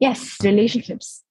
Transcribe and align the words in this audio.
Yes, 0.00 0.36
relationships. 0.42 1.22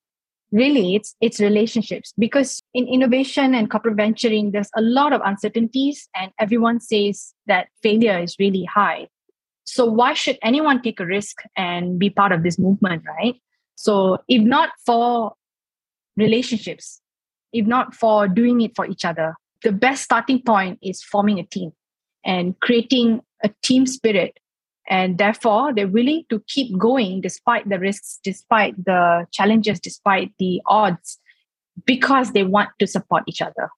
Really, 0.51 0.95
it's 0.95 1.15
it's 1.21 1.39
relationships 1.39 2.13
because 2.17 2.61
in 2.73 2.87
innovation 2.87 3.53
and 3.53 3.69
corporate 3.69 3.97
venturing, 3.97 4.51
there's 4.51 4.69
a 4.75 4.81
lot 4.81 5.13
of 5.13 5.21
uncertainties, 5.23 6.07
and 6.15 6.31
everyone 6.39 6.79
says 6.79 7.33
that 7.45 7.67
failure 7.83 8.17
is 8.17 8.35
really 8.39 8.63
high. 8.63 9.07
So 9.65 9.85
why 9.85 10.13
should 10.13 10.39
anyone 10.41 10.81
take 10.81 10.99
a 10.99 11.05
risk 11.05 11.43
and 11.55 11.99
be 11.99 12.09
part 12.09 12.31
of 12.31 12.41
this 12.41 12.57
movement, 12.57 13.03
right? 13.05 13.35
So 13.75 14.17
if 14.27 14.41
not 14.41 14.69
for 14.85 15.33
relationships, 16.17 17.01
if 17.53 17.67
not 17.67 17.93
for 17.93 18.27
doing 18.27 18.61
it 18.61 18.75
for 18.75 18.87
each 18.87 19.05
other, 19.05 19.35
the 19.63 19.71
best 19.71 20.03
starting 20.03 20.41
point 20.41 20.79
is 20.81 21.03
forming 21.03 21.37
a 21.39 21.43
team 21.43 21.71
and 22.25 22.59
creating 22.59 23.21
a 23.43 23.49
team 23.61 23.85
spirit 23.85 24.39
and 24.89 25.19
therefore 25.19 25.73
they're 25.73 25.87
willing 25.87 26.23
to 26.29 26.43
keep 26.47 26.77
going 26.77 27.21
despite 27.21 27.69
the 27.69 27.79
risks 27.79 28.19
despite 28.23 28.75
the 28.83 29.25
challenges 29.31 29.79
despite 29.79 30.33
the 30.39 30.61
odds 30.65 31.19
because 31.85 32.31
they 32.31 32.43
want 32.43 32.69
to 32.79 32.87
support 32.87 33.23
each 33.27 33.41
other 33.41 33.69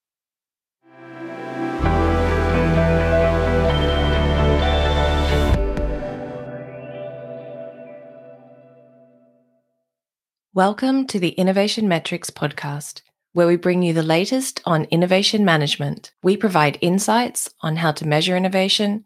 Welcome 10.54 11.08
to 11.08 11.18
the 11.18 11.30
Innovation 11.30 11.88
Metrics 11.88 12.30
podcast, 12.30 13.04
where 13.32 13.48
we 13.48 13.56
bring 13.56 13.84
you 13.84 13.94
the 13.94 14.04
latest 14.04 14.62
on 14.66 14.84
innovation 14.92 15.46
management. 15.46 16.12
We 16.24 16.36
provide 16.36 16.78
insights 16.82 17.50
on 17.62 17.78
how 17.78 17.94
to 17.94 18.06
measure 18.06 18.36
innovation, 18.36 19.06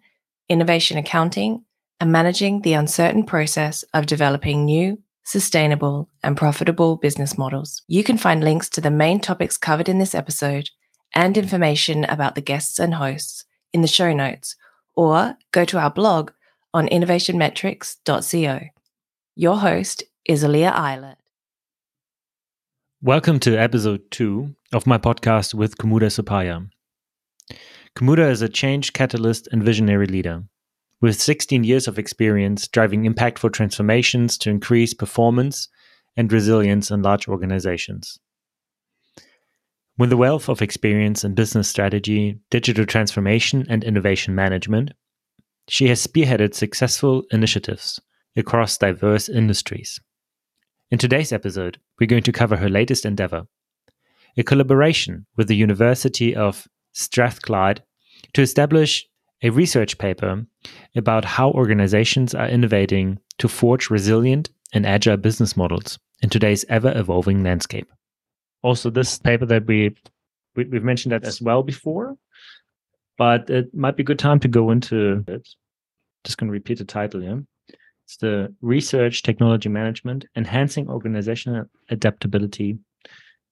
innovation 0.50 0.98
accounting, 0.98 1.64
and 2.06 2.12
managing 2.12 2.62
the 2.62 2.74
uncertain 2.74 3.24
process 3.24 3.84
of 3.96 4.06
developing 4.06 4.64
new, 4.64 4.96
sustainable, 5.24 6.08
and 6.22 6.38
profitable 6.38 6.98
business 6.98 7.36
models. 7.36 7.82
You 7.88 8.04
can 8.04 8.20
find 8.20 8.44
links 8.44 8.70
to 8.70 8.82
the 8.82 8.92
main 8.92 9.20
topics 9.20 9.58
covered 9.58 9.90
in 9.90 9.98
this 9.98 10.14
episode 10.14 10.70
and 11.16 11.36
information 11.36 12.04
about 12.04 12.36
the 12.36 12.42
guests 12.42 12.78
and 12.78 12.94
hosts 12.94 13.46
in 13.74 13.82
the 13.82 13.88
show 13.88 14.14
notes, 14.14 14.56
or 14.96 15.36
go 15.52 15.66
to 15.66 15.80
our 15.80 15.90
blog 15.90 16.30
on 16.76 16.88
innovationmetrics.co. 16.90 18.60
Your 19.36 19.58
host 19.58 20.04
is 20.26 20.44
Elijah 20.44 20.78
Eilert. 20.78 21.18
Welcome 23.02 23.40
to 23.40 23.58
episode 23.58 24.12
two 24.12 24.56
of 24.72 24.86
my 24.86 25.00
podcast 25.00 25.56
with 25.56 25.80
Kumuda 25.80 26.12
Suppayah. 26.12 26.70
Kumuda 27.98 28.30
is 28.30 28.44
a 28.44 28.50
change 28.50 28.94
catalyst 28.94 29.48
and 29.52 29.64
visionary 29.64 30.06
leader. 30.06 30.44
With 31.02 31.22
16 31.22 31.64
years 31.64 31.88
of 31.88 32.00
experience 32.00 32.68
driving 32.68 33.04
impactful 33.04 33.54
transformations 33.54 34.38
to 34.40 34.50
increase 34.50 34.94
performance 34.94 35.68
and 36.16 36.32
resilience 36.32 36.90
in 36.90 37.02
large 37.02 37.28
organizations. 37.28 38.20
With 39.98 40.12
a 40.12 40.18
wealth 40.18 40.50
of 40.50 40.62
experience 40.62 41.24
in 41.24 41.36
business 41.36 41.70
strategy, 41.70 42.40
digital 42.50 42.86
transformation, 42.86 43.66
and 43.70 43.84
innovation 43.84 44.36
management, 44.36 44.92
she 45.68 45.88
has 45.88 46.06
spearheaded 46.06 46.54
successful 46.54 47.24
initiatives 47.32 48.00
across 48.36 48.78
diverse 48.78 49.30
industries. 49.30 50.00
In 50.92 50.98
today's 50.98 51.32
episode, 51.32 51.80
we're 52.00 52.08
going 52.08 52.24
to 52.24 52.32
cover 52.32 52.58
her 52.58 52.70
latest 52.70 53.06
endeavor 53.06 53.48
a 54.38 54.44
collaboration 54.44 55.26
with 55.38 55.48
the 55.48 55.56
University 55.56 56.36
of 56.36 56.68
Strathclyde 56.92 57.84
to 58.34 58.42
establish 58.42 59.08
a 59.46 59.52
research 59.52 60.00
paper 60.00 60.44
about 60.96 61.24
how 61.24 61.52
organizations 61.52 62.34
are 62.34 62.48
innovating 62.48 63.20
to 63.38 63.48
forge 63.48 63.92
resilient 63.92 64.50
and 64.74 64.88
agile 64.88 65.18
business 65.18 65.56
models 65.56 66.00
in 66.22 66.30
today's 66.30 66.66
ever 66.68 66.92
evolving 66.98 67.44
landscape. 67.44 67.88
Also, 68.64 68.90
this 68.90 69.20
paper 69.20 69.46
that 69.46 69.68
we, 69.68 69.96
we 70.56 70.68
have 70.74 70.84
mentioned 70.84 71.12
that 71.12 71.26
as 71.26 71.40
well 71.44 71.62
before, 71.62 72.18
but 73.20 73.48
it 73.52 73.72
might 73.76 73.96
be 73.96 74.02
a 74.02 74.06
good 74.06 74.18
time 74.18 74.40
to 74.40 74.48
go 74.48 74.72
into 74.72 75.24
it. 75.28 75.48
Just 76.24 76.40
going 76.40 76.48
to 76.48 76.54
repeat 76.54 76.80
the 76.80 76.84
title, 76.86 77.22
yeah. 77.22 77.38
It's 78.06 78.18
the 78.18 78.52
Research 78.62 79.22
Technology 79.22 79.70
Management 79.70 80.26
Enhancing 80.36 80.90
Organizational 80.90 81.66
Adaptability 81.90 82.80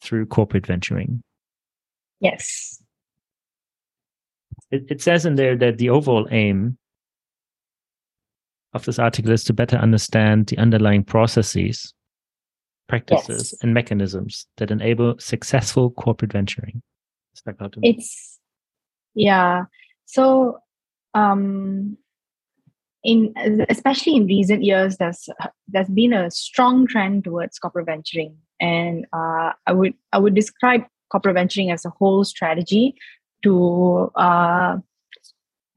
through 0.02 0.26
Corporate 0.26 0.66
Venturing. 0.66 1.22
Yes. 2.20 2.83
It, 4.74 4.86
it 4.90 5.02
says 5.04 5.24
in 5.24 5.36
there 5.36 5.56
that 5.58 5.78
the 5.78 5.92
overall 5.92 6.28
aim 6.32 6.80
of 8.74 8.86
this 8.86 8.98
article 8.98 9.32
is 9.32 9.44
to 9.44 9.54
better 9.54 9.78
understand 9.78 10.48
the 10.48 10.58
underlying 10.58 11.04
processes, 11.04 11.94
practices, 12.90 13.52
yes. 13.52 13.62
and 13.62 13.72
mechanisms 13.72 14.48
that 14.58 14.72
enable 14.72 15.16
successful 15.20 15.92
corporate 15.92 16.34
venturing. 16.34 16.82
It's 17.84 18.40
yeah. 19.14 19.66
So 20.06 20.58
um 21.14 21.96
in 23.04 23.32
especially 23.70 24.16
in 24.16 24.26
recent 24.26 24.64
years 24.64 24.98
there's 24.98 25.30
there's 25.68 25.90
been 25.90 26.14
a 26.14 26.32
strong 26.32 26.88
trend 26.88 27.26
towards 27.26 27.60
corporate 27.60 27.86
venturing 27.86 28.36
and 28.62 29.06
uh, 29.14 29.52
i 29.68 29.74
would 29.74 29.94
i 30.14 30.18
would 30.18 30.34
describe 30.34 30.82
corporate 31.12 31.36
venturing 31.36 31.70
as 31.70 31.84
a 31.84 31.90
whole 31.90 32.24
strategy 32.24 32.96
to 33.44 34.12
uh, 34.16 34.78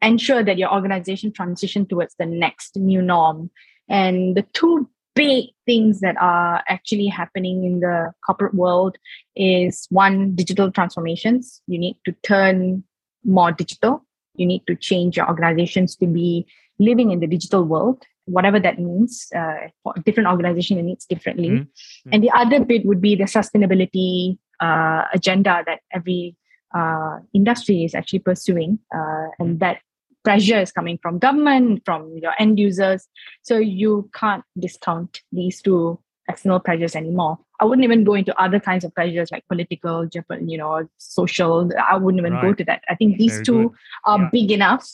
ensure 0.02 0.42
that 0.42 0.58
your 0.58 0.72
organization 0.72 1.32
transition 1.32 1.86
towards 1.86 2.14
the 2.18 2.26
next 2.26 2.76
new 2.76 3.02
norm. 3.02 3.50
And 3.88 4.36
the 4.36 4.42
two 4.52 4.88
big 5.14 5.50
things 5.64 6.00
that 6.00 6.16
are 6.20 6.62
actually 6.68 7.06
happening 7.06 7.64
in 7.64 7.80
the 7.80 8.12
corporate 8.24 8.54
world 8.54 8.96
is 9.34 9.86
one, 9.90 10.34
digital 10.34 10.70
transformations. 10.70 11.62
You 11.66 11.78
need 11.78 11.96
to 12.04 12.12
turn 12.22 12.84
more 13.24 13.52
digital. 13.52 14.04
You 14.34 14.46
need 14.46 14.66
to 14.66 14.76
change 14.76 15.16
your 15.16 15.28
organizations 15.28 15.96
to 15.96 16.06
be 16.06 16.46
living 16.78 17.10
in 17.10 17.20
the 17.20 17.26
digital 17.26 17.64
world 17.64 18.04
whatever 18.26 18.58
that 18.60 18.78
means 18.78 19.28
uh, 19.34 19.68
for 19.82 19.94
different 20.04 20.28
organization 20.28 20.78
it 20.78 20.82
needs 20.82 21.06
differently 21.06 21.48
mm-hmm. 21.48 22.10
and 22.12 22.22
the 22.22 22.30
other 22.30 22.64
bit 22.64 22.84
would 22.84 23.00
be 23.00 23.14
the 23.14 23.24
sustainability 23.24 24.36
uh, 24.60 25.04
agenda 25.14 25.62
that 25.64 25.80
every 25.92 26.36
uh, 26.74 27.18
industry 27.32 27.84
is 27.84 27.94
actually 27.94 28.20
pursuing, 28.20 28.78
uh, 28.94 29.28
and 29.38 29.60
that 29.60 29.78
pressure 30.24 30.60
is 30.60 30.72
coming 30.72 30.98
from 31.00 31.18
government, 31.18 31.82
from 31.84 32.16
your 32.18 32.32
end 32.38 32.58
users. 32.58 33.06
So 33.42 33.58
you 33.58 34.10
can't 34.12 34.44
discount 34.58 35.20
these 35.32 35.62
two 35.62 36.00
external 36.28 36.58
pressures 36.60 36.96
anymore. 36.96 37.38
I 37.60 37.64
wouldn't 37.64 37.84
even 37.84 38.04
go 38.04 38.14
into 38.14 38.38
other 38.40 38.60
kinds 38.60 38.84
of 38.84 38.92
pressures 38.94 39.30
like 39.30 39.46
political, 39.48 40.08
you 40.44 40.58
know, 40.58 40.88
social. 40.98 41.70
I 41.88 41.96
wouldn't 41.96 42.20
even 42.20 42.34
right. 42.34 42.42
go 42.42 42.52
to 42.54 42.64
that. 42.64 42.82
I 42.88 42.96
think 42.96 43.18
these 43.18 43.34
Very 43.34 43.44
two 43.44 43.62
good. 43.68 43.78
are 44.04 44.18
yeah. 44.18 44.28
big 44.32 44.50
enough, 44.52 44.86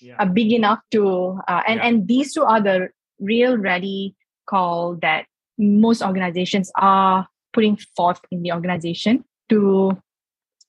yeah. 0.00 0.16
are 0.18 0.26
big 0.26 0.52
enough 0.52 0.80
to, 0.90 1.40
uh, 1.46 1.62
and 1.66 1.78
yeah. 1.78 1.86
and 1.86 2.08
these 2.08 2.34
two 2.34 2.42
are 2.42 2.60
the 2.60 2.88
real 3.20 3.56
ready 3.56 4.16
call 4.46 4.96
that 4.96 5.26
most 5.58 6.02
organizations 6.02 6.72
are 6.76 7.28
putting 7.52 7.76
forth 7.96 8.20
in 8.30 8.42
the 8.42 8.52
organization 8.52 9.24
to 9.48 9.96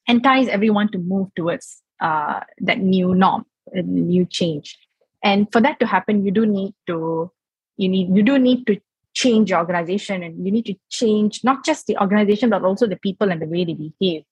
entice 0.07 0.47
everyone 0.47 0.91
to 0.91 0.97
move 0.97 1.29
towards 1.35 1.81
uh, 2.01 2.41
that 2.59 2.79
new 2.79 3.13
norm, 3.13 3.45
new 3.73 4.25
change. 4.25 4.77
And 5.23 5.47
for 5.51 5.61
that 5.61 5.79
to 5.79 5.85
happen, 5.85 6.25
you 6.25 6.31
do 6.31 6.45
need 6.45 6.73
to 6.87 7.31
you 7.77 7.89
need 7.89 8.15
you 8.15 8.23
do 8.23 8.37
need 8.37 8.67
to 8.67 8.79
change 9.13 9.49
your 9.49 9.59
organization, 9.59 10.23
and 10.23 10.45
you 10.45 10.51
need 10.51 10.65
to 10.65 10.75
change 10.89 11.43
not 11.43 11.63
just 11.65 11.87
the 11.87 11.97
organization 11.97 12.49
but 12.49 12.63
also 12.63 12.87
the 12.87 12.95
people 12.97 13.31
and 13.31 13.41
the 13.41 13.45
way 13.47 13.65
they 13.65 13.73
behave. 13.73 14.23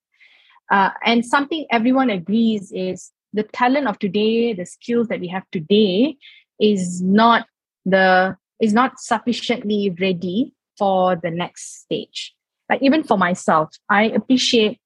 Uh, 0.72 0.92
and 1.04 1.26
something 1.26 1.66
everyone 1.72 2.10
agrees 2.10 2.72
is 2.72 3.12
the 3.34 3.44
talent 3.44 3.88
of 3.88 4.00
today, 4.00 4.54
the 4.54 4.66
skills 4.66 5.08
that 5.08 5.20
we 5.20 5.28
have 5.28 5.44
today, 5.52 6.16
is 6.60 7.02
not 7.02 7.46
the 7.86 8.36
is 8.60 8.74
not 8.74 9.00
sufficiently 9.00 9.96
ready 10.00 10.54
for 10.78 11.16
the 11.16 11.32
next 11.32 11.82
stage. 11.82 12.36
Like 12.70 12.82
even 12.82 13.04
for 13.04 13.18
myself, 13.18 13.70
I 13.90 14.04
appreciate 14.04 14.80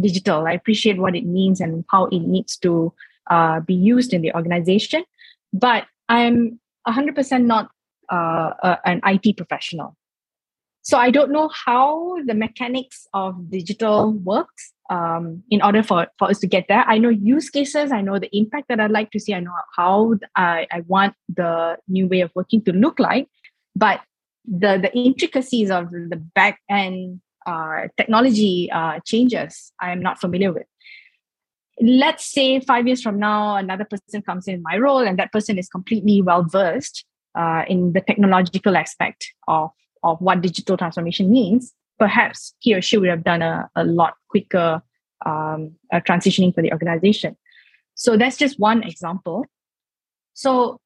digital. 0.00 0.46
I 0.46 0.52
appreciate 0.52 0.98
what 0.98 1.16
it 1.16 1.26
means 1.26 1.60
and 1.60 1.84
how 1.90 2.06
it 2.06 2.20
needs 2.20 2.56
to 2.58 2.92
uh, 3.30 3.60
be 3.60 3.74
used 3.74 4.12
in 4.12 4.22
the 4.22 4.32
organization. 4.34 5.04
But 5.52 5.86
I'm 6.08 6.60
100% 6.86 7.44
not 7.44 7.70
uh, 8.10 8.52
uh, 8.62 8.76
an 8.84 9.00
IT 9.04 9.36
professional. 9.36 9.96
So 10.82 10.96
I 10.96 11.10
don't 11.10 11.30
know 11.30 11.50
how 11.66 12.16
the 12.24 12.34
mechanics 12.34 13.06
of 13.12 13.50
digital 13.50 14.12
works 14.12 14.72
um, 14.88 15.42
in 15.50 15.60
order 15.60 15.82
for, 15.82 16.06
for 16.18 16.30
us 16.30 16.38
to 16.38 16.46
get 16.46 16.64
there. 16.68 16.82
I 16.86 16.96
know 16.96 17.10
use 17.10 17.50
cases, 17.50 17.92
I 17.92 18.00
know 18.00 18.18
the 18.18 18.34
impact 18.34 18.68
that 18.68 18.80
I'd 18.80 18.90
like 18.90 19.10
to 19.10 19.20
see, 19.20 19.34
I 19.34 19.40
know 19.40 19.52
how 19.76 20.14
I, 20.34 20.66
I 20.72 20.80
want 20.86 21.14
the 21.28 21.76
new 21.88 22.06
way 22.06 22.22
of 22.22 22.30
working 22.34 22.62
to 22.64 22.72
look 22.72 22.98
like. 22.98 23.28
But 23.76 24.00
the, 24.46 24.78
the 24.80 24.90
intricacies 24.96 25.70
of 25.70 25.90
the 25.90 26.16
back 26.16 26.60
end 26.70 27.20
uh, 27.48 27.88
technology 27.96 28.70
uh, 28.70 29.00
changes 29.04 29.72
I 29.80 29.92
am 29.92 30.00
not 30.02 30.20
familiar 30.20 30.52
with. 30.52 30.66
Let's 31.80 32.24
say 32.24 32.60
five 32.60 32.86
years 32.86 33.00
from 33.00 33.18
now, 33.18 33.56
another 33.56 33.84
person 33.84 34.20
comes 34.22 34.48
in 34.48 34.62
my 34.62 34.76
role, 34.76 34.98
and 34.98 35.18
that 35.18 35.32
person 35.32 35.58
is 35.58 35.68
completely 35.68 36.20
well 36.20 36.42
versed 36.42 37.04
uh, 37.38 37.62
in 37.68 37.92
the 37.92 38.00
technological 38.00 38.76
aspect 38.76 39.32
of 39.46 39.70
of 40.02 40.20
what 40.20 40.40
digital 40.42 40.76
transformation 40.76 41.30
means, 41.30 41.72
perhaps 41.98 42.54
he 42.60 42.74
or 42.74 42.82
she 42.82 42.98
would 42.98 43.08
have 43.08 43.24
done 43.24 43.42
a, 43.42 43.68
a 43.74 43.84
lot 43.84 44.14
quicker 44.28 44.82
um, 45.26 45.74
transitioning 45.92 46.54
for 46.54 46.62
the 46.62 46.72
organization. 46.72 47.36
So 47.94 48.16
that's 48.16 48.36
just 48.36 48.60
one 48.60 48.84
example. 48.84 49.44
So, 50.34 50.80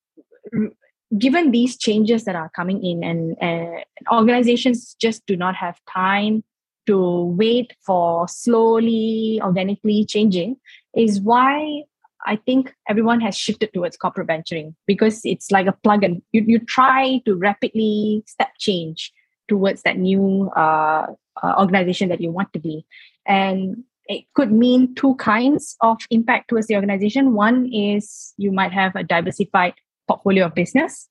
given 1.19 1.51
these 1.51 1.77
changes 1.77 2.25
that 2.25 2.37
are 2.37 2.51
coming 2.57 2.83
in, 2.83 3.05
and 3.05 3.37
uh, 3.43 4.15
organizations 4.15 4.97
just 4.99 5.27
do 5.27 5.37
not 5.37 5.55
have 5.55 5.79
time 5.93 6.43
to 6.87 7.25
wait 7.37 7.75
for 7.85 8.27
slowly, 8.29 9.41
organically 9.43 10.05
changing, 10.05 10.57
is 10.95 11.21
why 11.21 11.83
I 12.27 12.37
think 12.37 12.75
everyone 12.89 13.21
has 13.21 13.37
shifted 13.37 13.73
towards 13.73 13.97
corporate 13.97 14.27
venturing 14.27 14.75
because 14.87 15.21
it's 15.25 15.51
like 15.51 15.67
a 15.67 15.73
plug 15.73 16.05
and 16.05 16.23
you, 16.33 16.45
you 16.47 16.59
try 16.61 17.21
to 17.25 17.35
rapidly 17.35 18.23
step 18.27 18.51
change 18.59 19.13
towards 19.49 19.83
that 19.83 19.99
new 19.99 20.51
uh, 20.57 21.07
uh, 21.43 21.55
organization 21.59 22.09
that 22.11 22.21
you 22.21 22.31
want 22.31 22.53
to 22.53 22.59
be. 22.59 22.87
And 23.27 23.85
it 24.07 24.25
could 24.35 24.53
mean 24.53 24.95
two 24.95 25.15
kinds 25.17 25.77
of 25.81 25.99
impact 26.11 26.49
towards 26.49 26.67
the 26.67 26.77
organization. 26.77 27.35
One 27.35 27.73
is 27.73 28.35
you 28.37 28.53
might 28.53 28.73
have 28.73 28.95
a 28.95 29.03
diversified 29.03 29.75
portfolio 30.09 30.47
of 30.47 30.55
business. 30.55 31.09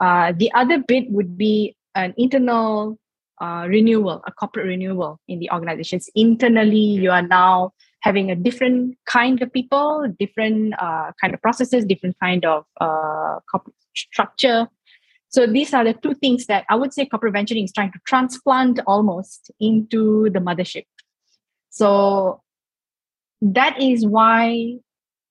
Uh, 0.00 0.32
the 0.36 0.50
other 0.52 0.78
bit 0.78 1.10
would 1.10 1.36
be 1.36 1.76
an 1.94 2.14
internal 2.16 2.98
uh, 3.40 3.66
renewal, 3.68 4.22
a 4.26 4.32
corporate 4.32 4.66
renewal 4.66 5.20
in 5.28 5.38
the 5.38 5.50
organizations. 5.50 6.08
Internally, 6.14 6.78
you 6.78 7.10
are 7.10 7.22
now 7.22 7.72
having 8.00 8.30
a 8.30 8.36
different 8.36 8.96
kind 9.06 9.42
of 9.42 9.52
people, 9.52 10.06
different 10.18 10.74
uh, 10.78 11.12
kind 11.20 11.34
of 11.34 11.42
processes, 11.42 11.84
different 11.84 12.16
kind 12.20 12.44
of 12.44 12.64
uh, 12.80 13.38
corporate 13.50 13.74
structure. 13.94 14.68
So 15.30 15.46
these 15.46 15.74
are 15.74 15.84
the 15.84 15.94
two 15.94 16.14
things 16.14 16.46
that 16.46 16.64
I 16.70 16.76
would 16.76 16.94
say 16.94 17.06
corporate 17.06 17.34
venturing 17.34 17.64
is 17.64 17.72
trying 17.72 17.92
to 17.92 17.98
transplant 18.06 18.80
almost 18.86 19.50
into 19.60 20.30
the 20.30 20.38
mothership. 20.38 20.84
So 21.70 22.40
that 23.42 23.80
is 23.80 24.06
why 24.06 24.78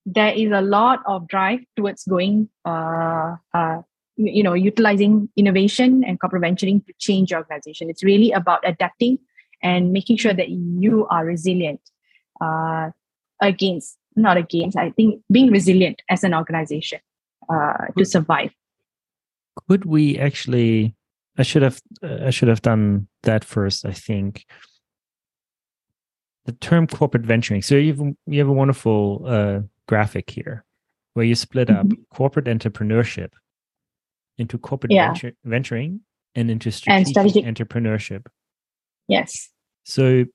there 0.06 0.34
is 0.34 0.52
a 0.52 0.62
lot 0.62 1.00
of 1.06 1.28
drive 1.28 1.60
towards 1.76 2.04
going, 2.06 2.50
uh, 2.64 3.36
uh, 3.54 3.82
you 4.18 4.44
know, 4.44 4.54
utilizing 4.54 5.30
innovation 5.36 6.04
and 6.04 6.20
corporate 6.20 6.42
venturing 6.42 6.82
to 6.82 6.94
change 7.00 7.32
your 7.32 7.40
organization. 7.40 7.90
It's 7.90 8.04
really 8.04 8.32
about 8.32 8.60
adapting 8.66 9.20
and 9.64 9.92
making 9.94 10.18
sure 10.18 10.34
that 10.34 10.50
you 10.50 11.08
are 11.10 11.26
resilient 11.26 11.80
uh, 12.42 12.90
against, 13.42 13.98
not 14.16 14.38
against, 14.38 14.78
I 14.78 14.90
think 14.92 15.22
being 15.32 15.52
resilient 15.52 16.02
as 16.10 16.24
an 16.24 16.34
organization 16.34 17.00
uh, 17.50 17.88
to 17.98 18.06
survive. 18.06 18.52
Could 19.70 19.86
we 19.86 20.18
actually? 20.20 20.96
I 21.38 21.44
should 21.44 21.62
have. 21.62 21.82
I 22.02 22.32
should 22.32 22.48
have 22.48 22.62
done 22.62 23.08
that 23.24 23.44
first. 23.44 23.86
I 23.86 23.92
think 23.94 24.46
the 26.46 26.54
term 26.54 26.88
corporate 26.88 27.26
venturing. 27.26 27.62
So 27.62 27.76
you 27.76 27.94
have, 27.94 28.14
you 28.26 28.40
have 28.40 28.48
a 28.48 28.54
wonderful 28.54 29.24
uh, 29.28 29.60
graphic 29.88 30.30
here 30.30 30.64
where 31.14 31.26
you 31.26 31.36
split 31.36 31.70
up 31.70 31.86
Mhm. 31.88 31.98
corporate 32.10 32.46
entrepreneurship 32.46 33.34
into 34.38 34.58
corporate 34.58 34.92
Yeah. 34.92 35.08
venture, 35.08 35.34
venturing 35.44 36.02
and 36.36 36.50
into 36.52 36.68
And 36.68 36.74
strategic, 36.74 37.08
strategic- 37.08 37.46
entrepreneurship. 37.46 38.26
Yes. 39.08 39.50
So, 39.86 40.26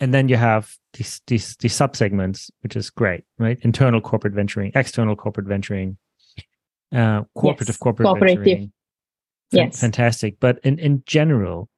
and 0.00 0.12
then 0.12 0.28
you 0.28 0.36
have 0.36 0.74
these 0.94 1.20
these 1.26 1.56
these 1.56 1.74
subsegments, 1.74 2.50
which 2.62 2.76
is 2.76 2.90
great, 2.90 3.24
right? 3.38 3.58
Internal 3.62 4.00
corporate 4.00 4.34
venturing, 4.34 4.72
external 4.74 5.16
corporate 5.16 5.46
venturing, 5.46 5.96
uh, 6.92 7.22
cooperative 7.34 7.74
Yes, 7.74 7.76
corporate 7.78 8.06
cooperative. 8.06 8.38
venturing. 8.44 8.72
Yes. 9.52 9.80
fantastic. 9.80 10.38
But 10.40 10.58
in 10.64 10.78
in 10.78 11.02
general, 11.06 11.68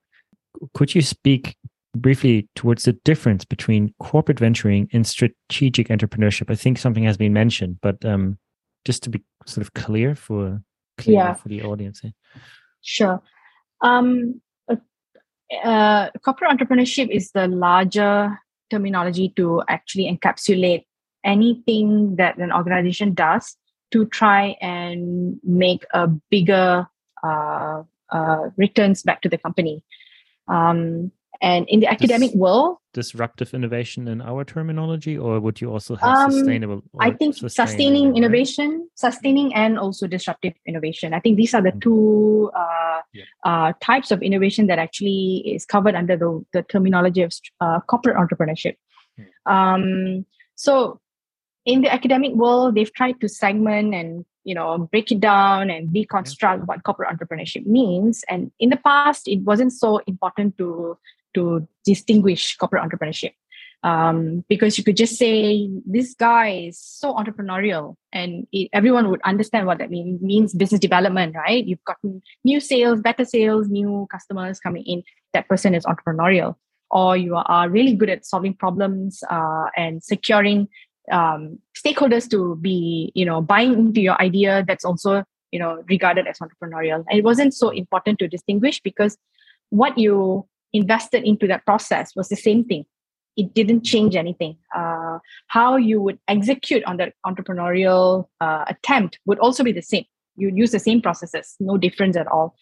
could 0.75 0.94
you 0.94 1.02
speak 1.02 1.56
briefly 1.96 2.49
towards 2.55 2.85
the 2.85 2.94
difference 3.05 3.44
between 3.44 3.94
corporate 4.00 4.38
venturing 4.40 4.88
and 4.93 5.06
strategic 5.06 5.88
entrepreneurship? 5.88 6.50
I 6.50 6.55
think 6.56 6.79
something 6.79 7.05
has 7.05 7.17
been 7.17 7.32
mentioned, 7.32 7.79
but 7.82 8.02
um, 8.05 8.38
just 8.85 9.02
to 9.05 9.11
be 9.11 9.23
sort 9.46 9.64
of 9.67 9.75
clear 9.75 10.14
for 10.14 10.62
clear 10.98 11.16
Yeah. 11.16 11.34
for 11.34 11.48
the 11.48 11.62
audience. 11.62 12.02
Sure. 12.82 13.22
Um, 13.82 14.40
uh, 14.68 14.76
uh, 15.64 16.10
corporate 16.24 16.50
entrepreneurship 16.50 17.08
is 17.10 17.30
the 17.32 17.48
larger 17.48 18.38
terminology 18.70 19.32
to 19.36 19.62
actually 19.68 20.04
encapsulate 20.12 20.84
anything 21.24 22.16
that 22.16 22.38
an 22.38 22.52
organization 22.52 23.14
does 23.14 23.56
to 23.90 24.04
try 24.06 24.56
and 24.60 25.40
make 25.42 25.84
a 25.92 26.06
bigger 26.06 26.86
uh, 27.24 27.82
uh, 28.10 28.50
returns 28.56 29.02
back 29.02 29.22
to 29.22 29.28
the 29.28 29.38
company. 29.38 29.82
Um, 30.46 31.12
and 31.40 31.68
in 31.68 31.80
the 31.80 31.86
academic 31.86 32.32
world, 32.34 32.78
Disruptive 32.98 33.50
innovation 33.58 34.02
in 34.12 34.18
our 34.30 34.42
terminology, 34.54 35.14
or 35.26 35.38
would 35.44 35.60
you 35.62 35.68
also 35.74 35.94
have 36.02 36.16
Um, 36.18 36.30
sustainable? 36.32 36.82
I 36.98 37.10
think 37.18 37.30
sustaining, 37.36 38.06
innovation, 38.18 38.68
sustaining 39.06 39.48
and 39.62 39.78
also 39.78 40.08
disruptive 40.16 40.54
innovation. 40.70 41.08
I 41.18 41.20
think 41.22 41.36
these 41.42 41.54
are 41.56 41.62
the 41.68 41.74
Mm. 41.76 41.82
two 41.86 42.50
uh, 42.62 43.00
Yeah. 43.18 43.26
uh, 43.48 43.70
types 43.90 44.08
of 44.14 44.18
innovation 44.28 44.66
that 44.70 44.78
actually 44.86 45.28
is 45.54 45.62
covered 45.74 45.94
under 46.00 46.16
the, 46.22 46.30
the 46.54 46.62
terminology 46.72 47.22
of 47.22 47.30
uh, 47.64 47.78
corporate 47.90 48.16
entrepreneurship. 48.22 48.74
Um, 49.54 50.26
so, 50.64 50.72
in 51.64 51.82
the 51.84 51.90
academic 51.98 52.32
world, 52.42 52.74
they've 52.74 52.94
tried 53.00 53.16
to 53.22 53.28
segment 53.28 53.94
and 54.00 54.24
you 54.48 54.54
know 54.58 54.68
break 54.92 55.08
it 55.14 55.20
down 55.20 55.62
and 55.74 55.82
deconstruct 55.96 56.60
what 56.68 56.82
corporate 56.86 57.10
entrepreneurship 57.14 57.64
means. 57.78 58.24
And 58.32 58.50
in 58.58 58.68
the 58.74 58.80
past, 58.90 59.22
it 59.34 59.40
wasn't 59.50 59.72
so 59.72 59.90
important 60.12 60.58
to 60.60 60.98
to 61.34 61.66
distinguish 61.84 62.56
corporate 62.56 62.82
entrepreneurship. 62.82 63.32
Um, 63.84 64.44
because 64.48 64.76
you 64.76 64.82
could 64.82 64.96
just 64.96 65.16
say 65.16 65.70
this 65.86 66.12
guy 66.14 66.48
is 66.66 66.80
so 66.80 67.14
entrepreneurial 67.14 67.94
and 68.12 68.44
it, 68.50 68.70
everyone 68.72 69.08
would 69.08 69.20
understand 69.22 69.69
what 69.69 69.78
that 69.78 69.88
means 69.88 70.20
means 70.20 70.52
business 70.52 70.80
development 70.80 71.36
right? 71.36 71.64
You've 71.64 71.84
gotten 71.84 72.20
new 72.42 72.58
sales 72.58 73.00
better 73.00 73.25
sales 73.25 73.69
new 73.69 74.08
customers 74.10 74.58
coming 74.58 74.82
in. 74.84 75.04
That 75.32 75.48
person 75.48 75.76
is 75.76 75.84
entrepreneurial. 75.84 76.56
Or 76.90 77.16
you 77.16 77.36
are 77.36 77.69
really 77.69 77.94
good 77.94 78.10
at 78.10 78.26
solving 78.26 78.54
problems 78.54 79.22
uh, 79.30 79.66
and 79.76 80.02
securing 80.02 80.69
um, 81.12 81.60
stakeholders 81.76 82.28
to 82.30 82.56
be 82.56 83.12
you 83.14 83.25
know 83.25 83.40
buying 83.40 83.75
into 83.75 84.00
your 84.00 84.20
idea 84.20 84.64
that's 84.66 84.84
also 84.84 85.22
you 85.52 85.60
know 85.60 85.84
regarded 85.88 86.26
as 86.26 86.38
entrepreneurial. 86.38 87.04
And 87.08 87.19
it 87.19 87.22
wasn't 87.22 87.54
so 87.54 87.69
important 87.69 88.19
to 88.19 88.26
distinguish 88.26 88.80
because 88.80 89.16
what 89.70 89.96
you 89.98 90.48
invested 90.72 91.24
into 91.24 91.46
that 91.46 91.64
process 91.64 92.14
was 92.14 92.28
the 92.28 92.37
same 92.37 92.64
thing 92.64 92.84
it 93.38 93.54
didn't 93.54 93.84
change 93.84 94.16
anything. 94.16 94.56
Uh, 94.76 95.20
how 95.46 95.76
you 95.76 96.02
would 96.02 96.18
execute 96.26 96.82
on 96.84 96.96
that 96.96 97.14
entrepreneurial 97.25 98.26
uh, 98.40 98.64
attempt 98.66 99.20
would 99.26 99.38
also 99.38 99.62
be 99.62 99.70
the 99.70 99.80
same. 99.80 100.04
You 100.37 100.50
use 100.52 100.72
the 100.72 100.80
same 100.80 101.00
processes, 101.00 101.54
no 101.60 101.78
difference 101.78 102.16
at 102.16 102.26
all. 102.26 102.56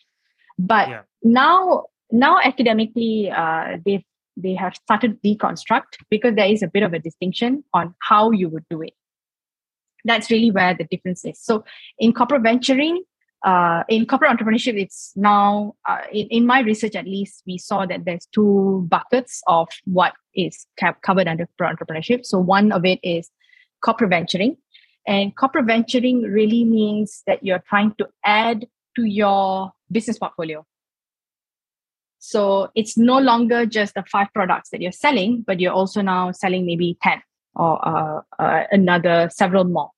But 0.59 0.89
Yeah. 0.89 1.03
now, 1.23 1.87
now 2.13 2.39
academically, 2.45 3.31
uh, 3.31 3.79
they 3.85 4.05
they 4.39 4.55
have 4.55 4.77
started 4.77 5.19
deconstruct 5.23 5.97
because 6.11 6.35
there 6.35 6.53
is 6.55 6.63
a 6.63 6.69
bit 6.69 6.83
of 6.83 6.93
a 6.93 6.99
distinction 6.99 7.65
on 7.73 7.95
how 8.07 8.33
you 8.33 8.51
would 8.51 8.67
do 8.69 8.83
it. 8.83 8.93
That's 10.05 10.31
really 10.31 10.51
where 10.51 10.75
the 10.75 10.85
difference 10.85 11.25
is. 11.25 11.41
So 11.41 11.65
in 11.99 12.13
corporate 12.13 12.43
venturing, 12.43 13.03
uh, 13.47 13.85
in 13.89 14.05
corporate 14.07 14.37
entrepreneurship, 14.37 14.77
it's 14.77 15.13
now, 15.15 15.77
uh, 15.89 16.01
in, 16.13 16.27
in 16.29 16.47
my 16.47 16.61
research 16.61 16.97
at 16.97 17.07
least, 17.07 17.45
we 17.47 17.57
saw 17.57 17.87
that 17.87 18.05
there's 18.05 18.27
two 18.35 18.85
buckets 18.91 19.41
of 19.47 19.69
what 19.85 20.15
is 20.35 20.67
ca- 20.81 20.97
covered 21.03 21.29
under 21.29 21.47
corporate 21.57 21.79
entrepreneurship. 21.79 22.27
So 22.27 22.41
one 22.41 22.73
of 22.73 22.85
it 22.85 22.99
is 23.05 23.31
corporate 23.83 24.11
venturing. 24.11 24.57
And 25.07 25.35
corporate 25.37 25.67
venturing 25.67 26.23
really 26.23 26.65
means 26.65 27.23
that 27.29 27.45
you're 27.45 27.63
trying 27.69 27.95
to 27.99 28.09
add 28.25 28.67
to 28.97 29.05
your 29.05 29.71
business 29.93 30.19
portfolio. 30.19 30.67
So 32.19 32.73
it's 32.75 32.99
no 32.99 33.21
longer 33.21 33.65
just 33.65 33.95
the 33.95 34.03
five 34.11 34.27
products 34.35 34.71
that 34.71 34.81
you're 34.81 34.91
selling, 34.91 35.45
but 35.47 35.61
you're 35.61 35.73
also 35.73 36.01
now 36.01 36.33
selling 36.33 36.67
maybe 36.67 36.99
10 37.01 37.23
or 37.55 37.87
uh, 37.87 38.21
uh, 38.41 38.65
another 38.73 39.31
several 39.33 39.63
more. 39.63 39.91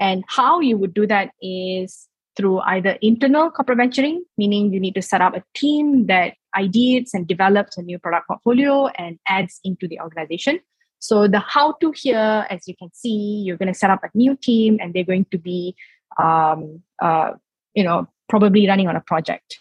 And 0.00 0.24
how 0.26 0.58
you 0.58 0.76
would 0.76 0.94
do 0.94 1.06
that 1.06 1.30
is 1.40 2.07
through 2.38 2.60
either 2.60 2.96
internal 3.02 3.50
corporate 3.50 3.78
venturing, 3.78 4.24
meaning 4.38 4.72
you 4.72 4.78
need 4.78 4.94
to 4.94 5.02
set 5.02 5.20
up 5.20 5.34
a 5.34 5.42
team 5.54 6.06
that 6.06 6.34
ideates 6.56 7.10
and 7.12 7.26
develops 7.26 7.76
a 7.76 7.82
new 7.82 7.98
product 7.98 8.28
portfolio 8.28 8.86
and 8.86 9.18
adds 9.26 9.58
into 9.64 9.88
the 9.88 10.00
organization. 10.00 10.60
So 11.00 11.26
the 11.26 11.40
how 11.40 11.72
to 11.80 11.92
here, 11.94 12.46
as 12.48 12.66
you 12.68 12.74
can 12.76 12.90
see, 12.94 13.42
you're 13.44 13.56
going 13.56 13.72
to 13.72 13.78
set 13.78 13.90
up 13.90 14.04
a 14.04 14.10
new 14.14 14.36
team 14.36 14.78
and 14.80 14.94
they're 14.94 15.04
going 15.04 15.26
to 15.32 15.38
be, 15.38 15.74
um, 16.16 16.82
uh, 17.02 17.32
you 17.74 17.82
know, 17.82 18.06
probably 18.28 18.68
running 18.68 18.88
on 18.88 18.96
a 18.96 19.00
project. 19.00 19.58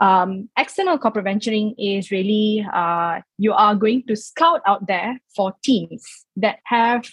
Um, 0.00 0.50
external 0.58 0.98
corporate 0.98 1.24
venturing 1.24 1.74
is 1.78 2.10
really 2.10 2.66
uh, 2.70 3.20
you 3.38 3.54
are 3.54 3.74
going 3.74 4.02
to 4.08 4.16
scout 4.16 4.60
out 4.66 4.86
there 4.86 5.18
for 5.34 5.54
teams 5.64 6.04
that 6.36 6.58
have 6.64 7.08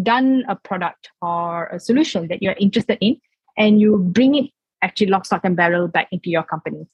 done 0.00 0.44
a 0.48 0.54
product 0.54 1.10
or 1.20 1.66
a 1.66 1.80
solution 1.80 2.28
that 2.28 2.42
you're 2.42 2.54
interested 2.58 2.98
in 3.00 3.20
and 3.56 3.80
you 3.80 3.98
bring 3.98 4.34
it 4.34 4.50
actually 4.82 5.06
lock, 5.08 5.24
stock, 5.26 5.40
and 5.44 5.56
barrel 5.56 5.88
back 5.88 6.08
into 6.12 6.30
your 6.30 6.42
company. 6.42 6.86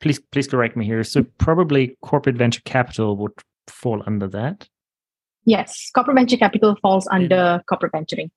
please 0.00 0.20
please 0.32 0.46
correct 0.46 0.76
me 0.76 0.84
here. 0.84 1.02
So 1.02 1.24
probably 1.38 1.96
corporate 2.02 2.36
venture 2.36 2.60
capital 2.64 3.16
would 3.16 3.32
fall 3.68 4.02
under 4.06 4.28
that. 4.28 4.68
Yes, 5.44 5.90
corporate 5.94 6.16
venture 6.16 6.36
capital 6.36 6.76
falls 6.82 7.08
under 7.10 7.62
corporate 7.68 7.92
venturing. 7.92 8.30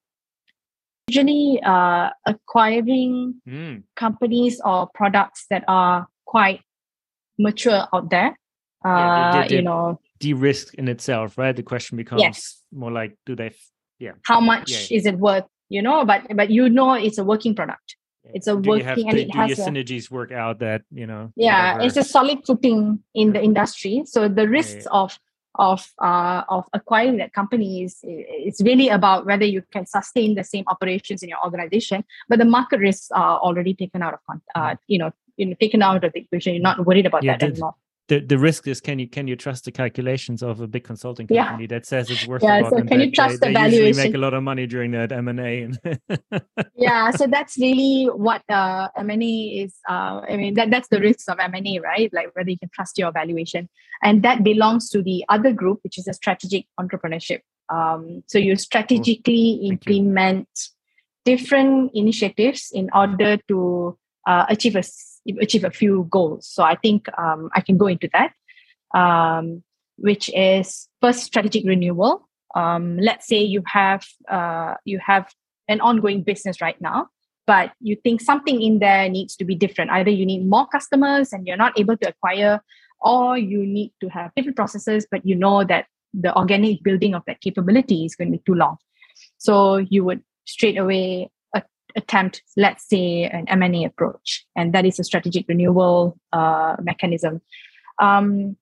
Usually, 1.10 1.60
uh, 1.62 2.10
acquiring 2.26 3.42
Mm. 3.48 3.84
companies 3.98 4.62
or 4.64 4.88
products 4.96 5.46
that 5.50 5.64
are 5.68 6.08
quite 6.26 6.62
mature 7.38 7.86
out 7.94 8.10
there. 8.10 8.38
Yeah, 8.86 8.92
Uh, 8.92 9.32
they- 9.42 9.48
they- 9.50 9.56
you 9.58 9.62
know, 9.62 10.00
De-risk 10.20 10.74
in 10.76 10.88
itself, 10.88 11.38
right? 11.38 11.56
The 11.56 11.64
question 11.64 11.98
becomes 11.98 12.22
Yes. 12.22 12.64
more 12.72 12.92
like, 12.92 13.18
do 13.26 13.36
they? 13.36 13.48
f- 13.48 13.72
how 14.24 14.40
much 14.40 14.72
Yeah. 14.72 14.98
is 14.98 15.06
it 15.06 15.20
worth? 15.20 15.46
You 15.76 15.82
know, 15.82 15.98
but 16.12 16.22
but 16.40 16.48
you 16.58 16.64
know 16.78 16.94
it's 17.08 17.18
a 17.24 17.24
working 17.32 17.54
product. 17.56 17.96
It's 18.38 18.48
a 18.48 18.56
do 18.60 18.70
working 18.72 19.08
and 19.10 19.18
it 19.18 19.32
do 19.32 19.38
has 19.40 19.48
your 19.52 19.60
a- 19.68 19.70
synergies 19.70 20.06
work 20.18 20.32
out 20.44 20.56
that 20.60 20.82
you 21.00 21.08
know? 21.12 21.24
yeah 21.36 21.74
whatever- 21.74 21.86
it's 21.88 21.98
a 22.04 22.04
solid 22.16 22.40
footing 22.48 22.80
in 23.22 23.28
the 23.36 23.42
industry. 23.50 23.96
So 24.14 24.20
the 24.40 24.48
risks 24.60 24.86
of 25.02 25.18
of 25.70 25.80
uh, 26.10 26.42
of 26.56 26.64
acquiring 26.80 27.18
that 27.22 27.32
company 27.40 27.84
is 27.86 27.94
it's 28.04 28.62
really 28.70 28.90
about 29.00 29.26
whether 29.30 29.48
you 29.56 29.62
can 29.76 29.86
sustain 29.98 30.36
the 30.40 30.46
same 30.54 30.66
operations 30.74 31.20
in 31.24 31.30
your 31.34 31.42
organization 31.48 32.00
but 32.30 32.38
the 32.40 32.50
market 32.58 32.80
risks 32.90 33.08
are 33.12 33.38
already 33.40 33.74
taken 33.84 34.00
out 34.06 34.14
of 34.16 34.22
uh, 34.56 34.76
you 34.88 34.98
know 35.02 35.10
you 35.40 35.46
know 35.48 35.56
taken 35.66 35.82
out 35.82 36.04
of 36.06 36.12
the 36.14 36.20
equation. 36.26 36.54
You're 36.56 36.68
not 36.72 36.86
worried 36.86 37.06
about 37.12 37.24
Yeah, 37.24 37.34
that 37.34 37.40
the- 37.42 37.52
anymore 37.54 37.76
the, 38.12 38.20
the 38.20 38.38
risk 38.38 38.68
is 38.68 38.82
can 38.82 39.00
you 39.00 39.08
can 39.08 39.26
you 39.26 39.38
trust 39.38 39.64
the 39.64 39.72
calculations 39.72 40.44
of 40.44 40.60
a 40.60 40.68
big 40.68 40.84
consulting 40.84 41.28
Yeah. 41.30 41.46
company 41.48 41.68
that 41.68 41.86
says 41.86 42.12
it's 42.12 42.26
worth 42.28 42.44
Yeah, 42.44 42.60
a 42.60 42.64
lot 42.64 42.72
so 42.72 42.84
can 42.84 43.00
you 43.00 43.10
trust 43.10 43.40
they, 43.40 43.54
the 43.54 43.54
they 43.54 43.70
usually 43.70 43.94
make 43.94 44.16
a 44.16 44.18
lot 44.18 44.34
of 44.34 44.44
money 44.44 44.68
during 44.68 44.92
that 44.92 45.14
M 45.14 45.30
and 45.30 45.40
A? 45.40 45.52
Yeah 46.76 47.12
so 47.12 47.26
that's 47.28 47.58
really 47.58 48.10
what 48.28 48.42
uh, 48.50 48.90
m&a 48.98 49.36
is 49.64 49.74
uh, 49.94 50.16
i 50.32 50.36
mean 50.36 50.54
that, 50.56 50.70
that's 50.74 50.90
the 50.90 51.00
risks 51.00 51.30
of 51.30 51.40
m&a 51.40 51.80
right? 51.80 52.10
Like 52.18 52.36
whether 52.36 52.50
you 52.50 52.60
can 52.60 52.72
trust 52.74 52.98
your 52.98 53.12
valuation. 53.14 53.70
And 54.04 54.24
that 54.24 54.44
belongs 54.44 54.90
to 54.94 55.02
the 55.02 55.24
other 55.30 55.54
group 55.54 55.80
which 55.86 55.98
is 55.98 56.08
a 56.08 56.14
strategic 56.14 56.66
entrepreneurship. 56.84 57.42
Um, 57.70 58.24
so 58.28 58.38
you 58.38 58.58
strategically 58.58 59.46
Thank 59.52 59.64
you. 59.64 59.72
implement 59.72 60.50
different 61.24 61.92
initiatives 61.94 62.72
in 62.74 62.90
order 62.94 63.38
to 63.48 63.98
uh, 64.28 64.46
achieve 64.50 64.76
a 64.76 64.84
achieve 65.40 65.64
a 65.64 65.72
few 65.72 66.08
goals. 66.10 66.48
So 66.48 66.64
i 66.64 66.76
think 66.76 67.08
um, 67.18 67.50
i 67.56 67.62
can 67.62 67.78
go 67.78 67.88
into 67.88 68.10
that. 68.14 68.34
Um, 68.94 69.64
which 69.98 70.30
is 70.34 70.90
first 71.00 71.24
strategic 71.24 71.64
renewal. 71.66 72.28
Um, 72.56 72.98
let's 72.98 73.28
say 73.28 73.42
you 73.42 73.62
have 73.68 74.06
uh, 74.28 74.74
you 74.84 75.00
have 75.00 75.32
an 75.68 75.80
ongoing 75.80 76.24
business 76.24 76.60
right 76.60 76.80
now 76.82 77.08
but 77.48 77.72
you 77.80 77.96
think 77.96 78.22
something 78.22 78.62
in 78.62 78.80
there 78.80 79.10
needs 79.10 79.36
to 79.36 79.46
be 79.46 79.56
different. 79.56 79.92
Either 79.92 80.10
you 80.10 80.26
need 80.26 80.48
more 80.48 80.68
customers 80.68 81.34
and 81.34 81.48
you're 81.48 81.58
not 81.58 81.78
able 81.78 81.98
to 81.98 82.10
acquire 82.10 82.62
or 83.02 83.38
you 83.38 83.66
need 83.66 83.92
to 84.00 84.08
have 84.10 84.32
different 84.36 84.56
processes 84.56 85.08
but 85.10 85.26
you 85.26 85.36
know 85.36 85.64
that 85.64 85.86
the 86.14 86.36
organic 86.38 86.84
building 86.84 87.16
of 87.16 87.24
that 87.26 87.42
capability 87.42 88.06
is 88.06 88.16
going 88.16 88.32
to 88.32 88.38
be 88.38 88.44
too 88.46 88.54
long. 88.54 88.78
So 89.38 89.78
you 89.78 90.04
would 90.04 90.22
straight 90.46 90.78
away 90.78 91.30
attempt 91.96 92.44
let's 92.58 92.88
say 92.88 93.24
an 93.24 93.48
m&a 93.48 93.86
approach. 93.86 94.46
And 94.56 94.74
that 94.74 94.86
is 94.86 95.00
a 95.00 95.04
strategic 95.04 95.48
renewal 95.48 96.18
uh, 96.34 96.76
mechanism. 96.82 97.42
Um, 98.00 98.58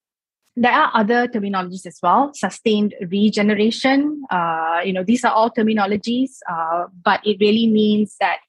there 0.55 0.73
are 0.73 0.91
other 0.93 1.27
terminologies 1.27 1.85
as 1.85 1.99
well 2.03 2.31
sustained 2.33 2.93
regeneration. 3.09 4.23
Uh, 4.29 4.81
you 4.83 4.93
know 4.93 5.03
these 5.03 5.23
are 5.23 5.31
all 5.31 5.49
terminologies 5.49 6.31
uh, 6.49 6.85
but 7.03 7.25
it 7.25 7.37
really 7.39 7.67
means 7.67 8.15
that 8.19 8.39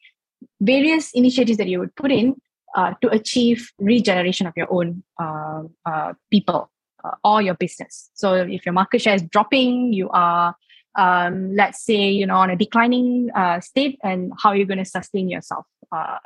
various 0.60 1.12
initiatives 1.12 1.58
that 1.58 1.68
you 1.68 1.78
would 1.78 1.94
put 1.94 2.10
in 2.10 2.34
uh, 2.76 2.94
to 3.02 3.08
achieve 3.08 3.70
regeneration 3.78 4.46
of 4.46 4.54
your 4.56 4.72
own 4.72 5.02
uh, 5.20 5.62
uh, 5.86 6.12
people 6.30 6.70
or 7.24 7.40
your 7.40 7.54
business. 7.54 8.10
So 8.14 8.34
if 8.34 8.66
your 8.66 8.72
market 8.72 9.00
share 9.00 9.14
is 9.14 9.22
dropping 9.22 9.92
you 9.92 10.10
are 10.10 10.54
um, 10.96 11.54
let's 11.54 11.84
say 11.84 12.10
you 12.10 12.26
know 12.26 12.36
on 12.36 12.50
a 12.50 12.56
declining 12.56 13.30
uh, 13.34 13.60
state 13.60 13.98
and 14.02 14.32
how 14.42 14.52
you're 14.52 14.66
going 14.66 14.78
to 14.78 14.84
sustain 14.84 15.28
yourself 15.28 15.66
uh, 15.92 16.18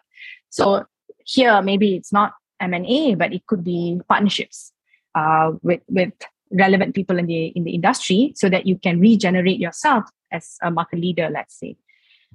so 0.51 0.85
here 1.25 1.61
maybe 1.63 1.97
it's 1.97 2.13
not 2.13 2.35
m&a 2.61 3.15
but 3.15 3.33
it 3.33 3.47
could 3.47 3.65
be 3.65 4.01
partnerships 4.09 4.73
uh, 5.15 5.53
with 5.63 5.81
with 5.89 6.13
relevant 6.53 6.95
people 6.95 7.19
in 7.19 7.27
the 7.27 7.47
in 7.49 7.65
the 7.65 7.73
industry 7.73 8.33
so 8.37 8.49
that 8.49 8.67
you 8.67 8.79
can 8.79 9.01
regenerate 9.01 9.59
yourself 9.59 10.05
as 10.33 10.57
a 10.63 10.71
market 10.71 10.99
leader 10.99 11.29
let's 11.31 11.59
say. 11.59 11.77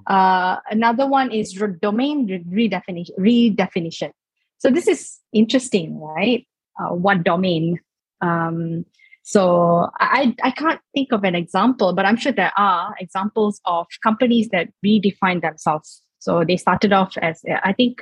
Uh, 0.08 0.58
another 0.72 1.06
one 1.06 1.30
is 1.32 1.60
re- 1.60 1.76
domain 1.82 2.26
re- 2.26 2.70
redefinition 2.70 3.18
redefinition. 3.20 4.12
So 4.58 4.70
this 4.70 4.88
is 4.88 5.20
interesting 5.34 6.00
right? 6.00 6.48
Uh, 6.80 6.96
what 6.96 7.24
domain? 7.24 7.80
Um, 8.22 8.86
so 9.24 9.90
I, 10.00 10.36
I 10.44 10.52
can't 10.52 10.80
think 10.94 11.12
of 11.12 11.24
an 11.24 11.36
example 11.36 11.94
but 11.94 12.06
i'm 12.06 12.18
sure 12.18 12.32
there 12.32 12.54
are 12.58 12.96
examples 13.00 13.62
of 13.66 13.88
companies 14.04 14.50
that 14.50 14.70
redefine 14.86 15.42
themselves 15.42 16.02
so 16.20 16.44
they 16.44 16.58
started 16.58 16.94
off 16.94 17.18
as 17.22 17.42
i 17.64 17.74
think 17.74 18.02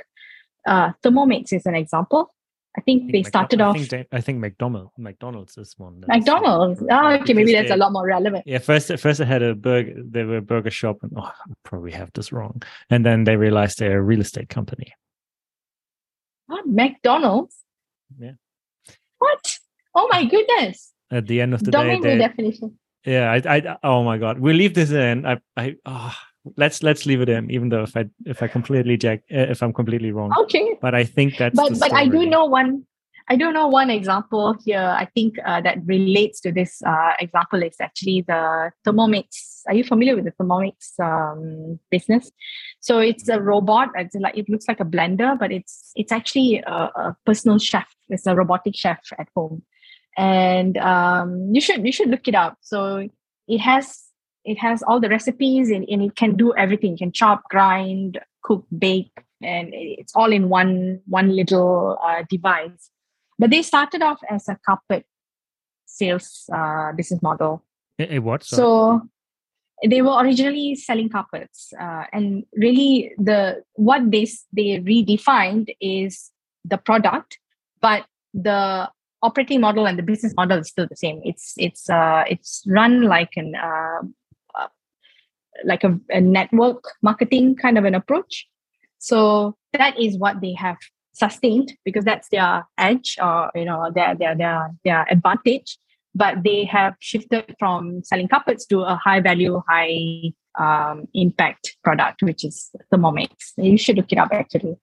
uh, 0.66 0.90
Thermomix 1.02 1.52
is 1.52 1.64
an 1.66 1.74
example 1.74 2.30
I 2.76 2.80
think 2.82 3.10
they 3.10 3.20
Mc- 3.20 3.26
started 3.26 3.60
I 3.60 3.64
off 3.66 3.76
think, 3.76 3.88
they, 3.88 4.06
I 4.12 4.20
think 4.20 4.38
McDonald 4.38 4.90
McDonald's 4.96 5.58
is 5.58 5.74
one. 5.78 6.04
McDonald's. 6.06 6.80
Oh, 6.88 7.08
okay, 7.14 7.32
maybe 7.32 7.52
that's 7.52 7.68
they- 7.70 7.74
a 7.74 7.76
lot 7.76 7.92
more 7.92 8.06
relevant. 8.06 8.44
Yeah, 8.46 8.58
first 8.58 8.96
first 8.98 9.20
I 9.20 9.24
had 9.24 9.42
a 9.42 9.54
burger. 9.56 9.94
They 9.96 10.22
were 10.22 10.36
a 10.36 10.42
burger 10.42 10.70
shop, 10.70 10.98
and 11.02 11.12
oh, 11.16 11.22
I 11.22 11.52
probably 11.64 11.90
have 11.92 12.12
this 12.14 12.30
wrong. 12.30 12.62
And 12.88 13.04
then 13.04 13.24
they 13.24 13.36
realized 13.36 13.78
they're 13.80 13.98
a 13.98 14.02
real 14.02 14.20
estate 14.20 14.48
company. 14.48 14.92
What 16.46 16.68
McDonald's? 16.68 17.56
Yeah. 18.16 18.32
What? 19.18 19.58
Oh 19.96 20.08
my 20.12 20.24
goodness! 20.26 20.92
At 21.10 21.26
the 21.26 21.40
end 21.40 21.54
of 21.54 21.62
the 21.64 21.70
Domain 21.70 22.02
day, 22.02 22.18
redefinition. 22.18 22.74
yeah, 23.04 23.32
I, 23.32 23.56
I, 23.56 23.76
oh 23.82 24.04
my 24.04 24.18
god, 24.18 24.38
we 24.38 24.52
leave 24.52 24.74
this 24.74 24.90
in. 24.90 25.24
I, 25.24 25.40
I, 25.56 25.76
oh, 25.86 26.14
let's 26.56 26.82
let's 26.82 27.06
leave 27.06 27.20
it 27.20 27.28
in, 27.28 27.50
even 27.50 27.68
though 27.68 27.82
if 27.82 27.96
I 27.96 28.06
if 28.26 28.42
I 28.42 28.48
completely 28.48 28.96
jack, 28.96 29.22
uh, 29.32 29.48
if 29.50 29.62
I'm 29.62 29.72
completely 29.72 30.12
wrong. 30.12 30.32
Okay, 30.40 30.76
But 30.80 30.94
I 30.94 31.04
think 31.04 31.36
that's. 31.38 31.56
but 31.56 31.78
but 31.78 31.92
I 31.92 32.06
do 32.08 32.26
know 32.26 32.44
one. 32.44 32.84
I 33.30 33.36
do 33.36 33.52
know 33.52 33.68
one 33.68 33.90
example 33.90 34.56
here. 34.64 34.80
I 34.80 35.04
think 35.14 35.34
uh, 35.44 35.60
that 35.60 35.78
relates 35.84 36.40
to 36.40 36.50
this 36.50 36.80
uh, 36.86 37.12
example 37.20 37.62
is 37.62 37.76
actually 37.78 38.22
the 38.26 38.70
Thermomix. 38.86 39.60
Are 39.66 39.74
you 39.74 39.84
familiar 39.84 40.16
with 40.16 40.24
the 40.24 40.32
Thermomix 40.32 40.98
um, 40.98 41.78
business? 41.90 42.30
So 42.80 43.00
it's 43.00 43.28
a 43.28 43.38
robot. 43.38 43.90
It's 43.96 44.14
like 44.14 44.36
it 44.36 44.48
looks 44.48 44.66
like 44.66 44.80
a 44.80 44.84
blender, 44.86 45.38
but 45.38 45.52
it's 45.52 45.92
it's 45.94 46.10
actually 46.10 46.62
a, 46.66 46.72
a 46.72 47.16
personal 47.26 47.58
chef. 47.58 47.86
It's 48.08 48.26
a 48.26 48.34
robotic 48.34 48.74
chef 48.74 49.00
at 49.18 49.28
home, 49.36 49.62
and 50.18 50.76
um, 50.78 51.48
you 51.54 51.60
should 51.60 51.86
you 51.86 51.92
should 51.92 52.10
look 52.10 52.26
it 52.28 52.34
up. 52.34 52.58
So 52.60 53.08
it 53.46 53.58
has 53.58 54.04
it 54.44 54.58
has 54.58 54.82
all 54.82 55.00
the 55.00 55.08
recipes 55.08 55.70
and, 55.70 55.88
and 55.88 56.02
it 56.02 56.16
can 56.16 56.36
do 56.36 56.54
everything. 56.56 56.94
It 56.94 56.98
can 56.98 57.12
chop, 57.12 57.44
grind, 57.48 58.18
cook, 58.42 58.66
bake, 58.76 59.12
and 59.42 59.70
it's 59.72 60.14
all 60.14 60.32
in 60.32 60.48
one 60.48 61.00
one 61.06 61.34
little 61.34 61.98
uh, 62.02 62.24
device. 62.28 62.90
But 63.38 63.50
they 63.50 63.62
started 63.62 64.02
off 64.02 64.20
as 64.28 64.48
a 64.48 64.58
carpet 64.66 65.06
sales 65.86 66.50
uh, 66.52 66.92
business 66.92 67.22
model. 67.22 67.62
Eh, 68.00 68.18
what? 68.18 68.42
Sorry. 68.42 68.58
So 68.58 69.08
they 69.86 70.02
were 70.02 70.18
originally 70.20 70.74
selling 70.74 71.08
carpets, 71.08 71.72
uh, 71.80 72.04
and 72.12 72.44
really 72.56 73.12
the 73.18 73.62
what 73.74 74.10
they 74.10 74.26
they 74.52 74.80
redefined 74.80 75.68
is 75.80 76.32
the 76.64 76.78
product, 76.78 77.38
but 77.80 78.04
the 78.34 78.90
operating 79.22 79.60
model 79.60 79.86
and 79.86 79.98
the 79.98 80.02
business 80.02 80.34
model 80.36 80.58
is 80.58 80.68
still 80.68 80.86
the 80.88 80.96
same. 80.96 81.20
It's 81.24 81.54
it's 81.56 81.88
uh, 81.90 82.24
it's 82.28 82.62
run 82.66 83.02
like 83.02 83.32
an 83.36 83.54
uh, 83.54 84.00
uh, 84.58 84.68
like 85.64 85.84
a, 85.84 85.98
a 86.10 86.20
network 86.20 86.84
marketing 87.02 87.56
kind 87.56 87.78
of 87.78 87.84
an 87.84 87.94
approach. 87.94 88.46
So 88.98 89.56
that 89.72 89.98
is 89.98 90.18
what 90.18 90.40
they 90.40 90.54
have 90.54 90.76
sustained 91.12 91.72
because 91.84 92.04
that's 92.04 92.28
their 92.28 92.64
edge 92.78 93.16
or 93.20 93.50
you 93.54 93.64
know 93.64 93.90
their 93.92 94.14
their 94.14 94.36
their 94.36 94.70
their 94.84 95.06
advantage 95.10 95.76
but 96.14 96.42
they 96.44 96.64
have 96.64 96.94
shifted 97.00 97.54
from 97.58 98.02
selling 98.04 98.28
carpets 98.28 98.64
to 98.66 98.80
a 98.82 98.94
high 98.94 99.20
value 99.20 99.60
high 99.68 100.32
um, 100.58 101.06
impact 101.14 101.76
product 101.82 102.22
which 102.22 102.44
is 102.44 102.70
Thermomix 102.92 103.30
you 103.56 103.76
should 103.76 103.96
look 103.96 104.12
it 104.12 104.18
up 104.18 104.28
actually 104.32 104.76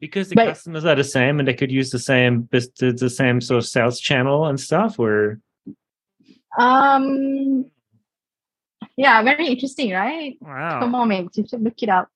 because 0.00 0.28
the 0.28 0.34
but- 0.36 0.48
customers 0.48 0.84
are 0.84 0.94
the 0.94 1.04
same 1.04 1.38
and 1.38 1.48
they 1.48 1.54
could 1.54 1.70
use 1.72 1.90
the 1.90 1.98
same 1.98 2.48
the, 2.52 2.92
the 2.98 3.10
same 3.10 3.40
sort 3.40 3.58
of 3.58 3.66
sales 3.66 4.00
channel 4.00 4.46
and 4.46 4.58
stuff. 4.60 4.98
Or? 4.98 5.40
Um 6.58 7.66
yeah 8.96 9.22
very 9.22 9.46
interesting 9.48 9.92
right? 9.92 10.36
Wow, 10.40 10.80
Thermomix 10.82 11.36
you 11.36 11.46
should 11.48 11.62
look 11.62 11.82
it 11.82 11.88
up. 11.88 12.08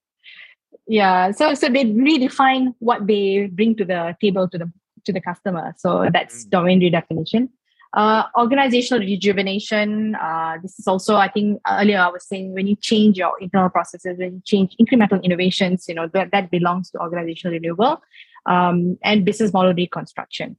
Yeah 0.86 1.30
so 1.32 1.54
so 1.54 1.68
they 1.68 1.84
redefine 1.84 2.74
what 2.78 3.06
they 3.06 3.46
bring 3.46 3.76
to 3.76 3.84
the 3.84 4.16
table 4.20 4.48
to 4.48 4.58
the 4.58 4.72
to 5.04 5.12
the 5.12 5.20
customer. 5.20 5.74
So 5.78 6.08
that's 6.12 6.44
Mm. 6.46 6.50
domain 6.50 6.80
redefinition 6.80 7.48
uh, 7.94 8.22
organizational 8.38 9.00
rejuvenation 9.00 10.14
uh, 10.14 10.56
this 10.62 10.78
is 10.78 10.86
also 10.86 11.16
i 11.16 11.28
think 11.28 11.60
earlier 11.68 11.98
i 11.98 12.08
was 12.08 12.26
saying 12.26 12.52
when 12.52 12.66
you 12.66 12.76
change 12.76 13.16
your 13.16 13.32
internal 13.40 13.68
processes 13.68 14.18
when 14.18 14.34
you 14.34 14.42
change 14.44 14.76
incremental 14.80 15.22
innovations 15.22 15.86
you 15.88 15.94
know 15.94 16.08
that, 16.14 16.30
that 16.30 16.50
belongs 16.50 16.90
to 16.90 16.98
organizational 16.98 17.52
renewal 17.52 18.00
um, 18.46 18.98
and 19.02 19.24
business 19.24 19.52
model 19.52 19.74
reconstruction. 19.74 20.56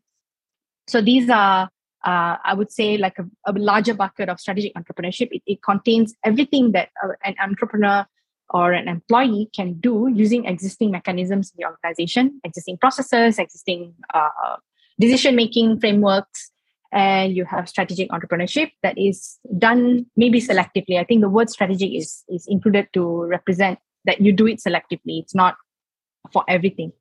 So 0.87 1.01
these 1.01 1.29
are, 1.29 1.69
uh, 2.05 2.35
I 2.43 2.53
would 2.55 2.71
say, 2.71 2.97
like 2.97 3.17
a, 3.19 3.25
a, 3.45 3.53
larger 3.53 3.93
bucket 3.93 4.29
of 4.29 4.39
strategic 4.39 4.73
entrepreneurship. 4.75 5.29
It, 5.31 5.43
it 5.45 5.63
contains 5.63 6.15
everything 6.23 6.71
that 6.71 6.89
an 7.23 7.35
entrepreneur 7.41 8.05
or 8.49 8.73
an 8.73 8.87
employee 8.87 9.49
can 9.55 9.73
do 9.73 10.11
using 10.13 10.45
existing 10.45 10.91
mechanisms 10.91 11.51
in 11.51 11.63
the 11.63 11.69
organization, 11.69 12.41
existing 12.43 12.77
processes, 12.77 13.39
existing 13.39 13.93
uh, 14.13 14.57
decision 14.99 15.35
making 15.35 15.79
frameworks, 15.79 16.51
and 16.91 17.35
you 17.35 17.45
have 17.45 17.69
strategic 17.69 18.09
entrepreneurship 18.09 18.71
that 18.83 18.97
is 18.97 19.39
done 19.57 20.05
maybe 20.15 20.41
selectively. 20.41 20.99
I 20.99 21.03
think 21.03 21.21
the 21.21 21.29
word 21.29 21.49
strategic 21.49 21.93
is 21.93 22.23
is 22.29 22.45
included 22.47 22.87
to 22.93 23.23
represent 23.23 23.79
that 24.05 24.21
you 24.21 24.33
do 24.33 24.47
it 24.47 24.59
selectively. 24.59 25.21
It's 25.21 25.35
not 25.35 25.55
for 26.33 26.43
everything. 26.47 26.91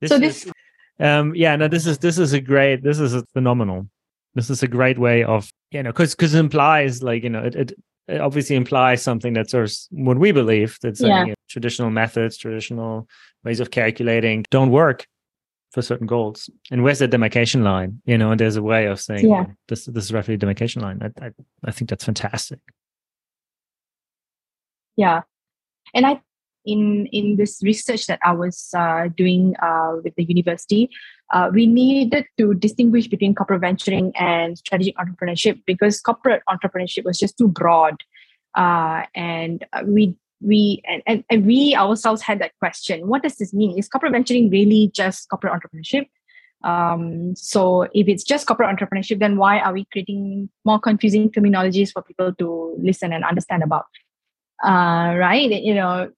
This 0.00 0.10
so 0.10 0.18
this, 0.18 0.46
is, 0.46 0.52
um, 1.00 1.34
yeah, 1.34 1.56
no, 1.56 1.68
this 1.68 1.86
is 1.86 1.98
this 1.98 2.18
is 2.18 2.32
a 2.32 2.40
great, 2.40 2.82
this 2.82 2.98
is 2.98 3.14
a 3.14 3.24
phenomenal. 3.32 3.88
This 4.34 4.50
is 4.50 4.62
a 4.62 4.68
great 4.68 4.98
way 4.98 5.24
of 5.24 5.50
you 5.70 5.82
know 5.82 5.90
because 5.90 6.14
because 6.14 6.34
it 6.34 6.40
implies 6.40 7.02
like 7.02 7.22
you 7.22 7.30
know 7.30 7.42
it, 7.42 7.54
it 7.54 7.72
it 8.06 8.20
obviously 8.20 8.56
implies 8.56 9.02
something 9.02 9.32
that 9.32 9.48
sort 9.48 9.64
of 9.64 9.76
what 9.90 10.18
we 10.18 10.30
believe 10.32 10.78
that 10.82 11.00
yeah. 11.00 11.22
you 11.22 11.28
know, 11.28 11.34
traditional 11.48 11.90
methods, 11.90 12.36
traditional 12.36 13.08
ways 13.44 13.60
of 13.60 13.70
calculating 13.70 14.44
don't 14.50 14.70
work 14.70 15.06
for 15.74 15.82
certain 15.82 16.06
goals. 16.06 16.48
And 16.70 16.84
where's 16.84 17.00
the 17.00 17.08
demarcation 17.08 17.64
line? 17.64 18.00
You 18.06 18.16
know, 18.16 18.30
and 18.30 18.38
there's 18.38 18.54
a 18.54 18.62
way 18.62 18.86
of 18.86 19.00
saying 19.00 19.28
yeah. 19.28 19.46
this 19.68 19.86
this 19.86 20.04
is 20.04 20.12
roughly 20.12 20.34
the 20.34 20.38
demarcation 20.38 20.80
line. 20.80 21.00
I, 21.02 21.26
I 21.26 21.30
I 21.64 21.70
think 21.72 21.90
that's 21.90 22.04
fantastic. 22.04 22.60
Yeah, 24.96 25.22
and 25.92 26.06
I 26.06 26.20
in 26.64 27.06
in 27.06 27.36
this 27.36 27.60
research 27.64 28.06
that 28.06 28.20
I 28.22 28.32
was 28.32 28.70
uh, 28.76 29.08
doing 29.16 29.56
uh, 29.60 29.96
with 30.04 30.14
the 30.14 30.22
university, 30.22 30.88
uh, 31.32 31.50
we 31.52 31.66
needed 31.66 32.24
to 32.38 32.54
distinguish 32.54 33.08
between 33.08 33.34
corporate 33.34 33.60
venturing 33.60 34.12
and 34.16 34.56
strategic 34.56 34.96
entrepreneurship 34.96 35.60
because 35.66 36.00
corporate 36.00 36.42
entrepreneurship 36.48 37.04
was 37.04 37.18
just 37.18 37.36
too 37.36 37.48
broad, 37.48 37.96
uh, 38.54 39.02
and 39.16 39.66
uh, 39.72 39.82
we 39.84 40.14
we 40.44 40.82
and, 40.86 41.02
and, 41.06 41.24
and 41.30 41.46
we 41.46 41.74
ourselves 41.74 42.22
had 42.22 42.40
that 42.40 42.52
question: 42.58 43.08
What 43.08 43.22
does 43.22 43.36
this 43.36 43.52
mean? 43.52 43.78
Is 43.78 43.88
corporate 43.88 44.12
venturing 44.12 44.50
really 44.50 44.90
just 44.94 45.28
corporate 45.28 45.52
entrepreneurship? 45.52 46.06
Um, 46.64 47.36
so 47.36 47.82
if 47.94 48.08
it's 48.08 48.24
just 48.24 48.46
corporate 48.46 48.74
entrepreneurship, 48.74 49.18
then 49.18 49.36
why 49.36 49.58
are 49.58 49.72
we 49.72 49.84
creating 49.92 50.48
more 50.64 50.80
confusing 50.80 51.30
terminologies 51.30 51.92
for 51.92 52.02
people 52.02 52.34
to 52.34 52.74
listen 52.78 53.12
and 53.12 53.22
understand 53.24 53.62
about? 53.62 53.84
Uh, 54.64 55.14
right? 55.18 55.50
You 55.50 55.74
know, 55.74 56.10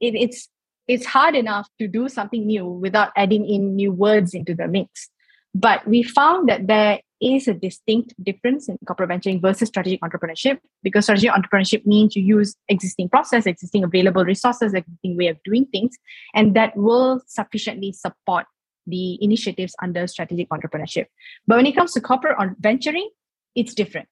it, 0.00 0.14
it's 0.14 0.48
it's 0.86 1.06
hard 1.06 1.34
enough 1.34 1.68
to 1.78 1.86
do 1.86 2.08
something 2.08 2.46
new 2.46 2.66
without 2.66 3.12
adding 3.16 3.48
in 3.48 3.76
new 3.76 3.92
words 3.92 4.34
into 4.34 4.54
the 4.54 4.68
mix. 4.68 5.08
But 5.54 5.86
we 5.86 6.02
found 6.02 6.48
that 6.48 6.66
there 6.66 7.00
is 7.20 7.46
a 7.48 7.54
distinct 7.54 8.14
difference 8.22 8.68
in 8.68 8.78
corporate 8.86 9.08
venturing 9.08 9.40
versus 9.40 9.68
strategic 9.68 10.00
entrepreneurship 10.00 10.58
because 10.82 11.04
strategic 11.04 11.30
entrepreneurship 11.30 11.84
means 11.84 12.16
you 12.16 12.22
use 12.22 12.56
existing 12.68 13.08
process, 13.08 13.46
existing 13.46 13.84
available 13.84 14.24
resources, 14.24 14.72
existing 14.72 15.16
way 15.16 15.28
of 15.28 15.36
doing 15.44 15.66
things, 15.66 15.96
and 16.34 16.54
that 16.56 16.76
will 16.76 17.20
sufficiently 17.26 17.92
support 17.92 18.46
the 18.86 19.22
initiatives 19.22 19.74
under 19.82 20.06
strategic 20.06 20.48
entrepreneurship. 20.48 21.06
But 21.46 21.56
when 21.56 21.66
it 21.66 21.76
comes 21.76 21.92
to 21.92 22.00
corporate 22.00 22.36
venturing, 22.58 23.10
it's 23.54 23.74
different. 23.74 24.08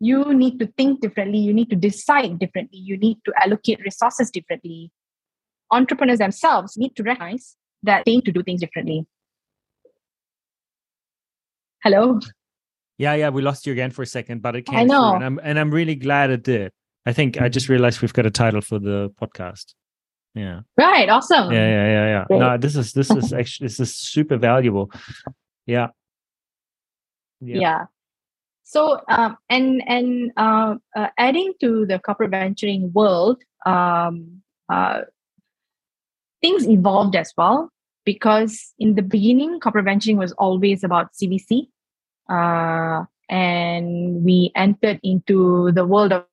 You 0.00 0.34
need 0.34 0.58
to 0.58 0.66
think 0.66 1.00
differently 1.00 1.38
you 1.38 1.54
need 1.54 1.70
to 1.70 1.76
decide 1.76 2.38
differently 2.38 2.78
you 2.78 2.98
need 2.98 3.18
to 3.24 3.32
allocate 3.42 3.80
resources 3.84 4.30
differently. 4.30 4.90
Entrepreneurs 5.70 6.18
themselves 6.18 6.76
need 6.76 6.94
to 6.96 7.02
recognize 7.02 7.56
that 7.82 8.04
they 8.04 8.16
need 8.16 8.24
to 8.26 8.32
do 8.32 8.42
things 8.42 8.60
differently 8.60 9.06
hello? 11.84 12.18
Yeah 12.96 13.14
yeah 13.14 13.28
we 13.28 13.42
lost 13.42 13.66
you 13.66 13.72
again 13.72 13.90
for 13.90 14.02
a 14.02 14.06
second 14.06 14.40
but 14.40 14.56
it 14.56 14.62
came 14.62 14.78
I 14.78 14.84
know. 14.84 15.14
and 15.14 15.24
I'm, 15.24 15.40
and 15.42 15.58
I'm 15.58 15.70
really 15.70 15.94
glad 15.94 16.30
it 16.30 16.42
did. 16.42 16.72
I 17.06 17.12
think 17.12 17.40
i 17.40 17.50
just 17.50 17.68
realized 17.68 18.00
we've 18.00 18.14
got 18.14 18.24
a 18.24 18.30
title 18.30 18.62
for 18.62 18.78
the 18.78 19.12
podcast. 19.20 19.74
Yeah. 20.34 20.60
Right 20.76 21.08
awesome. 21.08 21.52
Yeah 21.52 21.68
yeah 21.68 21.86
yeah 21.86 22.06
yeah. 22.06 22.24
Great. 22.26 22.38
no 22.40 22.56
this 22.56 22.74
is 22.74 22.92
this 22.92 23.10
is 23.10 23.32
actually 23.40 23.66
this 23.66 23.78
is 23.78 23.94
super 23.94 24.38
valuable. 24.38 24.90
Yeah. 25.66 25.88
Yeah, 27.40 27.58
yeah. 27.60 27.84
So, 28.62 29.00
um, 29.08 29.36
and 29.50 29.82
and 29.86 30.32
uh, 30.38 30.76
uh, 30.96 31.08
adding 31.18 31.52
to 31.60 31.84
the 31.84 31.98
corporate 31.98 32.30
venturing 32.30 32.90
world, 32.94 33.42
um, 33.66 34.40
uh, 34.72 35.02
things 36.40 36.66
evolved 36.66 37.14
as 37.14 37.32
well 37.36 37.70
because 38.04 38.72
in 38.78 38.94
the 38.94 39.02
beginning, 39.02 39.60
corporate 39.60 39.84
venturing 39.84 40.16
was 40.16 40.32
always 40.32 40.84
about 40.84 41.12
CVC, 41.12 41.68
uh, 42.28 43.04
and 43.28 44.24
we 44.24 44.52
entered 44.54 45.00
into 45.02 45.72
the 45.72 45.84
world 45.86 46.12
of 46.12 46.26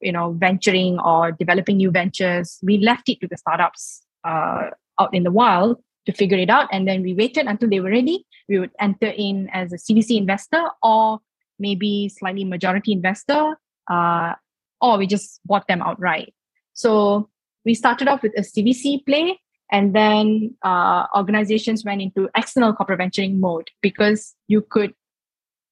you 0.00 0.12
know 0.12 0.32
venturing 0.32 0.98
or 1.00 1.32
developing 1.32 1.76
new 1.76 1.90
ventures. 1.90 2.58
We 2.62 2.78
left 2.78 3.08
it 3.08 3.20
to 3.20 3.28
the 3.28 3.36
startups 3.36 4.02
uh, 4.24 4.70
out 5.00 5.14
in 5.14 5.24
the 5.24 5.30
wild 5.30 5.78
to 6.06 6.12
figure 6.12 6.38
it 6.38 6.50
out, 6.50 6.68
and 6.72 6.86
then 6.88 7.02
we 7.02 7.14
waited 7.14 7.46
until 7.46 7.68
they 7.68 7.80
were 7.80 7.90
ready. 7.90 8.24
We 8.48 8.58
would 8.58 8.72
enter 8.80 9.08
in 9.08 9.50
as 9.52 9.72
a 9.72 9.76
CVC 9.76 10.16
investor 10.16 10.64
or 10.82 11.20
maybe 11.58 12.08
slightly 12.08 12.44
majority 12.44 12.92
investor, 12.92 13.58
uh, 13.90 14.34
or 14.80 14.98
we 14.98 15.06
just 15.06 15.40
bought 15.44 15.66
them 15.68 15.82
outright. 15.82 16.32
So 16.72 17.28
we 17.64 17.74
started 17.74 18.08
off 18.08 18.22
with 18.22 18.32
a 18.36 18.42
CVC 18.42 19.04
play, 19.04 19.38
and 19.70 19.94
then 19.94 20.54
uh, 20.62 21.06
organizations 21.16 21.84
went 21.84 22.00
into 22.00 22.28
external 22.36 22.72
corporate 22.72 22.98
venturing 22.98 23.40
mode 23.40 23.68
because 23.82 24.34
you 24.46 24.62
could, 24.62 24.94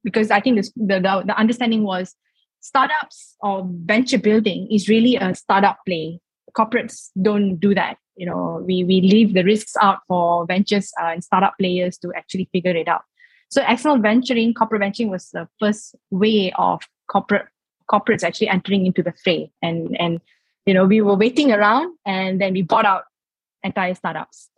because 0.06 0.30
I 0.30 0.38
think 0.38 0.56
this, 0.56 0.70
the, 0.76 1.00
the 1.00 1.24
the 1.26 1.36
understanding 1.36 1.82
was 1.82 2.14
startups 2.60 3.34
or 3.40 3.68
venture 3.92 4.18
building 4.18 4.68
is 4.70 4.88
really 4.88 5.16
a 5.16 5.34
startup 5.34 5.78
play. 5.84 6.20
Corporates 6.56 7.10
don't 7.20 7.56
do 7.56 7.74
that. 7.74 7.98
You 8.14 8.26
know, 8.26 8.62
we 8.64 8.84
we 8.84 9.00
leave 9.00 9.34
the 9.34 9.42
risks 9.42 9.74
out 9.82 9.98
for 10.06 10.46
ventures 10.46 10.92
uh, 11.02 11.08
and 11.14 11.24
startup 11.24 11.54
players 11.58 11.98
to 11.98 12.12
actually 12.16 12.48
figure 12.52 12.76
it 12.76 12.86
out. 12.86 13.02
So 13.50 13.64
external 13.66 13.98
venturing, 13.98 14.54
corporate 14.54 14.82
venturing 14.82 15.10
was 15.10 15.28
the 15.30 15.48
first 15.58 15.96
way 16.10 16.52
of 16.56 16.82
corporate 17.08 17.46
corporates 17.90 18.22
actually 18.22 18.48
entering 18.48 18.86
into 18.86 19.02
the 19.02 19.14
fray. 19.24 19.50
And 19.60 19.96
and 20.00 20.20
you 20.66 20.74
know, 20.74 20.84
we 20.84 21.00
were 21.00 21.16
waiting 21.16 21.50
around 21.50 21.96
and 22.06 22.40
then 22.40 22.52
we 22.52 22.62
bought 22.62 22.86
out 22.86 23.04
entire 23.64 23.94
startups. 23.94 24.50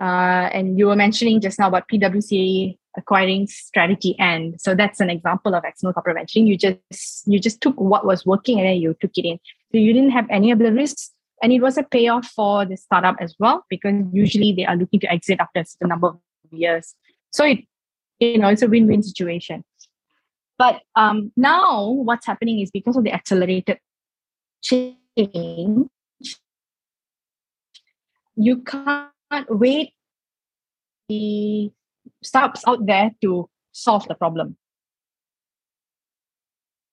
Uh, 0.00 0.48
and 0.56 0.78
you 0.78 0.86
were 0.86 0.96
mentioning 0.96 1.40
just 1.40 1.58
now 1.60 1.68
about 1.68 1.88
PwC 1.88 2.78
acquiring 2.96 3.46
strategy 3.46 4.16
and 4.18 4.60
so 4.60 4.74
that's 4.74 5.00
an 5.00 5.10
example 5.10 5.54
of 5.54 5.64
external 5.64 5.92
corporate 5.92 6.16
venturing. 6.16 6.46
You 6.46 6.56
just 6.56 7.26
you 7.26 7.38
just 7.38 7.60
took 7.60 7.80
what 7.80 8.04
was 8.04 8.26
working 8.26 8.58
and 8.58 8.68
then 8.68 8.76
you 8.76 8.96
took 9.00 9.12
it 9.16 9.26
in. 9.26 9.38
So 9.72 9.78
you 9.78 9.92
didn't 9.92 10.10
have 10.10 10.26
any 10.30 10.50
of 10.50 10.58
the 10.58 10.72
risks. 10.72 11.12
And 11.42 11.52
it 11.52 11.60
was 11.60 11.78
a 11.78 11.82
payoff 11.82 12.26
for 12.26 12.66
the 12.66 12.76
startup 12.76 13.16
as 13.18 13.34
well, 13.38 13.64
because 13.70 13.94
usually 14.12 14.52
they 14.52 14.66
are 14.66 14.76
looking 14.76 15.00
to 15.00 15.10
exit 15.10 15.40
after 15.40 15.60
a 15.60 15.64
certain 15.64 15.88
number 15.88 16.08
of 16.08 16.18
years. 16.50 16.94
So 17.30 17.44
it 17.44 17.60
you 18.20 18.38
know 18.38 18.48
it's 18.48 18.62
a 18.62 18.68
win-win 18.68 19.02
situation 19.02 19.64
but 20.58 20.82
um, 20.94 21.32
now 21.36 21.88
what's 21.88 22.26
happening 22.26 22.60
is 22.60 22.70
because 22.70 22.96
of 22.96 23.04
the 23.04 23.12
accelerated 23.12 23.78
change 24.62 25.88
you 28.36 28.56
can't 28.62 29.10
wait 29.48 29.92
the 31.08 31.72
startups 32.22 32.62
out 32.66 32.84
there 32.86 33.10
to 33.22 33.48
solve 33.72 34.06
the 34.08 34.14
problem 34.14 34.56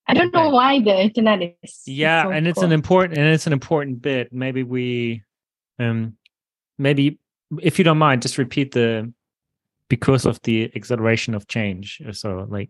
I 0.10 0.14
don't 0.14 0.34
know 0.34 0.50
why 0.50 0.80
the 0.80 0.98
internet 1.02 1.58
is. 1.62 1.82
Yeah, 1.86 2.24
so 2.24 2.32
and 2.32 2.48
it's 2.48 2.62
an 2.62 2.72
important 2.72 3.18
and 3.18 3.28
it's 3.28 3.46
an 3.46 3.52
important 3.52 4.02
bit. 4.02 4.32
Maybe 4.32 4.64
we, 4.64 5.22
um, 5.80 6.16
maybe 6.78 7.20
if 7.62 7.78
you 7.78 7.84
don't 7.84 7.98
mind, 7.98 8.22
just 8.22 8.38
repeat 8.38 8.72
the 8.72 9.12
because 9.90 10.26
of 10.26 10.42
the 10.44 10.72
acceleration 10.76 11.34
of 11.34 11.48
change 11.48 12.02
so 12.12 12.46
like 12.50 12.70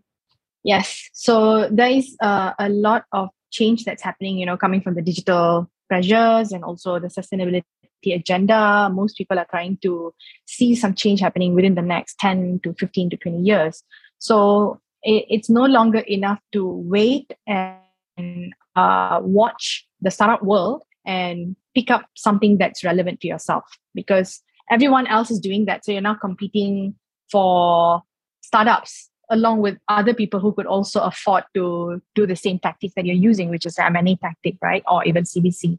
yes 0.64 1.08
so 1.12 1.68
there 1.70 1.90
is 1.90 2.16
uh, 2.22 2.52
a 2.58 2.68
lot 2.68 3.04
of 3.12 3.28
change 3.50 3.84
that's 3.84 4.02
happening 4.02 4.38
you 4.38 4.46
know 4.46 4.56
coming 4.56 4.80
from 4.80 4.94
the 4.94 5.02
digital 5.02 5.70
pressures 5.88 6.52
and 6.52 6.62
also 6.64 6.98
the 6.98 7.08
sustainability 7.08 7.64
agenda 8.06 8.88
most 8.92 9.16
people 9.16 9.38
are 9.38 9.46
trying 9.50 9.76
to 9.82 10.14
see 10.46 10.74
some 10.74 10.94
change 10.94 11.20
happening 11.20 11.54
within 11.54 11.74
the 11.74 11.82
next 11.82 12.18
10 12.18 12.60
to 12.62 12.74
15 12.74 13.10
to 13.10 13.16
20 13.16 13.40
years 13.40 13.82
so 14.18 14.80
it, 15.02 15.24
it's 15.28 15.50
no 15.50 15.64
longer 15.64 16.00
enough 16.00 16.40
to 16.52 16.66
wait 16.66 17.32
and 17.46 18.52
uh, 18.76 19.20
watch 19.22 19.86
the 20.00 20.10
startup 20.10 20.42
world 20.42 20.82
and 21.06 21.56
pick 21.74 21.90
up 21.90 22.06
something 22.16 22.58
that's 22.58 22.84
relevant 22.84 23.20
to 23.20 23.28
yourself 23.28 23.64
because 23.94 24.42
everyone 24.70 25.06
else 25.06 25.30
is 25.30 25.40
doing 25.40 25.64
that 25.66 25.84
so 25.84 25.92
you're 25.92 26.00
now 26.00 26.14
competing 26.14 26.94
for 27.30 28.02
startups 28.40 29.10
along 29.30 29.60
with 29.60 29.76
other 29.88 30.14
people 30.14 30.40
who 30.40 30.52
could 30.52 30.66
also 30.66 31.00
afford 31.00 31.44
to 31.54 32.00
do 32.14 32.26
the 32.26 32.36
same 32.36 32.58
tactics 32.58 32.94
that 32.94 33.04
you're 33.04 33.16
using, 33.16 33.50
which 33.50 33.66
is 33.66 33.78
M&A 33.78 34.16
tactic, 34.16 34.56
right? 34.62 34.82
Or 34.90 35.04
even 35.04 35.24
CVC. 35.24 35.78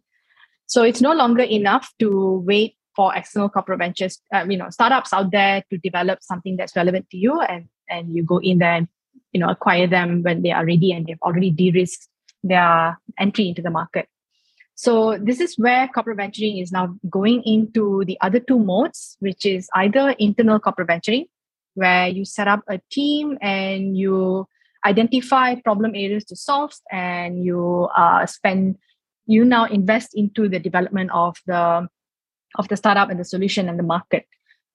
So 0.69 0.83
it's 0.83 1.01
no 1.01 1.13
longer 1.13 1.41
enough 1.41 1.91
to 1.97 2.43
wait 2.45 2.75
for 2.95 3.15
external 3.15 3.49
corporate 3.49 3.79
ventures, 3.79 4.21
uh, 4.31 4.45
you 4.47 4.55
know, 4.55 4.69
startups 4.69 5.11
out 5.13 5.31
there 5.31 5.63
to 5.71 5.77
develop 5.79 6.19
something 6.21 6.57
that's 6.57 6.75
relevant 6.75 7.09
to 7.09 7.17
you, 7.17 7.41
and 7.41 7.65
and 7.89 8.15
you 8.15 8.23
go 8.23 8.37
in 8.37 8.59
there 8.59 8.73
and 8.73 8.87
you 9.33 9.39
know 9.39 9.49
acquire 9.49 9.87
them 9.87 10.21
when 10.21 10.43
they 10.43 10.51
are 10.51 10.65
ready 10.65 10.91
and 10.91 11.07
they've 11.07 11.21
already 11.23 11.49
de-risked 11.49 12.07
their 12.43 12.99
entry 13.17 13.49
into 13.49 13.63
the 13.63 13.71
market. 13.71 14.07
So 14.75 15.17
this 15.17 15.41
is 15.41 15.55
where 15.57 15.87
corporate 15.87 16.17
venturing 16.17 16.59
is 16.59 16.71
now 16.71 16.95
going 17.09 17.41
into 17.43 18.05
the 18.05 18.17
other 18.21 18.39
two 18.39 18.59
modes, 18.59 19.17
which 19.19 19.45
is 19.45 19.69
either 19.73 20.11
internal 20.19 20.59
corporate 20.59 20.87
venturing, 20.87 21.25
where 21.73 22.07
you 22.07 22.25
set 22.25 22.47
up 22.47 22.61
a 22.69 22.79
team 22.91 23.39
and 23.41 23.97
you 23.97 24.47
identify 24.85 25.55
problem 25.55 25.95
areas 25.95 26.25
to 26.25 26.35
solve, 26.35 26.73
and 26.91 27.43
you 27.43 27.89
uh, 27.97 28.25
spend 28.27 28.77
you 29.29 29.45
now 29.45 29.65
invest 29.65 30.09
into 30.15 30.49
the 30.49 30.59
development 30.59 31.11
of 31.13 31.37
the 31.45 31.87
of 32.57 32.67
the 32.67 32.75
startup 32.75 33.09
and 33.09 33.19
the 33.19 33.25
solution 33.25 33.69
and 33.69 33.77
the 33.77 33.83
market. 33.83 34.25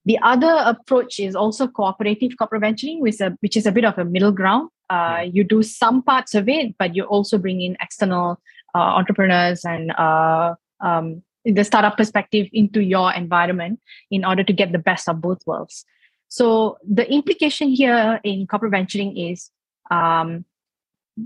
The 0.06 0.18
other 0.22 0.62
approach 0.64 1.18
is 1.18 1.34
also 1.34 1.66
cooperative 1.66 2.32
corporate 2.38 2.60
venturing, 2.60 3.00
which 3.00 3.14
is 3.14 3.20
a, 3.20 3.30
which 3.40 3.56
is 3.56 3.66
a 3.66 3.72
bit 3.72 3.84
of 3.84 3.98
a 3.98 4.04
middle 4.04 4.30
ground. 4.30 4.68
Uh, 4.88 5.24
you 5.26 5.42
do 5.42 5.62
some 5.62 6.02
parts 6.02 6.34
of 6.34 6.48
it, 6.48 6.76
but 6.78 6.94
you 6.94 7.04
also 7.04 7.36
bring 7.36 7.60
in 7.60 7.76
external 7.80 8.38
uh, 8.74 8.78
entrepreneurs 8.78 9.64
and 9.64 9.90
uh, 9.92 10.54
um, 10.80 11.22
the 11.44 11.64
startup 11.64 11.96
perspective 11.96 12.48
into 12.52 12.80
your 12.80 13.12
environment 13.12 13.80
in 14.10 14.24
order 14.24 14.44
to 14.44 14.52
get 14.52 14.72
the 14.72 14.78
best 14.78 15.08
of 15.08 15.20
both 15.20 15.40
worlds. 15.46 15.84
So 16.28 16.78
the 16.88 17.10
implication 17.10 17.70
here 17.70 18.20
in 18.22 18.46
corporate 18.46 18.72
venturing 18.72 19.16
is 19.16 19.50
um, 19.90 20.44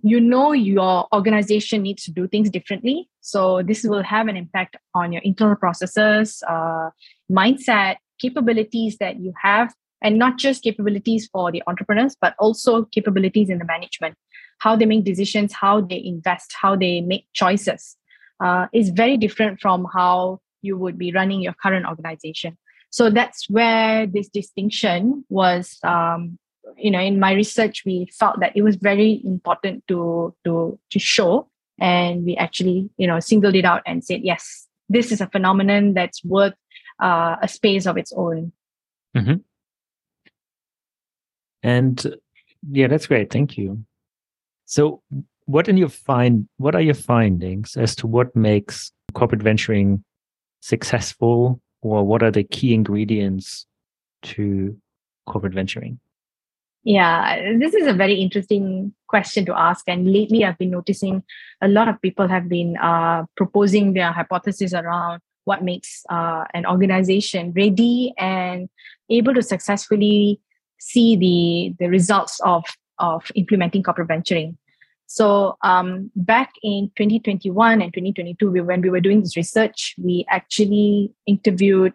you 0.03 0.21
know 0.21 0.53
your 0.53 1.07
organization 1.15 1.83
needs 1.83 2.05
to 2.05 2.11
do 2.11 2.29
things 2.29 2.51
differently. 2.51 3.09
So 3.21 3.63
this 3.63 3.85
will 3.85 4.03
have 4.03 4.29
an 4.29 4.37
impact 4.37 4.77
on 4.95 5.13
your 5.13 5.23
internal 5.23 5.57
processes, 5.57 6.43
uh, 6.49 6.91
mindset, 7.31 7.97
capabilities 8.21 8.99
that 8.99 9.21
you 9.21 9.33
have, 9.43 9.75
and 10.03 10.19
not 10.19 10.39
just 10.39 10.63
capabilities 10.63 11.29
for 11.33 11.51
the 11.51 11.63
entrepreneurs, 11.67 12.17
but 12.21 12.35
also 12.39 12.85
capabilities 12.85 13.51
in 13.51 13.59
the 13.59 13.65
management 13.65 14.17
how 14.59 14.77
they 14.77 14.87
make 14.87 15.05
decisions, 15.05 15.53
how 15.53 15.81
they 15.81 16.03
invest, 16.05 16.55
how 16.61 16.77
they 16.77 17.01
make 17.01 17.27
choices 17.33 17.97
uh, 18.43 18.67
is 18.73 18.91
very 18.91 19.17
different 19.17 19.61
from 19.61 19.87
how 19.95 20.41
you 20.63 20.77
would 20.77 20.99
be 20.99 21.13
running 21.13 21.41
your 21.41 21.55
current 21.63 21.87
organization. 21.87 22.59
So 22.91 23.11
that's 23.11 23.49
where 23.49 24.07
this 24.07 24.29
distinction 24.29 25.25
was. 25.29 25.79
Um, 25.83 26.39
you 26.77 26.91
know, 26.91 27.01
in 27.01 27.19
my 27.19 27.33
research, 27.33 27.83
we 27.85 28.09
felt 28.19 28.41
that 28.41 28.53
it 28.57 28.63
was 28.63 28.77
very 28.77 29.21
important 29.25 29.87
to 29.89 30.35
to 30.45 30.79
to 30.91 30.99
show, 30.99 31.49
and 31.81 32.25
we 32.25 32.37
actually 32.37 32.91
you 32.97 33.07
know 33.07 33.21
singled 33.21 33.55
it 33.55 33.65
out 33.65 33.83
and 33.87 34.05
said, 34.05 34.21
yes, 34.23 34.67
this 34.89 35.13
is 35.13 35.21
a 35.21 35.29
phenomenon 35.29 35.95
that's 35.95 36.25
worth 36.25 36.55
uh, 37.01 37.37
a 37.43 37.49
space 37.49 37.87
of 37.87 37.97
its 37.97 38.13
own. 38.13 38.53
Mm-hmm. 39.17 39.35
And 41.63 42.17
yeah, 42.71 42.89
that's 42.89 43.07
great. 43.07 43.33
Thank 43.33 43.57
you. 43.57 43.85
So, 44.67 45.03
what 45.47 45.69
in 45.69 45.77
your 45.77 45.89
find 45.89 46.49
what 46.59 46.75
are 46.75 46.81
your 46.81 46.95
findings 46.95 47.77
as 47.77 47.97
to 47.97 48.07
what 48.07 48.35
makes 48.37 48.93
corporate 49.15 49.43
venturing 49.43 50.05
successful, 50.61 51.61
or 51.83 52.05
what 52.05 52.23
are 52.23 52.31
the 52.31 52.45
key 52.45 52.75
ingredients 52.75 53.67
to 54.23 54.77
corporate 55.27 55.55
venturing? 55.55 55.99
Yeah, 56.85 57.57
this 57.59 57.75
is 57.75 57.87
a 57.87 57.93
very 57.93 58.15
interesting 58.15 58.95
question 59.09 59.45
to 59.47 59.59
ask. 59.59 59.85
And 59.89 60.11
lately, 60.11 60.45
I've 60.45 60.59
been 60.59 60.71
noticing 60.71 61.23
a 61.61 61.69
lot 61.69 61.89
of 61.89 62.01
people 62.01 62.29
have 62.29 62.49
been 62.49 62.77
uh, 62.77 63.25
proposing 63.37 63.95
their 63.95 64.13
hypothesis 64.13 64.73
around 64.73 65.21
what 65.45 65.65
makes 65.65 66.05
uh, 66.11 66.45
an 66.55 66.67
organization 66.67 67.53
ready 67.57 68.13
and 68.19 68.69
able 69.11 69.35
to 69.35 69.43
successfully 69.43 70.41
see 70.79 71.17
the 71.17 71.75
the 71.79 71.91
results 71.91 72.39
of 72.45 72.65
of 72.99 73.31
implementing 73.35 73.83
corporate 73.83 74.09
venturing. 74.09 74.57
So 75.07 75.57
um, 75.63 76.11
back 76.15 76.53
in 76.63 76.91
2021 76.97 77.81
and 77.81 77.93
2022, 77.95 78.51
we, 78.51 78.61
when 78.61 78.83
we 78.83 78.91
were 78.91 79.01
doing 79.01 79.23
this 79.23 79.39
research, 79.39 79.95
we 79.97 80.27
actually 80.29 81.13
interviewed 81.27 81.95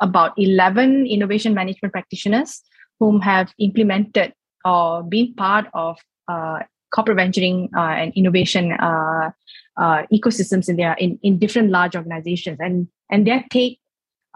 about 0.00 0.32
11 0.36 1.06
innovation 1.06 1.54
management 1.54 1.92
practitioners 1.92 2.60
whom 3.00 3.20
have 3.20 3.52
implemented 3.58 4.32
or 4.64 5.02
been 5.02 5.34
part 5.34 5.66
of 5.74 5.98
uh, 6.28 6.60
corporate 6.94 7.16
venturing 7.16 7.70
uh, 7.76 7.80
and 7.80 8.12
innovation 8.14 8.72
uh, 8.72 9.30
uh 9.76 10.02
ecosystems 10.12 10.68
in 10.68 10.76
their 10.76 10.92
in, 10.94 11.18
in 11.22 11.38
different 11.38 11.70
large 11.70 11.96
organizations, 11.96 12.58
and 12.60 12.86
and 13.10 13.26
their 13.26 13.44
take 13.50 13.80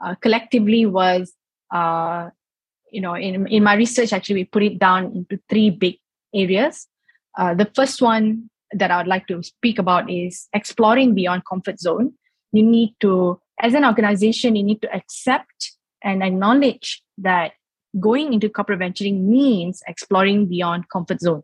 uh, 0.03 0.15
collectively 0.17 0.87
was, 0.87 1.33
uh, 1.73 2.31
you 2.91 3.01
know, 3.01 3.15
in 3.15 3.47
in 3.47 3.63
my 3.63 3.75
research, 3.75 4.13
actually, 4.13 4.37
we 4.37 4.45
put 4.45 4.63
it 4.63 4.79
down 4.79 5.13
into 5.15 5.39
three 5.49 5.71
big 5.71 5.99
areas. 6.35 6.89
The 7.37 7.71
first 7.75 8.01
one 8.01 8.49
that 8.73 8.91
I 8.91 8.97
would 8.97 9.07
like 9.07 9.27
to 9.27 9.43
speak 9.43 9.79
about 9.79 10.11
is 10.11 10.49
exploring 10.53 11.15
beyond 11.15 11.45
comfort 11.45 11.79
zone. 11.79 12.15
You 12.53 12.63
need 12.63 12.95
to, 13.01 13.41
as 13.61 13.75
an 13.75 13.85
organization, 13.85 14.57
you 14.57 14.63
need 14.63 14.83
to 14.83 14.93
accept 14.93 15.73
and 16.03 16.23
acknowledge 16.23 17.03
that 17.19 17.53
going 18.01 18.33
into 18.33 18.49
corporate 18.49 18.79
venturing 18.79 19.31
means 19.31 19.83
exploring 19.87 20.47
beyond 20.47 20.89
comfort 20.89 21.21
zone. 21.21 21.43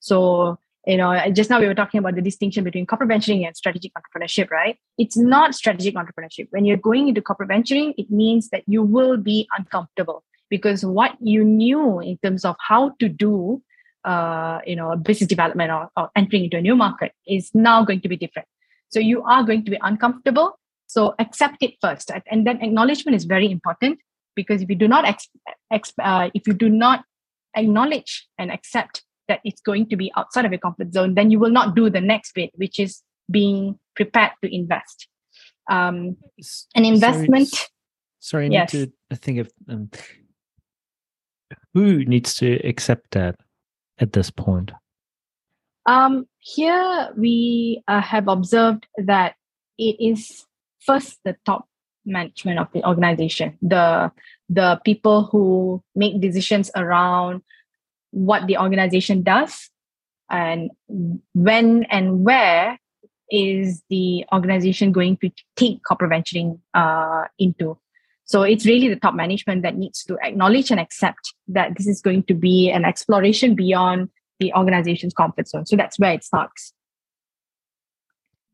So, 0.00 0.58
you 0.86 0.96
know, 0.96 1.30
just 1.32 1.50
now 1.50 1.60
we 1.60 1.66
were 1.66 1.74
talking 1.74 1.98
about 1.98 2.14
the 2.14 2.22
distinction 2.22 2.64
between 2.64 2.86
corporate 2.86 3.08
venturing 3.08 3.44
and 3.44 3.56
strategic 3.56 3.92
entrepreneurship, 3.94 4.50
right? 4.50 4.78
It's 4.96 5.16
not 5.16 5.54
strategic 5.54 5.94
entrepreneurship. 5.94 6.48
When 6.50 6.64
you're 6.64 6.76
going 6.76 7.08
into 7.08 7.20
corporate 7.20 7.48
venturing, 7.48 7.94
it 7.98 8.10
means 8.10 8.48
that 8.50 8.62
you 8.66 8.82
will 8.82 9.16
be 9.16 9.48
uncomfortable 9.56 10.24
because 10.50 10.84
what 10.84 11.16
you 11.20 11.44
knew 11.44 12.00
in 12.00 12.18
terms 12.18 12.44
of 12.44 12.56
how 12.60 12.90
to 13.00 13.08
do 13.08 13.62
uh, 14.04 14.60
you 14.66 14.76
know 14.76 14.96
business 14.96 15.28
development 15.28 15.70
or, 15.70 15.90
or 15.96 16.10
entering 16.16 16.44
into 16.44 16.56
a 16.56 16.60
new 16.60 16.76
market 16.76 17.12
is 17.26 17.50
now 17.54 17.84
going 17.84 18.00
to 18.00 18.08
be 18.08 18.16
different 18.16 18.48
so 18.88 18.98
you 18.98 19.22
are 19.24 19.42
going 19.42 19.64
to 19.64 19.70
be 19.70 19.78
uncomfortable 19.82 20.58
so 20.86 21.14
accept 21.18 21.56
it 21.60 21.74
first 21.80 22.10
and 22.30 22.46
then 22.46 22.60
acknowledgement 22.62 23.14
is 23.14 23.24
very 23.24 23.50
important 23.50 23.98
because 24.40 24.62
if 24.62 24.68
you 24.72 24.78
do 24.84 24.88
not 24.94 25.04
ex- 25.12 25.28
ex- 25.76 25.92
uh, 26.10 26.30
if 26.38 26.46
you 26.46 26.54
do 26.64 26.68
not 26.68 27.04
acknowledge 27.54 28.12
and 28.38 28.50
accept 28.50 29.02
that 29.28 29.40
it's 29.44 29.60
going 29.60 29.86
to 29.88 29.96
be 29.96 30.10
outside 30.16 30.44
of 30.46 30.52
your 30.52 30.64
comfort 30.66 30.92
zone 30.92 31.14
then 31.14 31.30
you 31.30 31.38
will 31.42 31.54
not 31.58 31.74
do 31.74 31.90
the 31.90 32.00
next 32.00 32.32
bit 32.38 32.50
which 32.62 32.78
is 32.78 33.02
being 33.38 33.78
prepared 33.94 34.32
to 34.42 34.54
invest 34.54 35.08
um, 35.70 36.16
an 36.74 36.84
investment 36.84 37.48
sorry, 37.48 37.68
sorry 38.20 38.46
i 38.46 38.50
yes. 38.50 38.72
need 38.72 38.92
to 39.10 39.16
think 39.16 39.38
of 39.38 39.50
um, 39.68 39.90
who 41.74 42.04
needs 42.04 42.34
to 42.36 42.54
accept 42.66 43.12
that 43.12 43.36
at 43.98 44.12
this 44.12 44.30
point? 44.30 44.72
Um, 45.86 46.26
here 46.38 47.12
we 47.16 47.82
uh, 47.88 48.00
have 48.00 48.28
observed 48.28 48.86
that 48.98 49.34
it 49.78 49.96
is 50.00 50.44
first 50.80 51.18
the 51.24 51.36
top 51.46 51.66
management 52.08 52.58
of 52.58 52.68
the 52.72 52.84
organization, 52.86 53.56
the 53.62 54.10
the 54.48 54.80
people 54.84 55.24
who 55.24 55.82
make 55.94 56.20
decisions 56.20 56.70
around 56.74 57.42
what 58.10 58.46
the 58.46 58.58
organization 58.58 59.22
does 59.22 59.70
and 60.30 60.70
when 61.34 61.84
and 61.84 62.24
where 62.24 62.78
is 63.30 63.82
the 63.90 64.24
organization 64.32 64.92
going 64.92 65.16
to 65.18 65.30
take 65.56 65.82
corporate 65.84 66.10
venturing 66.10 66.60
uh, 66.74 67.24
into. 67.38 67.78
So 68.24 68.42
it's 68.42 68.66
really 68.66 68.88
the 68.88 68.96
top 68.96 69.14
management 69.14 69.62
that 69.62 69.76
needs 69.76 70.04
to 70.04 70.18
acknowledge 70.22 70.70
and 70.70 70.80
accept 70.80 71.34
that 71.48 71.76
this 71.76 71.86
is 71.86 72.00
going 72.00 72.24
to 72.24 72.34
be 72.34 72.70
an 72.70 72.84
exploration 72.84 73.54
beyond 73.54 74.10
the 74.38 74.52
organization's 74.54 75.14
comfort 75.14 75.48
zone. 75.48 75.66
So 75.66 75.76
that's 75.76 75.98
where 75.98 76.12
it 76.12 76.24
starts. 76.24 76.72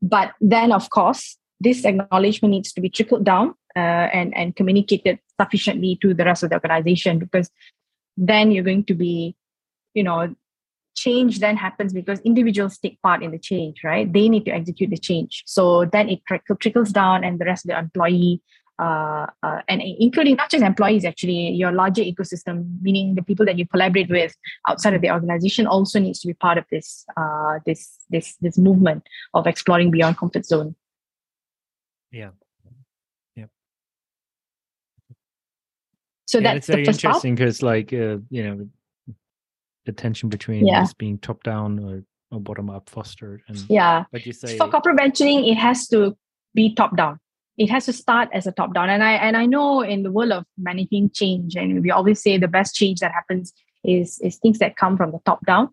But 0.01 0.33
then, 0.39 0.71
of 0.71 0.89
course, 0.89 1.37
this 1.65 1.83
acknowledgement 1.83 2.51
needs 2.51 2.71
to 2.71 2.79
be 2.79 2.89
trickled 2.89 3.25
down 3.25 3.55
uh, 3.75 4.07
and, 4.19 4.37
and 4.37 4.55
communicated 4.55 5.19
sufficiently 5.41 5.97
to 6.01 6.13
the 6.13 6.23
rest 6.23 6.43
of 6.43 6.51
the 6.51 6.55
organization 6.55 7.17
because 7.17 7.49
then 8.15 8.51
you're 8.51 8.63
going 8.63 8.85
to 8.85 8.93
be, 8.93 9.35
you 9.95 10.03
know, 10.03 10.33
change 10.95 11.39
then 11.39 11.57
happens 11.57 11.91
because 11.91 12.19
individuals 12.21 12.77
take 12.77 13.01
part 13.01 13.23
in 13.23 13.31
the 13.31 13.39
change, 13.39 13.83
right? 13.83 14.13
They 14.13 14.29
need 14.29 14.45
to 14.45 14.51
execute 14.51 14.91
the 14.91 14.97
change. 14.97 15.43
So 15.45 15.85
then 15.85 16.07
it 16.07 16.19
trickles 16.61 16.91
down 16.91 17.23
and 17.23 17.39
the 17.39 17.45
rest 17.45 17.65
of 17.65 17.69
the 17.69 17.79
employee 17.79 18.41
uh, 18.77 19.25
uh, 19.41 19.61
and 19.67 19.81
including 19.81 20.35
not 20.35 20.51
just 20.51 20.63
employees 20.63 21.05
actually 21.05 21.51
your 21.51 21.71
larger 21.71 22.01
ecosystem 22.01 22.77
meaning 22.81 23.15
the 23.15 23.23
people 23.23 23.45
that 23.45 23.57
you 23.57 23.65
collaborate 23.65 24.09
with 24.09 24.35
outside 24.67 24.93
of 24.93 25.01
the 25.01 25.09
organization 25.09 25.65
also 25.65 25.97
needs 25.97 26.19
to 26.19 26.27
be 26.27 26.33
part 26.33 26.57
of 26.57 26.65
this 26.69 27.05
uh, 27.15 27.57
this 27.65 27.97
this 28.09 28.35
this 28.41 28.57
movement 28.57 29.01
of 29.33 29.47
exploring 29.47 29.91
beyond 29.91 30.17
comfort 30.17 30.45
zone 30.45 30.75
yeah. 32.11 32.29
Yeah 33.35 33.45
so 36.25 36.39
yeah, 36.39 36.53
that's 36.53 36.67
very 36.67 36.85
interesting 36.85 37.35
because 37.35 37.61
like 37.61 37.93
uh, 37.93 38.17
you 38.29 38.43
know 38.43 38.67
the 39.85 39.91
tension 39.91 40.29
between 40.29 40.65
yeah. 40.65 40.81
this 40.81 40.93
being 40.93 41.17
top 41.19 41.43
down 41.43 41.79
or, 41.79 42.03
or 42.31 42.41
bottom 42.41 42.69
up 42.69 42.89
fostered 42.89 43.41
and 43.47 43.63
yeah. 43.69 44.05
like 44.11 44.25
you 44.25 44.33
say 44.33 44.57
for 44.57 44.69
corporate 44.69 44.97
venturing 44.97 45.45
it 45.45 45.55
has 45.55 45.87
to 45.87 46.17
be 46.53 46.73
top 46.73 46.95
down. 46.95 47.19
It 47.57 47.69
has 47.69 47.85
to 47.85 47.93
start 47.93 48.29
as 48.33 48.47
a 48.47 48.51
top 48.51 48.73
down. 48.73 48.89
And 48.89 49.03
i 49.03 49.13
and 49.13 49.37
i 49.37 49.45
know 49.45 49.81
in 49.81 50.03
the 50.03 50.11
world 50.11 50.31
of 50.31 50.45
managing 50.57 51.11
change 51.11 51.55
and 51.55 51.83
we 51.83 51.91
always 51.91 52.21
say 52.21 52.37
the 52.37 52.47
best 52.47 52.75
change 52.75 52.99
that 52.99 53.11
happens 53.11 53.53
is 53.83 54.19
is 54.19 54.37
things 54.37 54.59
that 54.59 54.75
come 54.75 54.97
from 54.97 55.11
the 55.11 55.19
top 55.25 55.45
down. 55.45 55.69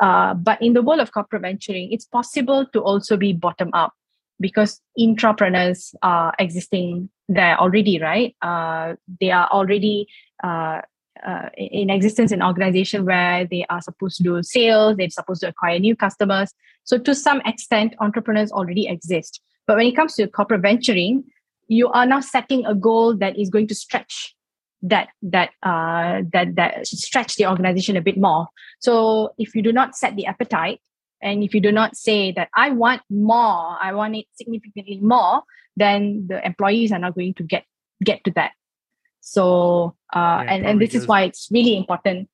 Uh, 0.00 0.34
but 0.34 0.60
in 0.60 0.72
the 0.72 0.82
world 0.82 1.00
of 1.00 1.12
corporate 1.12 1.42
venturing 1.42 1.92
it's 1.92 2.04
possible 2.04 2.66
to 2.72 2.80
also 2.80 3.16
be 3.16 3.32
bottom 3.32 3.70
up 3.72 3.92
because 4.42 4.80
intrapreneurs 4.98 5.94
are 6.02 6.34
existing 6.38 7.08
there 7.28 7.56
already 7.58 7.98
right? 7.98 8.36
Uh, 8.42 8.94
they 9.20 9.30
are 9.30 9.48
already 9.48 10.06
uh, 10.44 10.82
uh, 11.26 11.48
in 11.56 11.88
existence 11.88 12.32
in 12.32 12.42
organization 12.42 13.06
where 13.06 13.46
they 13.46 13.64
are 13.70 13.80
supposed 13.80 14.16
to 14.16 14.22
do 14.22 14.42
sales 14.42 14.96
they're 14.96 15.08
supposed 15.08 15.40
to 15.40 15.48
acquire 15.48 15.78
new 15.78 15.96
customers. 15.96 16.52
So 16.84 16.98
to 16.98 17.14
some 17.14 17.40
extent 17.46 17.94
entrepreneurs 18.00 18.52
already 18.52 18.88
exist. 18.88 19.40
But 19.66 19.76
when 19.76 19.86
it 19.86 19.96
comes 19.96 20.14
to 20.16 20.26
corporate 20.26 20.62
venturing, 20.62 21.24
you 21.68 21.88
are 21.88 22.04
now 22.04 22.20
setting 22.20 22.66
a 22.66 22.74
goal 22.74 23.16
that 23.16 23.38
is 23.38 23.48
going 23.48 23.68
to 23.68 23.74
stretch 23.74 24.34
that 24.82 25.08
that 25.22 25.50
uh, 25.62 26.22
that 26.32 26.56
that 26.56 26.86
stretch 26.86 27.36
the 27.36 27.46
organization 27.46 27.96
a 27.96 28.02
bit 28.02 28.18
more. 28.18 28.48
So 28.80 29.32
if 29.38 29.54
you 29.54 29.62
do 29.62 29.72
not 29.72 29.94
set 29.94 30.16
the 30.16 30.26
appetite, 30.26 30.80
and 31.22 31.42
if 31.42 31.54
you 31.54 31.60
do 31.60 31.72
not 31.72 31.96
say 31.96 32.32
that 32.32 32.48
I 32.54 32.70
want 32.70 33.02
more, 33.08 33.76
I 33.80 33.92
want 33.94 34.16
it 34.16 34.26
significantly 34.34 34.98
more, 35.00 35.42
then 35.76 36.26
the 36.28 36.44
employees 36.44 36.92
are 36.92 36.98
not 36.98 37.14
going 37.14 37.34
to 37.34 37.42
get 37.42 37.64
get 38.04 38.24
to 38.24 38.32
that. 38.32 38.52
So 39.20 39.94
uh, 40.14 40.42
yeah, 40.44 40.46
and 40.48 40.66
and 40.66 40.80
this 40.80 40.94
is 40.94 41.06
why 41.06 41.22
it's 41.22 41.48
really 41.50 41.76
important 41.76 42.28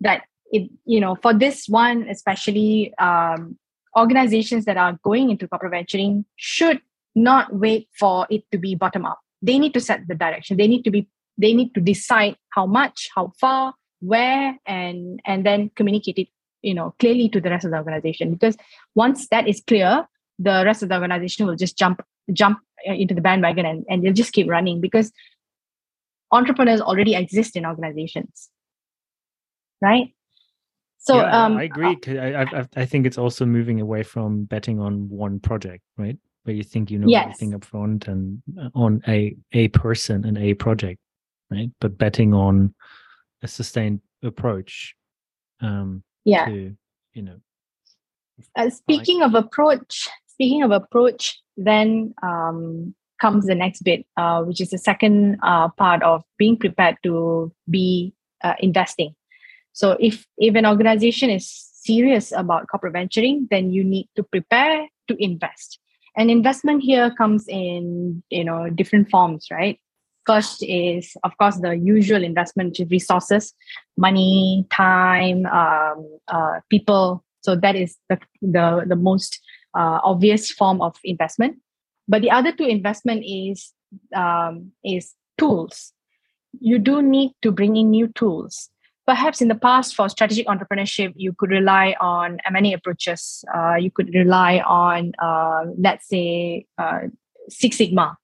that 0.00 0.24
it 0.52 0.70
you 0.84 1.00
know 1.00 1.16
for 1.16 1.32
this 1.32 1.66
one 1.68 2.06
especially 2.08 2.92
um, 2.98 3.56
organizations 3.96 4.64
that 4.66 4.76
are 4.76 4.98
going 5.02 5.30
into 5.30 5.48
corporate 5.48 5.72
venturing 5.72 6.24
should 6.36 6.80
not 7.14 7.54
wait 7.54 7.88
for 7.98 8.26
it 8.30 8.44
to 8.52 8.58
be 8.58 8.74
bottom 8.74 9.04
up 9.04 9.18
they 9.42 9.58
need 9.58 9.74
to 9.74 9.80
set 9.80 10.06
the 10.06 10.14
direction 10.14 10.56
they 10.56 10.68
need 10.68 10.82
to 10.82 10.90
be 10.90 11.08
they 11.38 11.52
need 11.52 11.74
to 11.74 11.80
decide 11.80 12.36
how 12.50 12.66
much 12.66 13.08
how 13.14 13.32
far 13.40 13.74
where 14.00 14.56
and 14.66 15.20
and 15.24 15.44
then 15.44 15.70
communicate 15.74 16.18
it 16.18 16.28
you 16.62 16.74
know 16.74 16.94
clearly 16.98 17.28
to 17.28 17.40
the 17.40 17.50
rest 17.50 17.64
of 17.64 17.70
the 17.70 17.76
organization 17.76 18.32
because 18.32 18.56
once 18.94 19.28
that 19.28 19.48
is 19.48 19.62
clear 19.66 20.06
the 20.38 20.62
rest 20.64 20.82
of 20.82 20.88
the 20.88 20.94
organization 20.94 21.46
will 21.46 21.56
just 21.56 21.76
jump 21.76 22.02
jump 22.32 22.58
uh, 22.88 22.92
into 22.92 23.14
the 23.14 23.20
bandwagon 23.20 23.66
and, 23.66 23.84
and 23.88 24.04
they'll 24.04 24.12
just 24.12 24.32
keep 24.32 24.48
running 24.48 24.80
because 24.80 25.12
entrepreneurs 26.32 26.80
already 26.80 27.14
exist 27.14 27.56
in 27.56 27.66
organizations 27.66 28.50
right 29.80 30.14
so 31.02 31.16
yeah, 31.16 31.44
um, 31.44 31.56
I 31.56 31.62
agree. 31.62 31.96
I, 32.08 32.42
I, 32.42 32.68
I 32.76 32.84
think 32.84 33.06
it's 33.06 33.16
also 33.16 33.46
moving 33.46 33.80
away 33.80 34.02
from 34.02 34.44
betting 34.44 34.78
on 34.80 35.08
one 35.08 35.40
project, 35.40 35.82
right? 35.96 36.18
Where 36.42 36.54
you 36.54 36.62
think 36.62 36.90
you 36.90 36.98
know 36.98 37.08
yes. 37.08 37.22
everything 37.24 37.54
up 37.54 37.64
front 37.64 38.06
and 38.06 38.42
uh, 38.60 38.68
on 38.74 39.00
a 39.08 39.34
a 39.52 39.68
person 39.68 40.26
and 40.26 40.36
a 40.36 40.52
project, 40.52 41.00
right? 41.50 41.70
But 41.80 41.96
betting 41.96 42.34
on 42.34 42.74
a 43.42 43.48
sustained 43.48 44.00
approach. 44.22 44.94
Um, 45.62 46.02
yeah. 46.30 46.46
To, 46.46 46.76
you 47.14 47.22
know. 47.22 47.36
Uh, 48.56 48.70
speaking 48.70 49.20
like, 49.20 49.28
of 49.28 49.34
approach, 49.34 50.08
speaking 50.26 50.62
of 50.62 50.70
approach, 50.70 51.40
then 51.56 52.14
um, 52.22 52.94
comes 53.20 53.46
the 53.46 53.54
next 53.54 53.82
bit, 53.82 54.06
uh, 54.16 54.42
which 54.42 54.60
is 54.60 54.70
the 54.70 54.78
second 54.78 55.38
uh, 55.42 55.68
part 55.68 56.02
of 56.02 56.22
being 56.38 56.56
prepared 56.56 56.96
to 57.02 57.52
be 57.68 58.14
uh, 58.42 58.54
investing 58.60 59.14
so 59.72 59.96
if 60.00 60.26
if 60.38 60.54
an 60.54 60.66
organization 60.66 61.30
is 61.30 61.48
serious 61.48 62.32
about 62.32 62.66
corporate 62.68 62.92
venturing, 62.92 63.48
then 63.50 63.70
you 63.70 63.84
need 63.84 64.08
to 64.16 64.22
prepare 64.22 64.86
to 65.08 65.16
invest. 65.22 65.78
And 66.16 66.30
investment 66.30 66.82
here 66.82 67.10
comes 67.16 67.46
in 67.48 68.22
you 68.30 68.44
know 68.44 68.68
different 68.70 69.10
forms, 69.10 69.48
right? 69.50 69.80
First 70.30 70.62
is 70.62 71.16
of 71.24 71.36
course 71.38 71.56
the 71.56 71.76
usual 71.76 72.22
investment, 72.22 72.78
resources, 72.88 73.52
money, 73.96 74.64
time, 74.70 75.44
um, 75.46 76.06
uh, 76.28 76.60
people. 76.70 77.24
So 77.40 77.56
that 77.56 77.74
is 77.74 77.96
the 78.08 78.20
the 78.40 78.84
the 78.86 78.94
most 78.94 79.40
uh, 79.74 79.98
obvious 80.04 80.52
form 80.52 80.80
of 80.82 80.94
investment. 81.02 81.58
But 82.06 82.22
the 82.22 82.30
other 82.30 82.52
two 82.52 82.62
investment 82.62 83.24
is 83.26 83.72
um, 84.14 84.70
is 84.84 85.14
tools. 85.36 85.92
You 86.60 86.78
do 86.78 87.02
need 87.02 87.32
to 87.42 87.50
bring 87.50 87.74
in 87.76 87.90
new 87.90 88.06
tools 88.14 88.70
perhaps 89.06 89.42
in 89.42 89.48
the 89.48 89.58
past 89.58 89.96
for 89.96 90.08
strategic 90.08 90.46
entrepreneurship 90.46 91.12
you 91.16 91.32
could 91.32 91.50
rely 91.50 91.96
on 92.00 92.38
m&a 92.46 92.72
approaches 92.74 93.44
uh, 93.52 93.74
you 93.74 93.90
could 93.90 94.14
rely 94.14 94.62
on 94.64 95.10
uh, 95.18 95.64
let's 95.76 96.06
say 96.06 96.64
uh, 96.78 97.00
six 97.48 97.78
sigma 97.78 98.16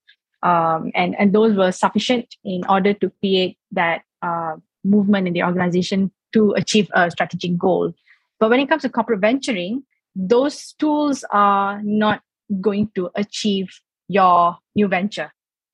um, 0.42 0.90
and, 0.94 1.16
and 1.18 1.32
those 1.32 1.56
were 1.56 1.72
sufficient 1.72 2.36
in 2.44 2.62
order 2.68 2.92
to 2.94 3.10
create 3.20 3.58
that 3.72 4.02
uh, 4.22 4.56
movement 4.84 5.26
in 5.26 5.32
the 5.32 5.42
organization 5.42 6.10
to 6.32 6.52
achieve 6.52 6.88
a 6.94 7.10
strategic 7.10 7.56
goal 7.56 7.92
but 8.38 8.50
when 8.50 8.60
it 8.60 8.68
comes 8.68 8.82
to 8.82 8.88
corporate 8.88 9.20
venturing 9.20 9.82
those 10.14 10.72
tools 10.78 11.24
are 11.30 11.80
not 11.82 12.22
going 12.60 12.90
to 12.94 13.10
achieve 13.16 13.68
your 14.08 14.56
new 14.74 14.88
venture 14.88 15.32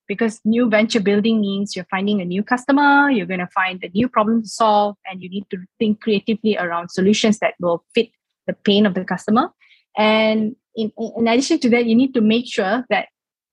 because 0.09 0.41
new 0.45 0.69
venture 0.69 1.01
building 1.01 1.41
means 1.41 1.75
you're 1.75 1.87
finding 1.91 2.21
a 2.21 2.25
new 2.25 2.43
customer, 2.43 3.11
you're 3.11 3.27
going 3.27 3.41
to 3.41 3.55
find 3.55 3.83
a 3.83 3.89
new 3.95 4.09
problem 4.09 4.43
to 4.43 4.49
solve, 4.49 4.97
and 5.07 5.23
you 5.23 5.31
need 5.31 5.47
to 5.51 5.59
think 5.79 6.01
creatively 6.01 6.57
around 6.59 6.91
solutions 6.91 7.39
that 7.39 7.55
will 7.61 7.85
fit 7.95 8.11
the 8.47 8.53
pain 8.53 8.85
of 8.85 8.95
the 8.95 9.05
customer. 9.05 9.49
And 9.97 10.57
in, 10.75 10.93
in 11.17 11.29
addition 11.29 11.61
to 11.61 11.71
that, 11.71 11.87
you 11.87 11.95
need 11.95 12.13
to 12.15 12.21
make 12.21 12.47
sure 12.47 12.85
that 12.91 13.09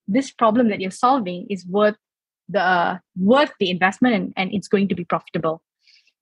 this 0.09 0.31
problem 0.31 0.69
that 0.69 0.81
you're 0.81 0.91
solving 0.91 1.47
is 1.49 1.65
worth 1.65 1.95
the 2.47 2.61
uh, 2.61 2.97
worth 3.17 3.51
the 3.59 3.69
investment 3.69 4.15
and, 4.15 4.33
and 4.35 4.53
it's 4.53 4.67
going 4.67 4.87
to 4.87 4.95
be 4.95 5.05
profitable. 5.05 5.61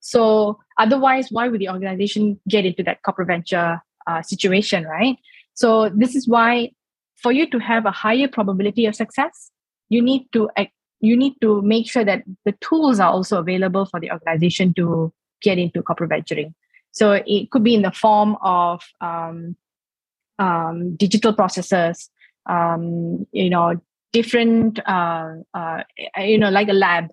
So 0.00 0.58
otherwise, 0.78 1.28
why 1.30 1.48
would 1.48 1.60
the 1.60 1.68
organization 1.68 2.38
get 2.48 2.64
into 2.64 2.82
that 2.84 3.02
corporate 3.02 3.28
venture 3.28 3.80
uh, 4.06 4.22
situation, 4.22 4.84
right? 4.84 5.16
So 5.54 5.88
this 5.88 6.14
is 6.14 6.28
why 6.28 6.72
for 7.16 7.32
you 7.32 7.50
to 7.50 7.58
have 7.58 7.84
a 7.84 7.90
higher 7.90 8.28
probability 8.28 8.86
of 8.86 8.94
success, 8.94 9.50
you 9.88 10.02
need 10.02 10.26
to 10.32 10.48
you 11.00 11.16
need 11.16 11.34
to 11.40 11.62
make 11.62 11.90
sure 11.90 12.04
that 12.04 12.22
the 12.44 12.52
tools 12.60 13.00
are 13.00 13.10
also 13.10 13.38
available 13.38 13.86
for 13.86 14.00
the 14.00 14.10
organization 14.10 14.74
to 14.74 15.12
get 15.42 15.58
into 15.58 15.82
corporate 15.82 16.10
venturing. 16.10 16.54
So 16.92 17.22
it 17.24 17.50
could 17.50 17.62
be 17.62 17.74
in 17.74 17.82
the 17.82 17.92
form 17.92 18.36
of 18.42 18.82
um, 19.00 19.56
um, 20.38 20.96
digital 20.96 21.32
processes, 21.32 22.10
um, 22.48 23.26
you 23.32 23.50
know, 23.50 23.80
different, 24.12 24.80
uh, 24.86 25.34
uh, 25.54 25.82
you 26.18 26.38
know, 26.38 26.50
like 26.50 26.68
a 26.68 26.72
lab. 26.72 27.08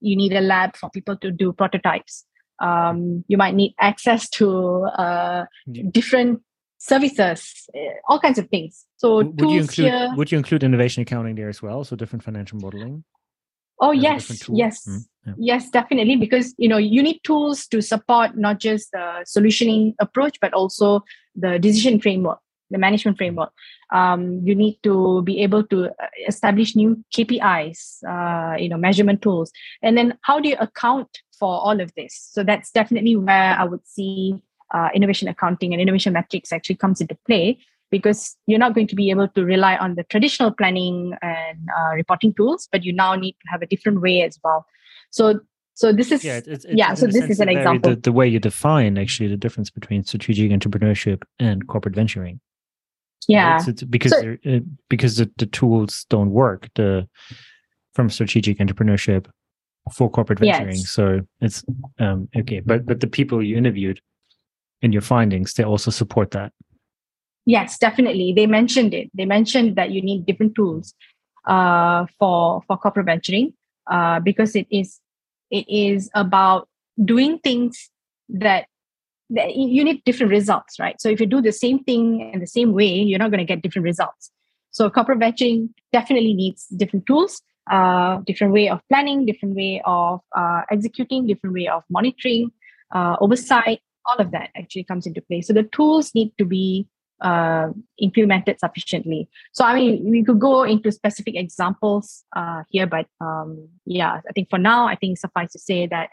You 0.00 0.16
need 0.16 0.32
a 0.32 0.40
lab 0.40 0.76
for 0.76 0.90
people 0.90 1.16
to 1.18 1.30
do 1.30 1.52
prototypes. 1.52 2.24
Um, 2.60 3.24
you 3.26 3.36
might 3.36 3.54
need 3.54 3.74
access 3.80 4.28
to 4.30 4.84
uh, 4.84 5.46
different 5.90 6.42
services, 6.78 7.66
eh, 7.74 7.94
all 8.08 8.20
kinds 8.20 8.38
of 8.38 8.48
things. 8.48 8.84
So 8.98 9.16
would 9.16 9.40
you 9.40 9.60
include 9.60 9.88
here, 9.88 10.12
would 10.16 10.30
you 10.30 10.38
include 10.38 10.62
innovation 10.62 11.02
accounting 11.02 11.34
there 11.34 11.48
as 11.48 11.62
well? 11.62 11.82
So 11.84 11.96
different 11.96 12.22
financial 12.22 12.58
modeling. 12.58 13.04
Oh 13.80 13.90
yes, 13.90 14.48
yes, 14.50 14.86
mm, 14.86 15.00
yeah. 15.26 15.32
yes, 15.36 15.70
definitely. 15.70 16.16
Because 16.16 16.54
you 16.58 16.68
know 16.68 16.76
you 16.76 17.02
need 17.02 17.20
tools 17.24 17.66
to 17.68 17.80
support 17.82 18.36
not 18.36 18.60
just 18.60 18.90
the 18.92 19.24
solutioning 19.26 19.94
approach, 19.98 20.38
but 20.40 20.52
also 20.52 21.02
the 21.34 21.58
decision 21.58 22.00
framework, 22.00 22.38
the 22.70 22.78
management 22.78 23.18
framework. 23.18 23.52
Um, 23.92 24.40
you 24.44 24.54
need 24.54 24.78
to 24.82 25.22
be 25.22 25.40
able 25.42 25.64
to 25.64 25.86
uh, 25.86 26.06
establish 26.26 26.74
new 26.74 27.02
KPIs, 27.14 28.02
uh, 28.08 28.56
you 28.56 28.68
know, 28.68 28.76
measurement 28.76 29.22
tools, 29.22 29.52
and 29.82 29.96
then 29.96 30.18
how 30.22 30.40
do 30.40 30.48
you 30.48 30.56
account 30.60 31.18
for 31.38 31.60
all 31.60 31.80
of 31.80 31.92
this? 31.94 32.28
So 32.32 32.42
that's 32.42 32.70
definitely 32.70 33.16
where 33.16 33.56
I 33.58 33.64
would 33.64 33.86
see 33.86 34.42
uh, 34.72 34.88
innovation 34.94 35.28
accounting 35.28 35.72
and 35.72 35.80
innovation 35.80 36.12
metrics 36.12 36.52
actually 36.52 36.76
comes 36.76 37.00
into 37.00 37.16
play 37.26 37.58
because 37.90 38.36
you're 38.46 38.58
not 38.58 38.74
going 38.74 38.88
to 38.88 38.96
be 38.96 39.10
able 39.10 39.28
to 39.28 39.44
rely 39.44 39.76
on 39.76 39.94
the 39.94 40.02
traditional 40.04 40.50
planning 40.50 41.14
and 41.22 41.58
uh, 41.78 41.94
reporting 41.94 42.34
tools, 42.34 42.68
but 42.72 42.84
you 42.84 42.92
now 42.92 43.14
need 43.14 43.32
to 43.32 43.48
have 43.50 43.62
a 43.62 43.66
different 43.66 44.00
way 44.00 44.22
as 44.22 44.38
well. 44.42 44.66
So, 45.10 45.40
so 45.74 45.92
this 45.92 46.10
is 46.10 46.24
yeah, 46.24 46.38
it's, 46.38 46.48
it's, 46.48 46.66
yeah. 46.68 46.94
So 46.94 47.06
this 47.06 47.30
is 47.30 47.38
an 47.38 47.48
example. 47.48 47.90
The, 47.90 48.00
the, 48.00 48.12
way 48.12 48.26
you 48.26 48.40
define 48.40 48.98
actually 48.98 49.28
the 49.28 49.36
difference 49.36 49.70
between 49.70 50.02
strategic 50.02 50.50
entrepreneurship 50.50 51.22
and 51.38 51.66
corporate 51.68 51.94
venturing. 51.94 52.40
Yeah, 53.28 53.56
it's, 53.56 53.68
it's 53.68 53.82
because 53.82 54.12
so, 54.12 54.36
uh, 54.46 54.60
because 54.88 55.16
the, 55.16 55.30
the 55.38 55.46
tools 55.46 56.06
don't 56.08 56.30
work. 56.30 56.68
The 56.74 57.08
from 57.94 58.10
strategic 58.10 58.58
entrepreneurship 58.58 59.26
for 59.92 60.10
corporate 60.10 60.40
venturing. 60.40 60.76
Yes. 60.76 60.90
So 60.90 61.20
it's 61.40 61.64
um, 61.98 62.28
okay, 62.36 62.60
but 62.60 62.86
but 62.86 63.00
the 63.00 63.06
people 63.06 63.42
you 63.42 63.56
interviewed 63.56 64.00
in 64.82 64.92
your 64.92 65.02
findings, 65.02 65.54
they 65.54 65.64
also 65.64 65.90
support 65.90 66.32
that. 66.32 66.52
Yes, 67.46 67.78
definitely. 67.78 68.32
They 68.34 68.46
mentioned 68.46 68.94
it. 68.94 69.10
They 69.14 69.26
mentioned 69.26 69.76
that 69.76 69.90
you 69.90 70.02
need 70.02 70.26
different 70.26 70.54
tools 70.54 70.94
uh, 71.46 72.06
for 72.18 72.62
for 72.66 72.76
corporate 72.76 73.06
venturing 73.06 73.52
uh, 73.90 74.20
because 74.20 74.56
it 74.56 74.66
is 74.70 75.00
it 75.50 75.68
is 75.68 76.10
about 76.14 76.68
doing 77.04 77.38
things 77.38 77.90
that 78.28 78.66
you 79.48 79.84
need 79.84 80.02
different 80.04 80.30
results, 80.30 80.78
right? 80.78 81.00
So 81.00 81.08
if 81.08 81.20
you 81.20 81.26
do 81.26 81.40
the 81.40 81.52
same 81.52 81.82
thing 81.84 82.30
in 82.32 82.40
the 82.40 82.46
same 82.46 82.72
way, 82.72 82.86
you're 82.86 83.18
not 83.18 83.30
going 83.30 83.38
to 83.38 83.44
get 83.44 83.62
different 83.62 83.84
results. 83.84 84.30
So 84.70 84.90
corporate 84.90 85.18
venturing 85.18 85.72
definitely 85.92 86.34
needs 86.34 86.66
different 86.66 87.06
tools, 87.06 87.40
uh, 87.70 88.18
different 88.26 88.52
way 88.52 88.68
of 88.68 88.80
planning, 88.88 89.24
different 89.24 89.54
way 89.54 89.80
of 89.84 90.20
uh, 90.36 90.62
executing, 90.70 91.26
different 91.26 91.54
way 91.54 91.68
of 91.68 91.84
monitoring, 91.90 92.50
uh, 92.94 93.16
oversight. 93.20 93.80
All 94.06 94.16
of 94.16 94.32
that 94.32 94.50
actually 94.56 94.84
comes 94.84 95.06
into 95.06 95.22
play. 95.22 95.40
So 95.40 95.52
the 95.52 95.62
tools 95.62 96.14
need 96.14 96.32
to 96.38 96.44
be 96.44 96.88
uh, 97.20 97.68
implemented 97.98 98.60
sufficiently. 98.60 99.28
So 99.52 99.64
I 99.64 99.74
mean, 99.74 100.10
we 100.10 100.24
could 100.24 100.40
go 100.40 100.64
into 100.64 100.92
specific 100.92 101.36
examples 101.36 102.24
uh, 102.36 102.64
here, 102.68 102.86
but 102.86 103.06
um, 103.20 103.68
yeah, 103.86 104.20
I 104.28 104.32
think 104.32 104.50
for 104.50 104.58
now, 104.58 104.86
I 104.86 104.96
think 104.96 105.18
suffice 105.18 105.52
to 105.52 105.58
say 105.58 105.86
that 105.86 106.10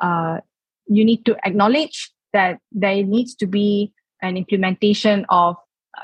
uh, 0.00 0.38
you 0.86 1.04
need 1.04 1.24
to 1.26 1.36
acknowledge 1.44 2.12
that 2.32 2.58
there 2.70 3.02
needs 3.02 3.34
to 3.36 3.46
be 3.46 3.92
an 4.22 4.36
implementation 4.36 5.26
of 5.28 5.56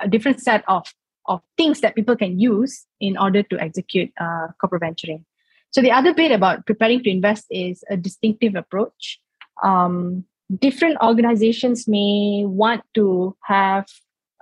a 0.03 0.09
different 0.09 0.41
set 0.41 0.65
of 0.69 0.87
of 1.27 1.43
things 1.59 1.83
that 1.83 1.95
people 1.95 2.17
can 2.17 2.41
use 2.41 2.87
in 3.01 3.17
order 3.19 3.43
to 3.43 3.61
execute 3.61 4.11
uh, 4.19 4.49
corporate 4.61 4.81
venturing. 4.81 5.25
So 5.71 5.83
the 5.83 5.93
other 5.93 6.15
bit 6.15 6.33
about 6.33 6.65
preparing 6.65 7.03
to 7.03 7.11
invest 7.11 7.45
is 7.51 7.85
a 7.91 7.97
distinctive 7.97 8.55
approach. 8.55 9.21
Um, 9.63 10.25
different 10.59 10.97
organizations 11.03 11.87
may 11.87 12.45
want 12.47 12.83
to 12.95 13.37
have 13.45 13.87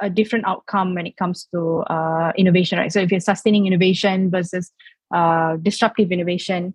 a 0.01 0.09
different 0.09 0.46
outcome 0.46 0.94
when 0.94 1.07
it 1.07 1.16
comes 1.16 1.49
to 1.53 1.79
uh, 1.90 2.33
innovation, 2.37 2.79
right? 2.79 2.92
So 2.92 3.01
if 3.01 3.11
you're 3.11 3.20
sustaining 3.20 3.66
innovation 3.66 4.31
versus 4.31 4.70
uh, 5.12 5.57
disruptive 5.57 6.12
innovation, 6.12 6.75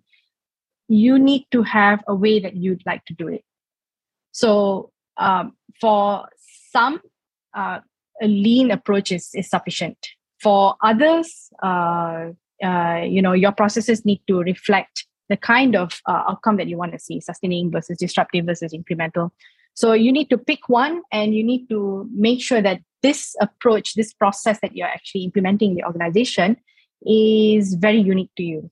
you 0.88 1.18
need 1.18 1.46
to 1.52 1.62
have 1.62 2.04
a 2.06 2.14
way 2.14 2.40
that 2.40 2.56
you'd 2.56 2.82
like 2.84 3.04
to 3.06 3.14
do 3.14 3.28
it. 3.28 3.44
So 4.32 4.91
um, 5.16 5.56
for 5.80 6.26
some, 6.70 7.00
uh, 7.54 7.80
a 8.20 8.26
lean 8.26 8.70
approach 8.70 9.12
is, 9.12 9.30
is 9.34 9.50
sufficient. 9.50 9.98
For 10.40 10.74
others, 10.82 11.50
uh, 11.62 12.30
uh, 12.62 13.02
you 13.04 13.22
know, 13.22 13.32
your 13.32 13.52
processes 13.52 14.04
need 14.04 14.22
to 14.28 14.40
reflect 14.40 15.06
the 15.28 15.36
kind 15.36 15.74
of 15.76 16.00
uh, 16.06 16.24
outcome 16.28 16.56
that 16.56 16.68
you 16.68 16.76
want 16.76 16.92
to 16.92 16.98
see, 16.98 17.20
sustaining 17.20 17.70
versus 17.70 17.98
disruptive 17.98 18.46
versus 18.46 18.72
incremental. 18.72 19.30
So 19.74 19.92
you 19.92 20.12
need 20.12 20.28
to 20.30 20.38
pick 20.38 20.68
one 20.68 21.02
and 21.10 21.34
you 21.34 21.42
need 21.42 21.68
to 21.70 22.08
make 22.12 22.42
sure 22.42 22.60
that 22.60 22.80
this 23.02 23.34
approach, 23.40 23.94
this 23.94 24.12
process 24.12 24.58
that 24.60 24.76
you're 24.76 24.86
actually 24.88 25.24
implementing 25.24 25.70
in 25.70 25.76
the 25.76 25.84
organization 25.84 26.56
is 27.04 27.74
very 27.74 27.98
unique 27.98 28.30
to 28.36 28.42
you. 28.42 28.70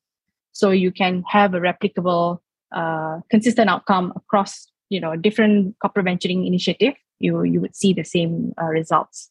So 0.53 0.71
you 0.71 0.93
can 0.93 1.25
have 1.29 1.55
a 1.55 1.61
replicable, 1.61 2.41
uh, 2.75 3.21
consistent 3.31 3.71
outcome 3.71 4.13
across, 4.15 4.71
you 4.91 5.01
know, 5.01 5.17
different 5.17 5.77
corporate 5.81 6.05
venturing 6.05 6.47
initiative. 6.47 6.95
You 7.19 7.43
you 7.43 7.61
would 7.61 7.75
see 7.75 7.95
the 7.95 8.05
same 8.05 8.53
uh, 8.61 8.67
results. 8.67 9.31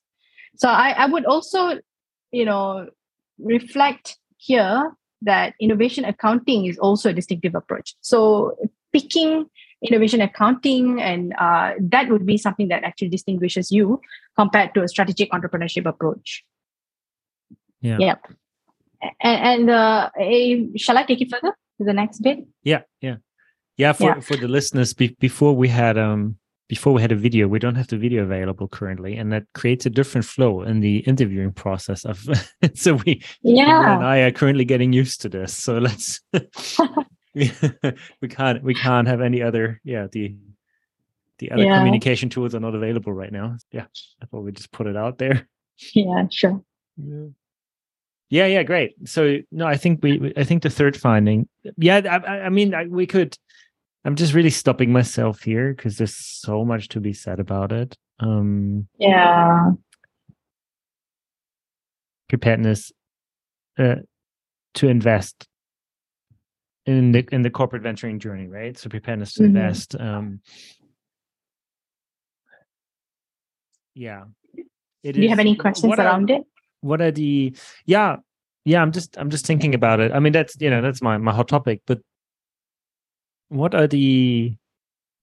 So 0.56 0.68
I, 0.68 0.92
I 0.92 1.06
would 1.06 1.26
also, 1.26 1.80
you 2.32 2.46
know, 2.46 2.90
reflect 3.38 4.18
here 4.38 4.92
that 5.22 5.54
innovation 5.60 6.06
accounting 6.06 6.66
is 6.66 6.78
also 6.80 7.10
a 7.10 7.14
distinctive 7.14 7.56
approach. 7.56 7.96
So 8.02 8.58
picking 8.92 9.46
innovation 9.82 10.22
accounting 10.22 11.02
and 11.02 11.34
uh, 11.40 11.74
that 11.80 12.10
would 12.10 12.26
be 12.26 12.38
something 12.38 12.68
that 12.70 12.84
actually 12.84 13.10
distinguishes 13.10 13.72
you 13.72 14.02
compared 14.36 14.74
to 14.74 14.84
a 14.84 14.88
strategic 14.88 15.32
entrepreneurship 15.32 15.86
approach. 15.86 16.44
Yeah. 17.82 17.98
Yep. 18.00 18.28
And, 19.22 19.70
and 19.70 19.70
uh, 19.70 20.10
shall 20.76 20.98
I 20.98 21.04
take 21.04 21.22
it 21.22 21.32
further 21.32 21.56
to 21.78 21.86
the 21.86 21.94
next 21.94 22.20
bit? 22.20 22.40
Yeah, 22.64 22.82
yeah, 23.02 23.18
yeah. 23.80 23.94
For 23.94 24.04
yeah. 24.04 24.20
for 24.20 24.36
the 24.36 24.48
listeners, 24.48 24.94
be, 24.94 25.16
before 25.20 25.56
we 25.56 25.68
had 25.68 25.98
um 25.98 26.38
before 26.70 26.94
we 26.94 27.02
had 27.02 27.12
a 27.12 27.16
video 27.16 27.48
we 27.48 27.60
don't 27.60 27.76
have 27.76 27.88
the 27.88 27.98
video 27.98 28.24
available 28.24 28.68
currently 28.68 29.18
and 29.18 29.34
that 29.34 29.44
creates 29.54 29.86
a 29.86 29.90
different 29.90 30.24
flow 30.24 30.62
in 30.62 30.80
the 30.80 31.00
interviewing 31.00 31.52
process 31.52 32.06
of 32.06 32.24
so 32.76 32.94
we 33.06 33.22
yeah 33.42 33.96
and 33.96 34.06
i 34.06 34.20
are 34.20 34.32
currently 34.32 34.64
getting 34.64 34.94
used 34.94 35.20
to 35.20 35.28
this 35.28 35.54
so 35.54 35.80
let's 35.80 36.22
we 37.34 38.28
can't 38.30 38.64
we 38.64 38.74
can't 38.74 39.08
have 39.08 39.20
any 39.20 39.42
other 39.42 39.82
yeah 39.84 40.08
the 40.12 40.36
the 41.40 41.52
other 41.52 41.64
yeah. 41.64 41.78
communication 41.78 42.30
tools 42.30 42.54
are 42.54 42.60
not 42.60 42.76
available 42.76 43.12
right 43.12 43.34
now 43.34 43.58
yeah 43.72 43.86
i 44.22 44.26
thought 44.28 44.42
we 44.42 44.52
just 44.52 44.72
put 44.72 44.88
it 44.88 44.96
out 44.96 45.18
there 45.18 45.48
yeah 45.94 46.28
sure 46.30 46.62
yeah 46.98 47.26
yeah, 48.30 48.46
yeah 48.46 48.64
great 48.64 48.94
so 49.06 49.40
no 49.52 49.66
i 49.66 49.76
think 49.76 50.04
we 50.04 50.32
i 50.38 50.44
think 50.44 50.62
the 50.62 50.70
third 50.70 50.96
finding 50.96 51.48
yeah 51.78 52.02
i, 52.06 52.46
I 52.46 52.50
mean 52.50 52.76
I, 52.76 52.86
we 52.86 53.08
could 53.08 53.36
I'm 54.06 54.16
just 54.16 54.34
really 54.34 54.50
stopping 54.50 54.92
myself 54.92 55.42
here 55.42 55.74
because 55.74 55.98
there's 55.98 56.16
so 56.16 56.64
much 56.64 56.88
to 56.90 57.00
be 57.00 57.14
said 57.14 57.40
about 57.40 57.72
it. 57.72 57.98
Um, 58.20 58.88
yeah. 58.98 59.72
Preparedness 62.30 62.92
uh, 63.78 63.96
to 64.76 64.88
invest 64.88 65.48
in 66.86 67.12
the 67.12 67.28
in 67.32 67.42
the 67.42 67.50
corporate 67.50 67.82
venturing 67.82 68.20
journey, 68.20 68.48
right? 68.48 68.78
So 68.78 68.90
preparedness 68.90 69.34
to 69.34 69.44
mm-hmm. 69.44 69.58
invest. 69.58 69.96
Um, 70.00 70.42
yeah. 73.96 74.24
It 75.04 75.14
Do 75.14 75.22
you 75.22 75.30
have 75.30 75.40
any 75.40 75.56
questions 75.56 75.94
around 75.94 76.32
are, 76.32 76.36
it? 76.36 76.44
What 76.82 77.02
are 77.02 77.12
the 77.12 77.56
yeah 77.86 78.18
yeah 78.66 78.82
i'm 78.82 78.92
just 78.92 79.18
i'm 79.18 79.30
just 79.30 79.46
thinking 79.46 79.74
about 79.74 80.00
it 80.00 80.12
i 80.12 80.20
mean 80.20 80.34
that's 80.34 80.56
you 80.60 80.70
know 80.70 80.82
that's 80.82 81.02
my 81.02 81.18
my 81.18 81.34
hot 81.34 81.48
topic 81.48 81.82
but 81.86 82.00
what 83.50 83.76
are 83.76 83.88
the 83.88 84.56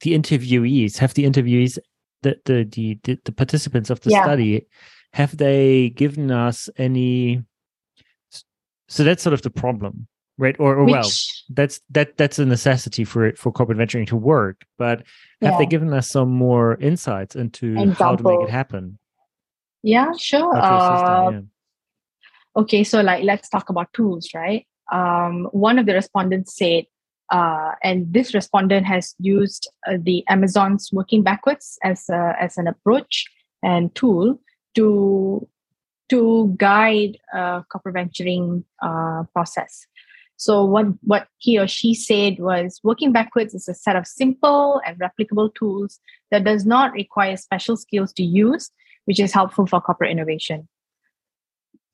the 0.03 0.13
interviewees? 0.13 0.99
Have 0.99 1.15
the 1.15 1.25
interviewees 1.25 1.79
the 2.23 2.39
the 2.45 2.65
the, 3.03 3.19
the 3.25 3.33
participants 3.33 3.91
of 3.91 4.01
the 4.01 4.11
yeah. 4.11 4.23
study 4.25 4.67
have 5.17 5.37
they 5.39 5.91
given 5.91 6.31
us 6.31 6.69
any? 6.77 7.43
So 8.89 9.03
that's 9.03 9.23
sort 9.23 9.33
of 9.33 9.41
the 9.41 9.51
problem, 9.51 10.07
right? 10.37 10.55
Or, 10.59 10.77
or 10.77 10.85
Which, 10.85 10.93
well, 10.93 11.11
that's 11.49 11.81
that 11.91 12.19
that's 12.19 12.39
a 12.39 12.45
necessity 12.45 13.05
for 13.05 13.27
it 13.27 13.39
for 13.39 13.51
corporate 13.51 13.79
venturing 13.79 14.05
to 14.07 14.17
work. 14.17 14.67
But 14.77 14.99
have 15.41 15.53
yeah. 15.53 15.59
they 15.59 15.67
given 15.67 15.93
us 15.95 16.11
some 16.11 16.29
more 16.29 16.77
insights 16.83 17.35
into 17.35 17.73
Example. 17.73 17.95
how 17.95 18.17
to 18.17 18.23
make 18.23 18.49
it 18.49 18.51
happen? 18.51 18.99
Yeah, 19.83 20.13
sure. 20.19 20.55
Uh, 20.55 21.31
yeah. 21.31 21.41
Okay, 22.57 22.85
so 22.85 23.01
like 23.01 23.25
let's 23.25 23.49
talk 23.49 23.71
about 23.71 23.93
tools, 23.95 24.29
right? 24.35 24.67
Um, 24.93 25.49
one 25.53 25.79
of 25.79 25.87
the 25.87 25.95
respondents 25.95 26.57
said 26.57 26.85
uh, 27.31 27.73
and 27.83 28.13
this 28.13 28.35
respondent 28.35 28.87
has 28.87 29.15
used 29.19 29.69
uh, 29.89 29.97
the 30.01 30.25
Amazon's 30.29 30.91
working 30.93 31.23
backwards 31.23 31.79
as 31.83 32.09
a, 32.09 32.35
as 32.41 32.57
an 32.57 32.67
approach 32.67 33.25
and 33.63 33.95
tool 33.95 34.41
to 34.75 35.49
to 36.09 36.55
guide 36.57 37.19
a 37.35 37.65
corporate 37.69 37.95
venturing 37.95 38.65
uh, 38.81 39.25
process. 39.33 39.87
So 40.37 40.65
what 40.65 40.87
what 41.03 41.27
he 41.39 41.59
or 41.59 41.67
she 41.67 41.95
said 41.95 42.39
was 42.39 42.81
working 42.85 43.11
backwards 43.11 43.55
is 43.55 43.69
a 43.69 43.75
set 43.75 43.97
of 43.97 44.07
simple 44.07 44.81
and 44.87 45.01
replicable 45.01 45.53
tools 45.55 45.99
that 46.31 46.45
does 46.45 46.65
not 46.65 46.93
require 46.93 47.37
special 47.37 47.77
skills 47.77 48.13
to 48.15 48.23
use, 48.23 48.71
which 49.07 49.19
is 49.19 49.33
helpful 49.33 49.67
for 49.67 49.81
corporate 49.81 50.11
innovation 50.13 50.69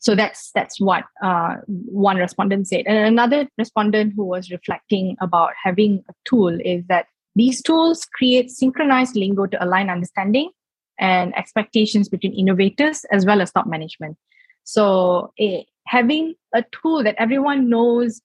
so 0.03 0.17
that's 0.17 0.51
that's 0.53 0.81
what 0.81 1.05
uh, 1.23 1.57
one 1.67 2.17
respondent 2.17 2.67
said. 2.67 2.83
And 2.87 2.99
another 2.99 3.49
respondent 3.57 4.15
who 4.17 4.25
was 4.25 4.51
reflecting 4.51 5.17
about 5.21 5.53
having 5.63 6.03
a 6.11 6.13
tool 6.25 6.59
is 6.61 6.85
that 6.89 7.07
these 7.37 7.63
tools 7.63 8.05
create 8.13 8.51
synchronized 8.51 9.15
lingo 9.15 9.47
to 9.47 9.65
align 9.65 9.89
understanding 9.89 10.51
and 10.99 11.35
expectations 11.37 12.09
between 12.09 12.35
innovators 12.35 13.05
as 13.13 13.25
well 13.25 13.41
as 13.41 13.53
top 13.53 13.69
management. 13.69 14.17
So 14.65 15.33
having 15.87 16.35
a 16.53 16.65
tool 16.73 17.05
that 17.05 17.15
everyone 17.17 17.71
knows 17.71 18.21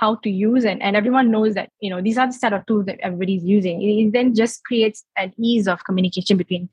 how 0.00 0.14
to 0.16 0.30
use 0.30 0.64
and, 0.64 0.82
and 0.82 0.96
everyone 0.96 1.30
knows 1.30 1.52
that 1.54 1.68
you 1.80 1.90
know 1.90 2.00
these 2.00 2.16
are 2.16 2.26
the 2.26 2.32
set 2.32 2.54
of 2.54 2.64
tools 2.64 2.86
that 2.86 3.00
everybody's 3.00 3.44
using 3.44 3.82
it 3.82 4.12
then 4.12 4.34
just 4.34 4.64
creates 4.64 5.04
an 5.16 5.32
ease 5.38 5.66
of 5.66 5.84
communication 5.84 6.36
between 6.36 6.68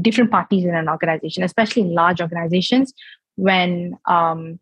different 0.00 0.30
parties 0.30 0.64
in 0.64 0.74
an 0.74 0.88
organization 0.88 1.42
especially 1.42 1.82
in 1.82 1.94
large 1.94 2.20
organizations 2.20 2.92
when 3.36 3.98
um, 4.06 4.58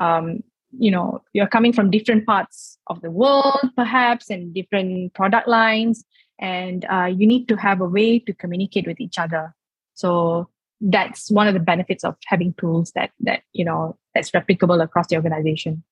um, 0.00 0.42
you 0.76 0.90
know 0.90 1.22
you're 1.32 1.46
coming 1.46 1.72
from 1.72 1.90
different 1.90 2.26
parts 2.26 2.78
of 2.88 3.00
the 3.00 3.10
world 3.10 3.60
perhaps 3.76 4.30
and 4.30 4.52
different 4.52 5.14
product 5.14 5.48
lines 5.48 6.04
and 6.38 6.84
uh, 6.90 7.06
you 7.06 7.26
need 7.26 7.48
to 7.48 7.56
have 7.56 7.80
a 7.80 7.88
way 7.88 8.18
to 8.18 8.32
communicate 8.34 8.86
with 8.86 9.00
each 9.00 9.18
other. 9.18 9.54
So 9.94 10.48
that's 10.80 11.30
one 11.30 11.48
of 11.48 11.54
the 11.54 11.60
benefits 11.60 12.04
of 12.04 12.16
having 12.26 12.54
tools 12.54 12.92
that 12.92 13.10
that 13.20 13.42
you 13.52 13.64
know 13.64 13.96
that's 14.14 14.30
replicable 14.32 14.82
across 14.82 15.06
the 15.08 15.16
organization. 15.16 15.82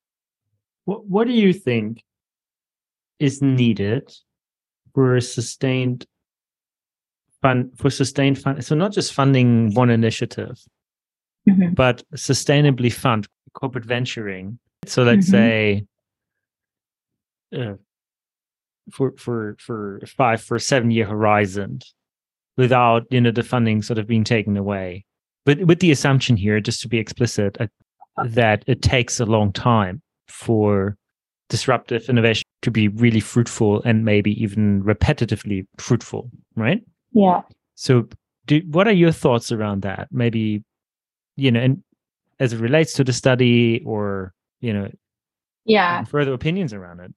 What, 0.84 1.06
what 1.06 1.26
do 1.26 1.32
you 1.32 1.52
think 1.52 2.04
is 3.18 3.40
needed 3.40 4.12
for 4.94 5.18
sustained 5.20 6.06
fund 7.40 7.72
for 7.76 7.88
sustained 7.88 8.38
fund 8.38 8.64
so 8.64 8.74
not 8.74 8.92
just 8.92 9.14
funding 9.14 9.72
one 9.74 9.88
initiative 9.88 10.60
mm-hmm. 11.48 11.74
but 11.74 12.02
sustainably 12.14 12.92
fund 12.92 13.26
corporate 13.52 13.84
venturing. 13.84 14.58
So 14.86 15.02
let's 15.02 15.30
mm-hmm. 15.30 15.32
say 15.32 15.86
uh, 17.56 17.74
for 18.90 19.12
for 19.16 19.56
for 19.58 20.00
five 20.06 20.42
for 20.42 20.58
seven 20.58 20.90
year 20.90 21.06
horizon 21.06 21.80
without 22.56 23.04
you 23.10 23.20
know 23.20 23.30
the 23.30 23.42
funding 23.42 23.82
sort 23.82 23.98
of 23.98 24.06
being 24.06 24.24
taken 24.24 24.56
away 24.56 25.04
but 25.44 25.58
with 25.64 25.80
the 25.80 25.90
assumption 25.90 26.36
here 26.36 26.60
just 26.60 26.80
to 26.80 26.88
be 26.88 26.98
explicit 26.98 27.56
uh, 27.60 27.66
that 28.24 28.62
it 28.66 28.82
takes 28.82 29.20
a 29.20 29.26
long 29.26 29.52
time 29.52 30.00
for 30.28 30.96
disruptive 31.48 32.08
innovation 32.08 32.44
to 32.62 32.70
be 32.70 32.88
really 32.88 33.20
fruitful 33.20 33.82
and 33.82 34.04
maybe 34.04 34.42
even 34.42 34.82
repetitively 34.82 35.66
fruitful, 35.78 36.30
right? 36.56 36.82
Yeah. 37.12 37.42
So, 37.74 38.08
do, 38.46 38.62
what 38.70 38.88
are 38.88 38.92
your 38.92 39.12
thoughts 39.12 39.52
around 39.52 39.82
that? 39.82 40.08
Maybe, 40.10 40.62
you 41.36 41.50
know, 41.50 41.60
and 41.60 41.82
as 42.40 42.52
it 42.52 42.60
relates 42.60 42.92
to 42.94 43.04
the 43.04 43.12
study, 43.12 43.82
or 43.84 44.34
you 44.60 44.72
know, 44.72 44.90
yeah, 45.64 46.04
further 46.04 46.32
opinions 46.32 46.72
around 46.72 47.00
it. 47.00 47.12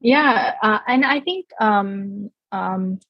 Yeah, 0.00 0.54
uh, 0.62 0.78
and 0.86 1.04
I 1.04 1.20
think 1.20 1.46
um, 1.60 2.30
um, 2.52 3.00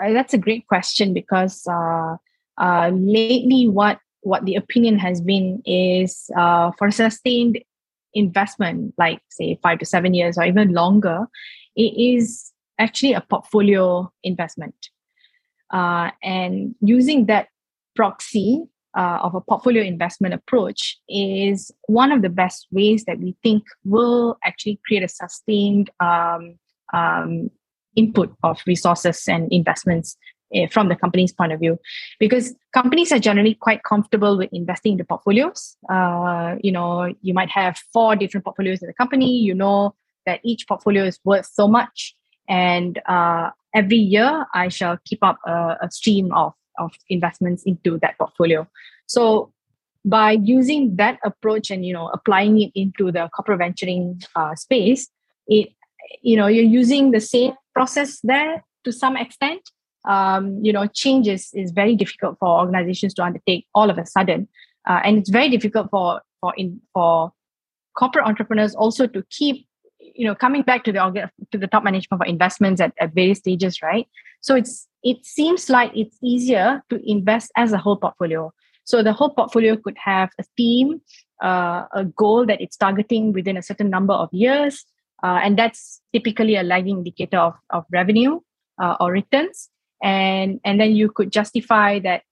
that's 0.00 0.34
a 0.34 0.38
great 0.38 0.66
question 0.68 1.12
because 1.12 1.66
uh, 1.66 2.16
uh, 2.58 2.90
lately, 2.92 3.68
what 3.68 3.98
what 4.22 4.44
the 4.44 4.56
opinion 4.56 4.98
has 4.98 5.20
been 5.20 5.62
is 5.64 6.30
uh, 6.36 6.72
for 6.78 6.90
sustained 6.90 7.58
investment, 8.14 8.94
like 8.98 9.20
say 9.28 9.58
five 9.62 9.78
to 9.78 9.84
seven 9.86 10.14
years 10.14 10.38
or 10.38 10.44
even 10.44 10.72
longer, 10.72 11.26
it 11.76 11.94
is 11.96 12.52
actually 12.78 13.12
a 13.12 13.20
portfolio 13.20 14.10
investment. 14.24 14.90
Uh, 15.72 16.10
and 16.22 16.74
using 16.80 17.26
that 17.26 17.48
proxy 17.94 18.64
uh, 18.96 19.18
of 19.22 19.34
a 19.34 19.40
portfolio 19.40 19.82
investment 19.82 20.34
approach 20.34 20.98
is 21.08 21.70
one 21.86 22.10
of 22.10 22.22
the 22.22 22.28
best 22.28 22.66
ways 22.70 23.04
that 23.04 23.18
we 23.18 23.36
think 23.42 23.62
will 23.84 24.38
actually 24.44 24.80
create 24.86 25.02
a 25.02 25.08
sustained 25.08 25.90
um, 26.00 26.58
um, 26.94 27.50
input 27.94 28.34
of 28.42 28.60
resources 28.66 29.24
and 29.28 29.52
investments 29.52 30.16
uh, 30.54 30.66
from 30.68 30.88
the 30.88 30.96
company's 30.96 31.32
point 31.32 31.52
of 31.52 31.60
view. 31.60 31.78
Because 32.18 32.54
companies 32.72 33.12
are 33.12 33.18
generally 33.18 33.54
quite 33.54 33.82
comfortable 33.82 34.38
with 34.38 34.50
investing 34.52 34.92
in 34.92 34.98
the 34.98 35.04
portfolios. 35.04 35.76
Uh, 35.90 36.56
you 36.62 36.72
know 36.72 37.12
you 37.22 37.34
might 37.34 37.50
have 37.50 37.78
four 37.92 38.16
different 38.16 38.44
portfolios 38.44 38.80
in 38.80 38.88
the 38.88 38.94
company. 38.94 39.38
You 39.38 39.54
know 39.54 39.94
that 40.24 40.40
each 40.42 40.66
portfolio 40.66 41.04
is 41.04 41.20
worth 41.24 41.46
so 41.52 41.68
much. 41.68 42.14
And 42.48 43.00
uh, 43.06 43.50
every 43.76 43.98
year 43.98 44.46
i 44.54 44.68
shall 44.68 44.96
keep 45.04 45.22
up 45.22 45.38
a, 45.46 45.76
a 45.82 45.90
stream 45.90 46.32
of 46.32 46.54
of 46.78 46.92
investments 47.08 47.62
into 47.64 47.98
that 48.02 48.18
portfolio. 48.18 48.66
So 49.06 49.52
by 50.04 50.32
using 50.32 50.96
that 50.96 51.18
approach 51.24 51.70
and 51.70 51.84
you 51.84 51.92
know 51.92 52.08
applying 52.08 52.60
it 52.60 52.70
into 52.74 53.10
the 53.10 53.28
corporate 53.34 53.58
venturing 53.58 54.22
uh, 54.36 54.54
space 54.54 55.08
it 55.48 55.68
you 56.22 56.36
know 56.36 56.46
you're 56.46 56.64
using 56.64 57.10
the 57.10 57.20
same 57.20 57.52
process 57.74 58.20
there 58.22 58.64
to 58.84 58.92
some 58.92 59.16
extent. 59.16 59.62
Um, 60.08 60.64
you 60.64 60.72
know 60.72 60.86
change 60.86 61.26
is, 61.26 61.50
is 61.52 61.72
very 61.72 61.96
difficult 61.96 62.36
for 62.38 62.60
organizations 62.60 63.12
to 63.14 63.24
undertake 63.24 63.66
all 63.74 63.90
of 63.90 63.98
a 63.98 64.06
sudden. 64.06 64.48
Uh, 64.88 65.00
and 65.04 65.18
it's 65.18 65.30
very 65.30 65.48
difficult 65.48 65.90
for 65.90 66.20
for 66.40 66.54
in 66.56 66.80
for 66.94 67.32
corporate 67.98 68.26
entrepreneurs 68.26 68.74
also 68.74 69.06
to 69.08 69.24
keep 69.30 69.66
you 69.98 70.26
know 70.26 70.34
coming 70.34 70.62
back 70.62 70.84
to 70.84 70.92
the 70.92 71.30
to 71.50 71.58
the 71.58 71.66
top 71.66 71.82
management 71.82 72.22
for 72.22 72.26
investments 72.26 72.80
at, 72.80 72.92
at 73.00 73.12
various 73.14 73.38
stages 73.38 73.82
right? 73.82 74.06
So 74.40 74.54
it's 74.54 74.86
it 75.06 75.24
seems 75.24 75.70
like 75.70 75.92
it's 75.94 76.18
easier 76.22 76.82
to 76.90 77.00
invest 77.08 77.50
as 77.56 77.72
a 77.72 77.78
whole 77.78 77.96
portfolio 77.96 78.52
so 78.84 79.02
the 79.02 79.12
whole 79.12 79.30
portfolio 79.30 79.76
could 79.76 79.96
have 79.98 80.30
a 80.38 80.44
theme 80.56 81.00
uh, 81.42 81.84
a 81.92 82.04
goal 82.04 82.46
that 82.46 82.60
it's 82.60 82.76
targeting 82.76 83.32
within 83.32 83.56
a 83.56 83.62
certain 83.62 83.90
number 83.90 84.14
of 84.14 84.28
years 84.32 84.84
uh, 85.22 85.38
and 85.42 85.58
that's 85.58 86.00
typically 86.12 86.56
a 86.56 86.62
lagging 86.62 86.98
indicator 86.98 87.38
of, 87.38 87.54
of 87.70 87.84
revenue 87.92 88.40
uh, 88.82 88.96
or 89.00 89.12
returns 89.12 89.70
and 90.02 90.60
and 90.64 90.80
then 90.80 90.94
you 90.94 91.10
could 91.10 91.30
justify 91.30 91.98
that 91.98 92.22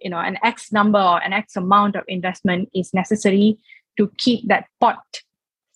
you 0.00 0.10
know 0.10 0.18
an 0.18 0.38
x 0.42 0.72
number 0.72 1.00
or 1.00 1.22
an 1.22 1.32
x 1.32 1.56
amount 1.56 1.96
of 1.96 2.04
investment 2.08 2.68
is 2.74 2.92
necessary 2.92 3.58
to 3.96 4.10
keep 4.18 4.46
that 4.48 4.66
pot 4.80 5.02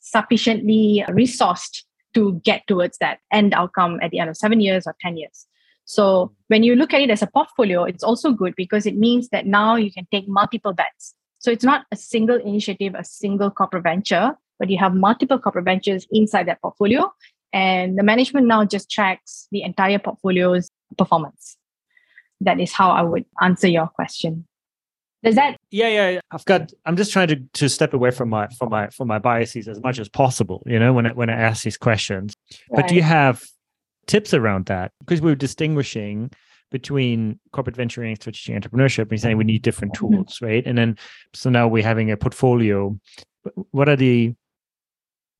sufficiently 0.00 1.04
resourced 1.08 1.84
to 2.14 2.40
get 2.44 2.66
towards 2.66 2.98
that 2.98 3.18
end 3.32 3.54
outcome 3.54 3.98
at 4.02 4.10
the 4.10 4.18
end 4.18 4.30
of 4.30 4.36
seven 4.36 4.60
years 4.60 4.86
or 4.86 4.94
10 5.00 5.16
years. 5.16 5.46
So 5.90 6.30
when 6.46 6.62
you 6.62 6.76
look 6.76 6.94
at 6.94 7.00
it 7.00 7.10
as 7.10 7.20
a 7.20 7.26
portfolio, 7.26 7.82
it's 7.82 8.04
also 8.04 8.30
good 8.30 8.54
because 8.54 8.86
it 8.86 8.96
means 8.96 9.28
that 9.30 9.44
now 9.44 9.74
you 9.74 9.90
can 9.90 10.06
take 10.12 10.28
multiple 10.28 10.72
bets. 10.72 11.16
So 11.40 11.50
it's 11.50 11.64
not 11.64 11.84
a 11.90 11.96
single 11.96 12.36
initiative, 12.36 12.94
a 12.94 13.02
single 13.02 13.50
corporate 13.50 13.82
venture, 13.82 14.36
but 14.60 14.70
you 14.70 14.78
have 14.78 14.94
multiple 14.94 15.36
corporate 15.36 15.64
ventures 15.64 16.06
inside 16.12 16.46
that 16.46 16.62
portfolio. 16.62 17.12
And 17.52 17.98
the 17.98 18.04
management 18.04 18.46
now 18.46 18.64
just 18.64 18.88
tracks 18.88 19.48
the 19.50 19.62
entire 19.62 19.98
portfolio's 19.98 20.70
performance. 20.96 21.56
That 22.40 22.60
is 22.60 22.72
how 22.72 22.92
I 22.92 23.02
would 23.02 23.24
answer 23.42 23.66
your 23.66 23.88
question. 23.88 24.46
Does 25.24 25.34
that? 25.34 25.56
Yeah, 25.72 25.88
yeah. 25.88 26.20
I've 26.30 26.44
got. 26.44 26.72
I'm 26.86 26.96
just 26.96 27.12
trying 27.12 27.28
to 27.28 27.36
to 27.54 27.68
step 27.68 27.94
away 27.94 28.12
from 28.12 28.28
my 28.30 28.46
from 28.56 28.70
my 28.70 28.88
from 28.90 29.08
my 29.08 29.18
biases 29.18 29.66
as 29.66 29.82
much 29.82 29.98
as 29.98 30.08
possible. 30.08 30.62
You 30.66 30.78
know, 30.78 30.92
when 30.92 31.06
I, 31.06 31.12
when 31.12 31.28
I 31.28 31.34
ask 31.34 31.64
these 31.64 31.76
questions. 31.76 32.32
Right. 32.70 32.76
But 32.76 32.88
do 32.88 32.94
you 32.94 33.02
have 33.02 33.42
tips 34.10 34.34
around 34.34 34.66
that? 34.66 34.92
Because 35.00 35.20
we 35.20 35.30
are 35.30 35.36
distinguishing 35.36 36.30
between 36.70 37.38
corporate 37.52 37.76
venturing 37.76 38.10
and 38.10 38.20
strategic 38.20 38.62
entrepreneurship 38.62 39.10
and 39.10 39.20
saying 39.20 39.36
we 39.36 39.44
need 39.44 39.62
different 39.62 39.94
mm-hmm. 39.94 40.14
tools, 40.14 40.38
right? 40.42 40.64
And 40.66 40.76
then 40.76 40.96
so 41.32 41.48
now 41.50 41.68
we're 41.68 41.82
having 41.82 42.10
a 42.10 42.16
portfolio. 42.16 42.98
What 43.70 43.88
are 43.88 43.96
the 43.96 44.34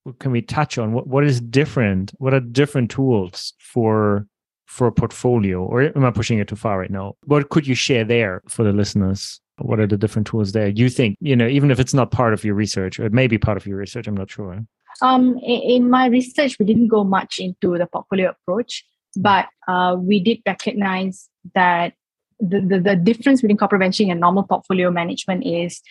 what 0.04 0.18
can 0.18 0.30
we 0.30 0.42
touch 0.42 0.78
on? 0.78 0.92
What 0.92 1.06
what 1.06 1.24
is 1.24 1.40
different? 1.40 2.12
What 2.18 2.32
are 2.32 2.40
different 2.40 2.90
tools 2.90 3.54
for 3.58 4.26
for 4.66 4.86
a 4.86 4.92
portfolio? 4.92 5.64
Or 5.64 5.82
am 5.82 6.04
I 6.04 6.10
pushing 6.10 6.38
it 6.38 6.48
too 6.48 6.56
far 6.56 6.78
right 6.78 6.90
now? 6.90 7.16
What 7.24 7.50
could 7.50 7.66
you 7.66 7.74
share 7.74 8.04
there 8.04 8.42
for 8.48 8.62
the 8.64 8.72
listeners? 8.72 9.40
what 9.62 9.78
are 9.78 9.86
the 9.86 9.96
different 9.96 10.26
tools 10.26 10.52
there 10.52 10.68
you 10.68 10.88
think 10.88 11.16
you 11.20 11.36
know 11.36 11.46
even 11.46 11.70
if 11.70 11.78
it's 11.78 11.94
not 11.94 12.10
part 12.10 12.32
of 12.32 12.44
your 12.44 12.54
research 12.54 12.98
or 12.98 13.04
it 13.04 13.12
may 13.12 13.26
be 13.26 13.38
part 13.38 13.56
of 13.56 13.66
your 13.66 13.76
research 13.76 14.06
i'm 14.06 14.16
not 14.16 14.30
sure 14.30 14.64
um, 15.02 15.38
in 15.38 15.90
my 15.90 16.06
research 16.06 16.58
we 16.58 16.66
didn't 16.66 16.88
go 16.88 17.04
much 17.04 17.38
into 17.38 17.78
the 17.78 17.86
portfolio 17.86 18.30
approach 18.30 18.84
but 19.16 19.46
uh, 19.68 19.96
we 19.98 20.20
did 20.20 20.38
recognize 20.46 21.28
that 21.54 21.94
the, 22.38 22.60
the, 22.60 22.80
the 22.80 22.96
difference 22.96 23.42
between 23.42 23.58
corporate 23.58 23.80
venturing 23.80 24.10
and 24.10 24.20
normal 24.20 24.44
portfolio 24.44 24.90
management 24.90 25.44
is 25.44 25.82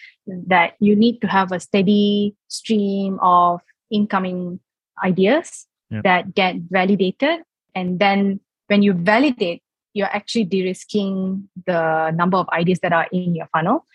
that 0.47 0.73
you 0.79 0.95
need 0.95 1.19
to 1.19 1.27
have 1.27 1.51
a 1.51 1.59
steady 1.59 2.35
stream 2.47 3.19
of 3.21 3.61
incoming 3.91 4.59
ideas 5.03 5.67
yep. 5.89 6.03
that 6.03 6.33
get 6.33 6.55
validated 6.69 7.41
and 7.75 7.99
then 7.99 8.39
when 8.67 8.81
you 8.81 8.93
validate 8.93 9.61
you're 9.93 10.07
actually 10.07 10.43
de-risking 10.43 11.49
the 11.65 12.11
number 12.11 12.37
of 12.37 12.47
ideas 12.49 12.79
that 12.79 12.93
are 12.93 13.07
in 13.11 13.35
your 13.35 13.47
funnel 13.53 13.85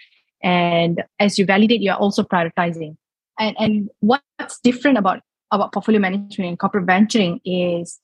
and 0.42 1.02
as 1.18 1.38
you 1.38 1.46
validate 1.46 1.80
you're 1.80 1.94
also 1.94 2.22
prioritizing 2.22 2.96
and 3.39 3.57
and 3.59 3.91
what's 4.01 4.61
different 4.62 4.99
about 4.99 5.20
about 5.51 5.72
portfolio 5.72 6.01
management 6.01 6.49
and 6.49 6.59
corporate 6.59 6.87
venturing 6.87 7.41
is 7.45 8.01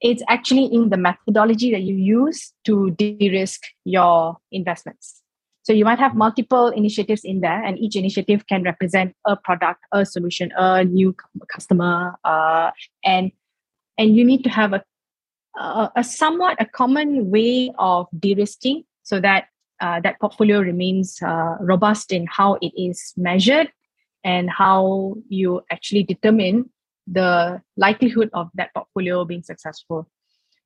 it's 0.00 0.22
actually 0.28 0.66
in 0.66 0.90
the 0.90 0.96
methodology 0.96 1.70
that 1.70 1.82
you 1.82 1.94
use 1.94 2.52
to 2.64 2.90
de-risk 2.92 3.62
your 3.84 4.36
investments. 4.50 5.22
So 5.62 5.72
you 5.72 5.84
might 5.84 6.00
have 6.00 6.16
multiple 6.16 6.68
initiatives 6.68 7.22
in 7.24 7.40
there 7.40 7.62
and 7.62 7.78
each 7.78 7.94
initiative 7.94 8.48
can 8.48 8.64
represent 8.64 9.14
a 9.24 9.36
product 9.36 9.80
a 9.92 10.04
solution 10.04 10.50
a 10.56 10.84
new 10.84 11.14
customer 11.52 12.16
uh, 12.24 12.72
and 13.04 13.30
and 13.96 14.16
you 14.16 14.24
need 14.24 14.42
to 14.42 14.50
have 14.50 14.72
a 14.72 14.82
uh, 15.58 15.88
a 15.94 16.02
somewhat 16.02 16.56
a 16.60 16.66
common 16.66 17.30
way 17.30 17.70
of 17.78 18.08
de-risking 18.18 18.84
so 19.02 19.20
that 19.20 19.44
uh, 19.80 20.00
that 20.00 20.18
portfolio 20.20 20.60
remains 20.60 21.20
uh, 21.22 21.56
robust 21.60 22.12
in 22.12 22.26
how 22.26 22.58
it 22.60 22.72
is 22.76 23.12
measured 23.16 23.68
and 24.24 24.50
how 24.50 25.14
you 25.28 25.62
actually 25.70 26.02
determine 26.02 26.70
the 27.06 27.60
likelihood 27.76 28.30
of 28.32 28.48
that 28.54 28.70
portfolio 28.74 29.24
being 29.24 29.42
successful. 29.42 30.08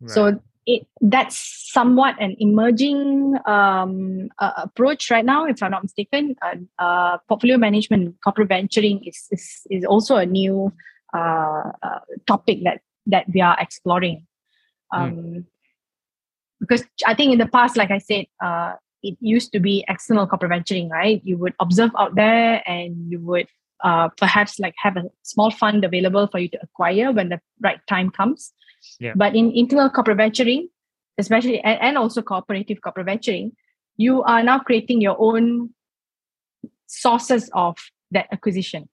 Right. 0.00 0.10
So 0.10 0.40
it 0.66 0.86
that's 1.00 1.70
somewhat 1.72 2.16
an 2.20 2.36
emerging 2.38 3.36
um, 3.46 4.28
uh, 4.38 4.52
approach 4.56 5.10
right 5.10 5.24
now, 5.24 5.46
if 5.46 5.62
I'm 5.62 5.70
not 5.70 5.82
mistaken. 5.82 6.34
Uh, 6.42 6.82
uh, 6.82 7.18
portfolio 7.28 7.56
management, 7.56 8.16
corporate 8.22 8.48
venturing 8.48 9.04
is 9.04 9.26
is, 9.30 9.60
is 9.70 9.84
also 9.84 10.16
a 10.16 10.26
new 10.26 10.72
uh, 11.14 11.70
uh, 11.82 12.00
topic 12.26 12.64
that 12.64 12.80
that 13.06 13.26
we 13.32 13.40
are 13.40 13.56
exploring. 13.60 14.26
Hmm. 14.92 15.02
um, 15.02 15.14
mm. 15.14 15.44
because 16.60 16.84
I 17.06 17.14
think 17.14 17.32
in 17.32 17.38
the 17.38 17.48
past, 17.48 17.76
like 17.76 17.90
I 17.90 17.98
said, 17.98 18.26
uh, 18.44 18.74
it 19.02 19.16
used 19.20 19.52
to 19.52 19.60
be 19.60 19.84
external 19.88 20.26
corporate 20.26 20.50
venturing, 20.50 20.88
right? 20.88 21.20
You 21.24 21.38
would 21.38 21.54
observe 21.60 21.90
out 21.98 22.14
there 22.14 22.62
and 22.66 23.10
you 23.10 23.20
would 23.20 23.46
uh, 23.84 24.08
perhaps 24.16 24.58
like 24.58 24.74
have 24.78 24.96
a 24.96 25.04
small 25.22 25.50
fund 25.50 25.84
available 25.84 26.26
for 26.26 26.38
you 26.38 26.48
to 26.48 26.58
acquire 26.62 27.12
when 27.12 27.28
the 27.28 27.40
right 27.60 27.78
time 27.88 28.10
comes. 28.10 28.52
Yeah. 28.98 29.12
But 29.14 29.34
in 29.36 29.52
internal 29.52 29.90
corporate 29.90 30.16
venturing, 30.16 30.68
especially 31.18 31.60
and, 31.60 31.80
and 31.80 31.98
also 31.98 32.22
cooperative 32.22 32.80
corporate 32.80 33.06
venturing, 33.06 33.52
you 33.96 34.22
are 34.22 34.42
now 34.42 34.58
creating 34.58 35.00
your 35.00 35.16
own 35.18 35.70
sources 36.86 37.50
of 37.52 37.76
that 38.10 38.26
acquisition. 38.32 38.88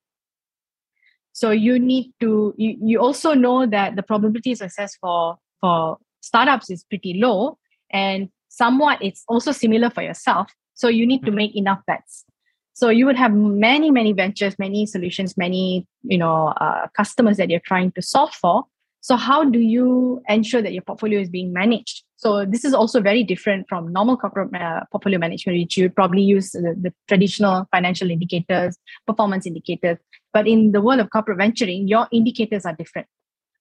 So 1.32 1.50
you 1.52 1.80
need 1.80 2.14
to 2.20 2.54
you, 2.58 2.78
you 2.82 3.00
also 3.00 3.34
know 3.34 3.66
that 3.66 3.96
the 3.96 4.04
probability 4.04 4.52
of 4.52 4.60
success 4.60 4.96
for 5.00 5.38
for 5.62 5.98
startups 6.22 6.70
is 6.70 6.84
pretty 6.84 7.16
low 7.16 7.58
and 7.92 8.30
somewhat 8.62 8.98
it's 9.02 9.24
also 9.28 9.52
similar 9.52 9.90
for 9.90 10.04
yourself 10.04 10.48
so 10.74 10.88
you 10.88 11.06
need 11.06 11.22
to 11.22 11.28
mm-hmm. 11.28 11.38
make 11.38 11.56
enough 11.56 11.82
bets 11.88 12.26
So 12.74 12.90
you 12.90 13.06
would 13.06 13.16
have 13.16 13.34
many, 13.34 13.92
many 13.92 14.14
ventures, 14.14 14.58
many 14.58 14.86
solutions, 14.86 15.38
many 15.38 15.88
you 16.04 16.18
know 16.18 16.48
uh, 16.60 16.88
customers 16.98 17.38
that 17.38 17.50
you're 17.50 17.68
trying 17.72 17.92
to 17.94 18.02
solve 18.02 18.34
for. 18.34 18.66
So 19.02 19.16
how 19.16 19.44
do 19.44 19.60
you 19.60 20.22
ensure 20.30 20.62
that 20.62 20.74
your 20.74 20.82
portfolio 20.82 21.20
is 21.20 21.30
being 21.30 21.54
managed? 21.54 22.04
So 22.16 22.46
this 22.46 22.64
is 22.64 22.74
also 22.74 23.02
very 23.02 23.24
different 23.24 23.68
from 23.68 23.92
normal 23.92 24.16
corporate 24.16 24.56
uh, 24.56 24.86
portfolio 24.92 25.20
management, 25.20 25.60
which 25.60 25.78
you 25.78 25.84
would 25.86 25.96
probably 25.96 26.22
use 26.22 26.52
the, 26.52 26.74
the, 26.82 26.94
traditional 27.10 27.68
financial 27.70 28.10
indicators, 28.10 28.78
performance 29.06 29.46
indicators. 29.46 29.98
But 30.32 30.48
in 30.48 30.72
the 30.72 30.82
world 30.82 31.02
of 31.02 31.10
corporate 31.10 31.38
venturing, 31.38 31.90
your 31.90 32.08
indicators 32.14 32.66
are 32.66 32.74
different. 32.74 33.08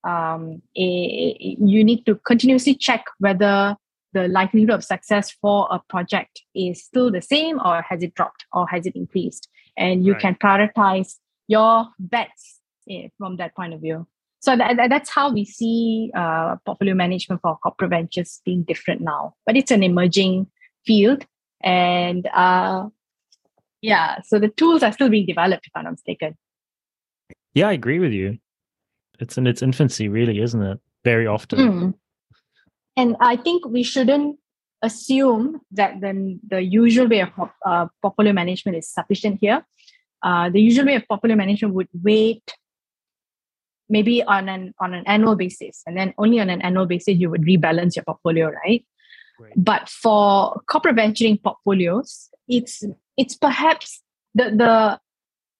Um, 0.04 0.62
a, 0.76 1.36
you 1.40 1.84
need 1.84 2.06
to 2.06 2.14
continuously 2.24 2.76
check 2.76 3.04
whether 3.18 3.76
the 4.12 4.28
likelihood 4.28 4.70
of 4.70 4.84
success 4.84 5.30
for 5.30 5.68
a 5.70 5.80
project 5.88 6.42
is 6.54 6.84
still 6.84 7.10
the 7.10 7.22
same 7.22 7.58
or 7.64 7.82
has 7.82 8.02
it 8.02 8.14
dropped 8.14 8.44
or 8.52 8.66
has 8.68 8.86
it 8.86 8.94
increased? 8.94 9.48
And 9.76 10.04
you 10.04 10.12
right. 10.12 10.20
can 10.20 10.34
prioritize 10.34 11.14
your 11.48 11.88
bets 11.98 12.60
eh, 12.90 13.08
from 13.18 13.36
that 13.36 13.54
point 13.56 13.74
of 13.74 13.80
view. 13.80 14.06
So 14.40 14.56
that, 14.56 14.76
that's 14.88 15.08
how 15.08 15.32
we 15.32 15.44
see 15.44 16.10
uh, 16.14 16.56
portfolio 16.66 16.94
management 16.94 17.40
for 17.42 17.56
corporate 17.58 17.90
ventures 17.90 18.40
being 18.44 18.64
different 18.64 19.00
now. 19.00 19.34
But 19.46 19.56
it's 19.56 19.70
an 19.70 19.82
emerging 19.82 20.48
field 20.84 21.24
and 21.62 22.26
uh, 22.28 22.88
yeah 23.80 24.20
so 24.22 24.38
the 24.38 24.48
tools 24.48 24.82
are 24.82 24.92
still 24.92 25.08
being 25.08 25.26
developed 25.26 25.66
if 25.66 25.72
i'm 25.74 25.84
not 25.84 25.92
mistaken. 25.92 26.36
Yeah 27.54 27.68
i 27.68 27.72
agree 27.72 27.98
with 27.98 28.12
you. 28.12 28.38
It's 29.20 29.38
in 29.38 29.46
its 29.46 29.62
infancy 29.62 30.08
really 30.08 30.40
isn't 30.40 30.62
it? 30.62 30.80
Very 31.04 31.26
often. 31.26 31.58
Mm. 31.58 31.94
And 32.96 33.16
I 33.20 33.36
think 33.36 33.66
we 33.66 33.82
shouldn't 33.82 34.38
assume 34.82 35.60
that 35.70 36.00
the, 36.00 36.38
the 36.46 36.60
usual 36.62 37.08
way 37.08 37.20
of 37.22 37.50
uh, 37.64 37.86
portfolio 38.02 38.32
management 38.32 38.76
is 38.76 38.88
sufficient 38.88 39.38
here. 39.40 39.64
Uh, 40.22 40.50
the 40.50 40.60
usual 40.60 40.86
way 40.86 40.96
of 40.96 41.06
portfolio 41.08 41.36
management 41.36 41.74
would 41.74 41.88
wait 42.02 42.42
maybe 43.88 44.22
on 44.22 44.48
an 44.48 44.72
on 44.80 44.94
an 44.94 45.04
annual 45.06 45.36
basis, 45.36 45.82
and 45.86 45.96
then 45.96 46.14
only 46.16 46.40
on 46.40 46.48
an 46.48 46.62
annual 46.62 46.86
basis 46.86 47.18
you 47.18 47.28
would 47.28 47.42
rebalance 47.42 47.94
your 47.96 48.04
portfolio, 48.04 48.50
right? 48.50 48.84
right. 49.38 49.52
But 49.56 49.88
for 49.88 50.60
corporate 50.66 50.96
venturing 50.96 51.38
portfolios, 51.38 52.30
it's 52.48 52.82
it's 53.16 53.36
perhaps 53.36 54.02
the 54.34 54.44
the 54.50 55.00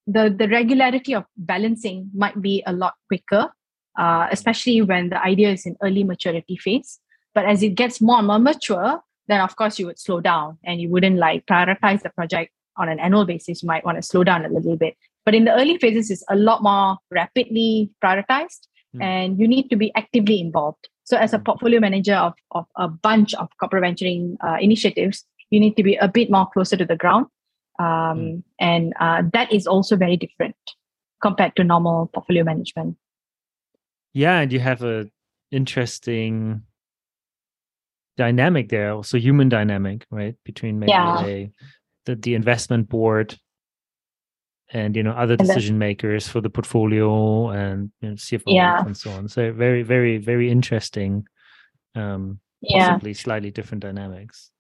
the 0.07 0.35
the 0.35 0.49
regularity 0.49 1.15
of 1.15 1.25
balancing 1.37 2.11
might 2.15 2.41
be 2.41 2.63
a 2.67 2.73
lot 2.73 2.95
quicker, 3.09 3.51
uh, 3.99 4.29
especially 4.31 4.81
when 4.83 5.11
the 5.11 5.23
idea 5.23 5.53
is 5.53 5.67
in 5.67 5.77
early 5.83 6.05
maturity 6.05 6.57
phase. 6.57 6.99
But 7.35 7.47
as 7.47 7.63
it 7.63 7.71
gets 7.71 8.01
more 8.01 8.19
and 8.19 8.27
more 8.27 8.39
mature, 8.39 9.01
then 9.29 9.41
of 9.41 9.57
course 9.57 9.79
you 9.79 9.87
would 9.87 9.99
slow 9.99 10.21
down 10.21 10.59
and 10.65 10.81
you 10.81 10.89
wouldn't 10.89 11.17
like 11.17 11.47
prioritize 11.47 12.03
the 12.03 12.11
project 12.11 12.53
on 12.77 12.89
an 12.89 12.99
annual 13.01 13.25
basis. 13.25 13.63
You 13.63 13.67
might 13.67 13.85
want 13.85 13.97
to 13.99 14.03
slow 14.03 14.25
down 14.25 14.45
a 14.45 14.49
little 14.49 14.77
bit. 14.77 14.97
But 15.25 15.35
in 15.35 15.45
the 15.45 15.55
early 15.55 15.79
phases, 15.79 16.11
it's 16.11 16.25
a 16.29 16.37
lot 16.37 16.63
more 16.63 16.99
rapidly 17.11 17.91
prioritized 18.03 18.67
mm. 18.95 19.03
and 19.03 19.39
you 19.39 19.47
need 19.47 19.69
to 19.71 19.77
be 19.77 19.93
actively 19.95 20.41
involved. 20.41 20.89
So, 21.05 21.17
as 21.17 21.33
a 21.33 21.39
hmm. 21.39 21.43
portfolio 21.43 21.81
manager 21.81 22.15
of, 22.15 22.35
of 22.53 22.65
a 22.77 22.89
bunch 22.89 23.35
of 23.35 23.49
corporate 23.59 23.83
venturing 23.83 24.37
uh, 24.41 24.57
initiatives, 24.61 25.25
you 25.51 25.59
need 25.59 25.77
to 25.77 25.83
be 25.83 25.97
a 25.97 26.07
bit 26.07 26.31
more 26.31 26.49
closer 26.53 26.77
to 26.77 26.85
the 26.85 26.97
ground. 26.97 27.27
Um, 27.79 27.87
mm. 27.87 28.43
And 28.61 28.95
uh, 29.01 29.23
that 29.33 29.53
is 29.53 29.67
also 29.67 29.97
very 29.97 30.17
different 30.17 30.57
compared 31.21 31.57
to 31.57 31.65
normal 31.65 32.07
portfolio 32.15 32.45
management. 32.45 32.97
Yeah, 34.15 34.41
and 34.41 34.53
you 34.53 34.61
have 34.61 34.83
a 34.83 35.11
interesting 35.51 36.63
dynamic 38.17 38.69
there, 38.69 38.93
also 38.93 39.19
human 39.19 39.49
dynamic, 39.49 40.07
right? 40.11 40.35
Between 40.45 40.79
maybe 40.79 40.93
yeah. 40.93 41.25
a, 41.25 41.51
the, 42.07 42.17
the 42.17 42.35
investment 42.35 42.89
board 42.89 43.39
and 44.73 44.97
you 44.97 45.03
know 45.03 45.13
other 45.13 45.37
decision 45.37 45.79
makers 45.79 46.27
for 46.27 46.41
the 46.41 46.49
portfolio 46.49 47.51
and 47.51 47.93
you 48.01 48.11
know, 48.11 48.15
CFO 48.15 48.43
yeah. 48.47 48.83
and 48.85 48.97
so 48.97 49.11
on. 49.11 49.29
So 49.29 49.53
very, 49.53 49.83
very, 49.83 50.19
very 50.19 50.51
interesting. 50.51 51.27
Um, 51.95 52.41
yeah. 52.63 52.91
possibly 52.91 53.13
slightly 53.15 53.51
different 53.51 53.83
dynamics. 53.83 54.51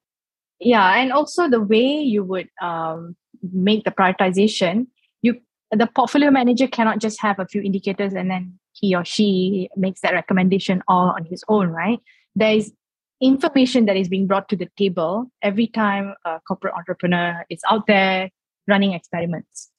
Yeah, 0.58 0.94
and 0.94 1.12
also 1.12 1.48
the 1.48 1.60
way 1.60 2.00
you 2.00 2.24
would 2.24 2.48
um, 2.60 3.16
make 3.52 3.84
the 3.84 3.90
prioritization. 3.90 4.86
You 5.22 5.40
the 5.70 5.86
portfolio 5.86 6.30
manager 6.30 6.66
cannot 6.66 6.98
just 6.98 7.20
have 7.20 7.38
a 7.38 7.46
few 7.46 7.62
indicators 7.62 8.12
and 8.12 8.30
then 8.30 8.58
he 8.72 8.94
or 8.94 9.04
she 9.04 9.68
makes 9.76 10.00
that 10.00 10.12
recommendation 10.12 10.82
all 10.88 11.10
on 11.10 11.24
his 11.24 11.44
own, 11.48 11.68
right? 11.68 11.98
There 12.34 12.54
is 12.54 12.72
information 13.22 13.86
that 13.86 13.96
is 13.96 14.08
being 14.08 14.26
brought 14.26 14.48
to 14.48 14.56
the 14.56 14.68
table 14.76 15.30
every 15.42 15.68
time 15.68 16.14
a 16.24 16.40
corporate 16.46 16.74
entrepreneur 16.74 17.44
is 17.48 17.60
out 17.70 17.86
there 17.86 18.30
running 18.66 18.92
experiments. 18.92 19.70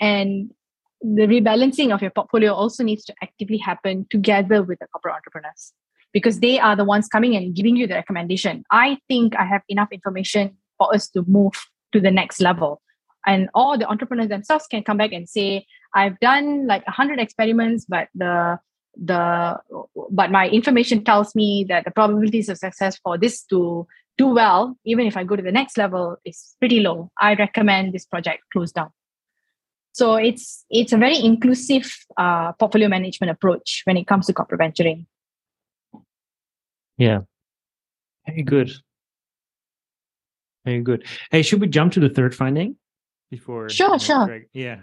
And 0.00 0.50
the 1.00 1.22
rebalancing 1.22 1.94
of 1.94 2.02
your 2.02 2.10
portfolio 2.10 2.52
also 2.52 2.84
needs 2.84 3.04
to 3.06 3.14
actively 3.22 3.56
happen 3.56 4.06
together 4.10 4.62
with 4.62 4.78
the 4.80 4.86
corporate 4.88 5.14
entrepreneurs 5.14 5.72
because 6.12 6.40
they 6.40 6.58
are 6.58 6.76
the 6.76 6.84
ones 6.84 7.08
coming 7.08 7.34
and 7.36 7.54
giving 7.54 7.76
you 7.76 7.86
the 7.86 7.94
recommendation. 7.94 8.64
I 8.70 8.98
think 9.08 9.34
I 9.36 9.44
have 9.44 9.62
enough 9.68 9.88
information 9.92 10.56
for 10.76 10.94
us 10.94 11.08
to 11.10 11.24
move 11.26 11.54
to 11.92 12.00
the 12.00 12.10
next 12.10 12.40
level. 12.40 12.82
And 13.26 13.48
all 13.54 13.78
the 13.78 13.86
entrepreneurs 13.86 14.28
themselves 14.28 14.66
can 14.66 14.82
come 14.82 14.98
back 14.98 15.12
and 15.12 15.28
say, 15.28 15.66
I've 15.94 16.18
done 16.20 16.66
like 16.66 16.86
100 16.86 17.18
experiments, 17.18 17.86
but 17.88 18.08
the 18.14 18.58
the 19.00 19.58
but 20.10 20.30
my 20.30 20.48
information 20.48 21.02
tells 21.02 21.34
me 21.34 21.64
that 21.68 21.84
the 21.84 21.90
probabilities 21.90 22.48
of 22.48 22.58
success 22.58 22.98
for 23.02 23.16
this 23.16 23.42
to 23.44 23.86
do 24.18 24.26
well 24.26 24.76
even 24.84 25.06
if 25.06 25.16
i 25.16 25.24
go 25.24 25.34
to 25.34 25.42
the 25.42 25.50
next 25.50 25.78
level 25.78 26.16
is 26.24 26.54
pretty 26.58 26.80
low. 26.80 27.10
I 27.18 27.34
recommend 27.34 27.94
this 27.94 28.04
project 28.04 28.42
close 28.52 28.72
down. 28.72 28.90
So 29.92 30.16
it's 30.16 30.64
it's 30.68 30.92
a 30.92 30.98
very 30.98 31.18
inclusive 31.18 31.90
uh, 32.16 32.52
portfolio 32.52 32.88
management 32.88 33.30
approach 33.30 33.82
when 33.84 33.96
it 33.96 34.06
comes 34.06 34.26
to 34.26 34.34
corporate 34.34 34.58
venturing. 34.58 35.06
Yeah. 36.98 37.20
Very 38.26 38.42
good. 38.42 38.70
Very 40.66 40.82
good. 40.82 41.06
Hey 41.30 41.40
should 41.40 41.60
we 41.60 41.68
jump 41.68 41.94
to 41.94 42.00
the 42.00 42.10
third 42.10 42.34
finding 42.34 42.76
before 43.30 43.70
sure 43.70 43.98
sure. 43.98 44.42
Yeah 44.52 44.80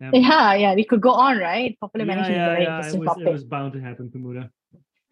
yeah. 0.00 0.10
yeah, 0.12 0.54
yeah, 0.54 0.74
we 0.74 0.84
could 0.84 1.00
go 1.00 1.12
on, 1.12 1.38
right? 1.38 1.76
Popular 1.80 2.06
yeah, 2.06 2.14
management 2.14 2.36
yeah, 2.36 2.44
is 2.44 2.48
a 2.48 2.52
very 2.52 2.62
yeah. 2.64 2.76
interesting 2.76 3.00
it 3.00 3.00
was, 3.00 3.08
topic. 3.08 3.26
It 3.26 3.32
was 3.32 3.44
bound 3.44 3.72
to 3.72 3.80
happen, 3.80 4.10
Kumuda. 4.14 4.50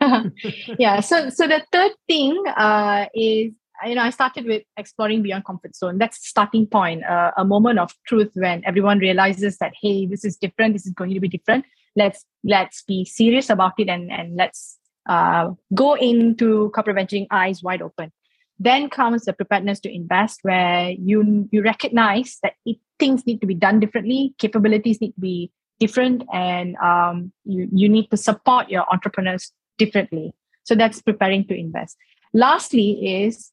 yeah. 0.79 1.01
So, 1.01 1.31
so 1.31 1.47
the 1.47 1.65
third 1.73 1.93
thing 2.09 2.43
uh, 2.57 3.07
is, 3.15 3.53
you 3.87 3.95
know, 3.95 4.03
I 4.03 4.11
started 4.11 4.45
with 4.47 4.63
exploring 4.77 5.23
beyond 5.23 5.45
comfort 5.45 5.75
zone. 5.75 5.99
That's 5.99 6.19
the 6.19 6.27
starting 6.27 6.67
point, 6.67 7.05
uh, 7.05 7.33
a 7.37 7.45
moment 7.45 7.79
of 7.79 7.93
truth 8.07 8.31
when 8.35 8.63
everyone 8.65 8.99
realizes 8.99 9.59
that, 9.59 9.73
hey, 9.81 10.07
this 10.07 10.25
is 10.25 10.37
different. 10.37 10.75
This 10.75 10.87
is 10.87 10.93
going 10.93 11.15
to 11.15 11.21
be 11.21 11.29
different. 11.29 11.65
Let's 11.97 12.25
let's 12.43 12.83
be 12.83 13.05
serious 13.05 13.51
about 13.51 13.75
it 13.79 13.89
and 13.89 14.11
and 14.11 14.37
let's 14.37 14.79
uh, 15.09 15.51
go 15.75 15.95
into 15.95 16.71
corporate 16.71 16.97
venturing 16.97 17.27
eyes 17.31 17.63
wide 17.63 17.83
open. 17.83 18.13
Then 18.59 18.89
comes 18.89 19.25
the 19.25 19.33
preparedness 19.33 19.81
to 19.81 19.93
invest, 19.93 20.41
where 20.43 20.91
you 20.91 21.49
you 21.51 21.63
recognize 21.63 22.39
that 22.43 22.55
it, 22.65 22.79
things 22.99 23.27
need 23.27 23.41
to 23.41 23.47
be 23.47 23.55
done 23.55 23.81
differently, 23.81 24.35
capabilities 24.39 25.01
need 25.01 25.13
to 25.13 25.21
be 25.21 25.51
different, 25.81 26.23
and 26.33 26.77
um, 26.77 27.33
you 27.45 27.69
you 27.73 27.89
need 27.89 28.11
to 28.11 28.17
support 28.17 28.71
your 28.71 28.85
entrepreneurs 28.93 29.53
differently. 29.77 30.33
So 30.63 30.75
that's 30.75 31.03
preparing 31.03 31.47
to 31.49 31.59
invest. 31.59 31.97
Lastly, 32.33 33.25
is 33.25 33.53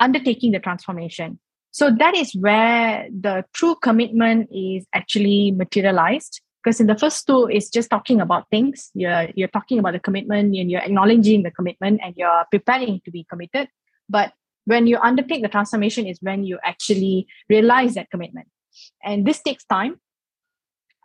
undertaking 0.00 0.52
the 0.52 0.60
transformation. 0.60 1.38
So 1.70 1.90
that 1.90 2.14
is 2.14 2.34
where 2.36 3.08
the 3.10 3.44
true 3.52 3.74
commitment 3.82 4.48
is 4.52 4.86
actually 4.92 5.50
materialized 5.50 6.40
because 6.64 6.80
in 6.80 6.86
the 6.86 6.96
first 6.96 7.26
two 7.26 7.46
it's 7.46 7.68
just 7.68 7.90
talking 7.90 8.20
about 8.20 8.48
things. 8.50 8.90
You're 8.94 9.28
you're 9.34 9.48
talking 9.48 9.78
about 9.78 9.92
the 9.92 10.00
commitment 10.00 10.56
and 10.56 10.70
you're 10.70 10.80
acknowledging 10.80 11.42
the 11.42 11.50
commitment 11.50 12.00
and 12.02 12.14
you're 12.16 12.44
preparing 12.50 13.00
to 13.04 13.10
be 13.10 13.24
committed. 13.24 13.68
But 14.08 14.32
when 14.64 14.86
you 14.86 14.98
undertake 14.98 15.42
the 15.42 15.48
transformation 15.48 16.06
is 16.06 16.18
when 16.22 16.44
you 16.44 16.58
actually 16.64 17.26
realize 17.50 17.94
that 17.94 18.10
commitment. 18.10 18.48
And 19.02 19.26
this 19.26 19.42
takes 19.42 19.64
time. 19.66 20.00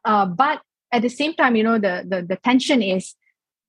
Uh, 0.05 0.26
but 0.26 0.62
at 0.93 1.01
the 1.01 1.10
same 1.10 1.34
time 1.34 1.55
you 1.55 1.64
know 1.64 1.78
the, 1.78 2.05
the 2.07 2.22
the 2.22 2.38
tension 2.38 2.82
is 2.82 3.16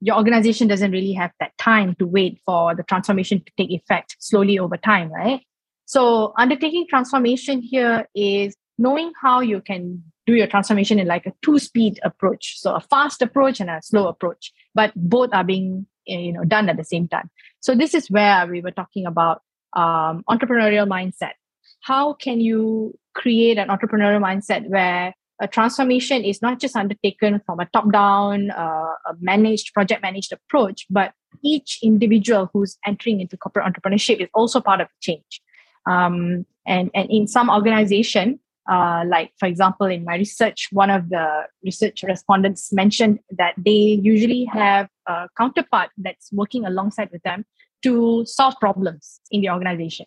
your 0.01 0.17
organization 0.17 0.69
doesn't 0.69 0.93
really 0.93 1.13
have 1.13 1.33
that 1.41 1.53
time 1.59 1.95
to 1.97 2.07
wait 2.07 2.41
for 2.47 2.75
the 2.75 2.83
transformation 2.85 3.43
to 3.45 3.53
take 3.59 3.71
effect 3.71 4.17
slowly 4.21 4.59
over 4.59 4.77
time 4.77 5.11
right? 5.13 5.43
So 5.87 6.33
undertaking 6.39 6.87
transformation 6.89 7.61
here 7.61 8.09
is 8.15 8.55
knowing 8.79 9.13
how 9.21 9.41
you 9.41 9.61
can 9.61 10.05
do 10.31 10.37
your 10.37 10.47
transformation 10.47 10.99
in 10.99 11.07
like 11.07 11.27
a 11.27 11.33
two 11.43 11.59
speed 11.59 11.99
approach. 12.05 12.61
So 12.61 12.75
a 12.75 12.81
fast 12.81 13.23
approach 13.23 13.61
and 13.61 13.71
a 13.71 13.81
slow 13.83 14.07
approach. 14.09 14.53
But 14.75 14.93
both 14.97 15.31
are 15.33 15.45
being 15.45 15.87
eh, 16.09 16.19
you 16.19 16.33
know 16.33 16.45
done 16.45 16.69
at 16.69 16.77
the 16.77 16.85
same 16.85 17.09
time. 17.09 17.31
So 17.61 17.75
this 17.75 17.95
is 17.95 18.11
where 18.11 18.47
we 18.47 18.61
were 18.61 18.71
talking 18.71 19.07
about 19.07 19.43
um, 19.75 20.25
entrepreneurial 20.29 20.89
mindset. 20.89 21.35
How 21.83 22.13
can 22.13 22.41
you 22.41 22.99
create 23.15 23.59
an 23.59 23.69
entrepreneurial 23.69 24.23
mindset 24.23 24.69
where 24.69 25.15
a 25.43 25.49
transformation 25.49 26.23
is 26.23 26.43
not 26.43 26.61
just 26.61 26.77
undertaken 26.77 27.41
from 27.47 27.61
a 27.61 27.67
top 27.67 27.91
down 27.91 28.51
uh, 28.51 28.93
managed 29.21 29.73
project 29.73 30.03
managed 30.03 30.33
approach 30.33 30.87
but 30.91 31.15
each 31.43 31.79
individual 31.83 32.51
who's 32.53 32.77
entering 32.87 33.21
into 33.21 33.37
corporate 33.37 33.67
entrepreneurship 33.67 34.21
is 34.21 34.29
also 34.35 34.61
part 34.61 34.81
of 34.81 34.89
the 34.89 35.01
change. 35.01 35.41
Um, 35.87 36.47
and, 36.67 36.91
and 36.95 37.11
in 37.11 37.27
some 37.27 37.51
organization, 37.51 38.39
uh, 38.69 39.05
like 39.07 39.33
for 39.39 39.47
example, 39.47 39.87
in 39.87 40.05
my 40.05 40.17
research, 40.17 40.69
one 40.73 40.91
of 40.91 41.09
the 41.09 41.47
research 41.65 42.03
respondents 42.03 42.73
mentioned 42.73 43.21
that 43.37 43.55
they 43.57 44.01
usually 44.03 44.45
have 44.45 44.89
a 45.07 45.29
counterpart 45.37 45.91
that's 45.99 46.33
working 46.33 46.65
alongside 46.65 47.11
with 47.13 47.23
them 47.23 47.45
to 47.83 48.25
solve 48.27 48.55
problems 48.61 49.21
in 49.31 49.41
the 49.41 49.51
organization. 49.51 50.07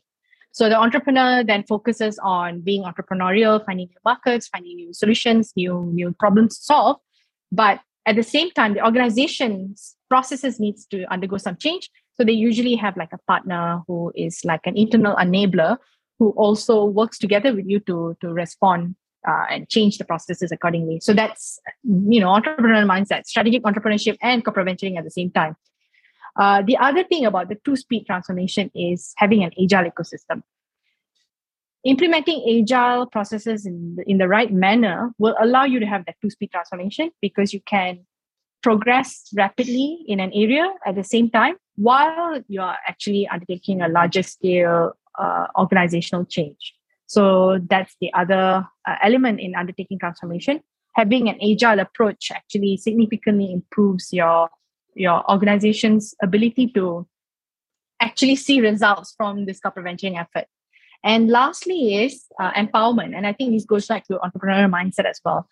So 0.51 0.69
the 0.69 0.77
entrepreneur 0.77 1.43
then 1.43 1.63
focuses 1.63 2.19
on 2.21 2.61
being 2.61 2.83
entrepreneurial, 2.83 3.65
finding 3.65 3.87
new 3.87 3.97
markets, 4.05 4.47
finding 4.47 4.75
new 4.75 4.93
solutions, 4.93 5.51
new 5.55 5.89
new 5.91 6.13
problems 6.19 6.59
to 6.59 6.63
solve. 6.63 6.97
But 7.51 7.81
at 8.05 8.15
the 8.15 8.23
same 8.23 8.51
time, 8.51 8.75
the 8.75 8.85
organization's 8.85 9.95
processes 10.09 10.59
needs 10.59 10.85
to 10.87 11.11
undergo 11.11 11.37
some 11.37 11.55
change. 11.55 11.89
So 12.13 12.23
they 12.23 12.33
usually 12.33 12.75
have 12.75 12.95
like 12.95 13.13
a 13.13 13.17
partner 13.27 13.81
who 13.87 14.11
is 14.15 14.41
like 14.45 14.61
an 14.65 14.77
internal 14.77 15.15
enabler 15.15 15.77
who 16.23 16.29
also 16.37 16.85
works 16.85 17.17
together 17.19 17.53
with 17.53 17.67
you 17.67 17.79
to 17.81 18.15
to 18.21 18.33
respond 18.33 18.95
uh, 19.27 19.45
and 19.49 19.67
change 19.67 19.97
the 19.97 20.05
processes 20.05 20.53
accordingly. 20.53 20.99
So 21.01 21.13
that's 21.13 21.59
you 21.83 22.21
know 22.21 22.29
entrepreneurial 22.29 22.87
mindset, 22.93 23.25
strategic 23.25 23.63
entrepreneurship, 23.63 24.17
and 24.21 24.43
corporate 24.45 24.67
venturing 24.67 24.97
at 24.97 25.03
the 25.03 25.11
same 25.11 25.31
time. 25.31 25.55
Uh, 26.39 26.61
the 26.69 26.77
other 26.77 27.03
thing 27.03 27.25
about 27.25 27.49
the 27.49 27.57
two 27.65 27.75
speed 27.75 28.05
transformation 28.05 28.71
is 28.73 29.13
having 29.17 29.43
an 29.43 29.51
agile 29.61 29.91
ecosystem. 29.91 30.41
Implementing 31.83 32.39
agile 32.55 33.05
processes 33.05 33.65
in 33.65 33.95
the, 33.97 34.09
in 34.09 34.17
the 34.17 34.27
right 34.29 34.51
manner 34.51 35.11
will 35.17 35.35
allow 35.41 35.65
you 35.65 35.79
to 35.81 35.85
have 35.85 36.05
that 36.05 36.15
two 36.21 36.29
speed 36.29 36.51
transformation 36.51 37.11
because 37.21 37.53
you 37.53 37.61
can 37.65 38.05
progress 38.63 39.29
rapidly 39.35 40.05
in 40.07 40.21
an 40.21 40.31
area 40.33 40.65
at 40.85 40.95
the 40.95 41.03
same 41.03 41.29
time 41.29 41.55
while 41.75 42.41
you 42.47 42.61
are 42.61 42.77
actually 42.87 43.27
undertaking 43.27 43.81
a 43.81 43.89
larger 43.89 44.23
scale 44.23 44.93
uh, 45.19 45.47
organizational 45.57 46.25
change. 46.25 46.73
So 47.05 47.59
that's 47.69 47.95
the 48.01 48.11
other 48.13 48.67
uh, 48.87 48.95
element 49.01 49.39
in 49.39 49.55
undertaking 49.55 49.99
transformation. 49.99 50.61
Having 50.95 51.29
an 51.29 51.39
agile 51.41 51.79
approach 51.79 52.31
actually 52.31 52.77
significantly 52.77 53.51
improves 53.51 54.13
your 54.13 54.49
your 54.95 55.29
organization's 55.29 56.13
ability 56.21 56.67
to 56.67 57.07
actually 57.99 58.35
see 58.35 58.61
results 58.61 59.13
from 59.17 59.45
this 59.45 59.59
venturing 59.75 60.17
effort. 60.17 60.45
And 61.03 61.29
lastly 61.29 62.03
is 62.03 62.25
uh, 62.39 62.51
empowerment. 62.53 63.15
And 63.15 63.27
I 63.27 63.33
think 63.33 63.51
this 63.51 63.65
goes 63.65 63.87
back 63.87 64.05
to 64.07 64.19
entrepreneurial 64.19 64.71
mindset 64.71 65.05
as 65.05 65.19
well. 65.25 65.47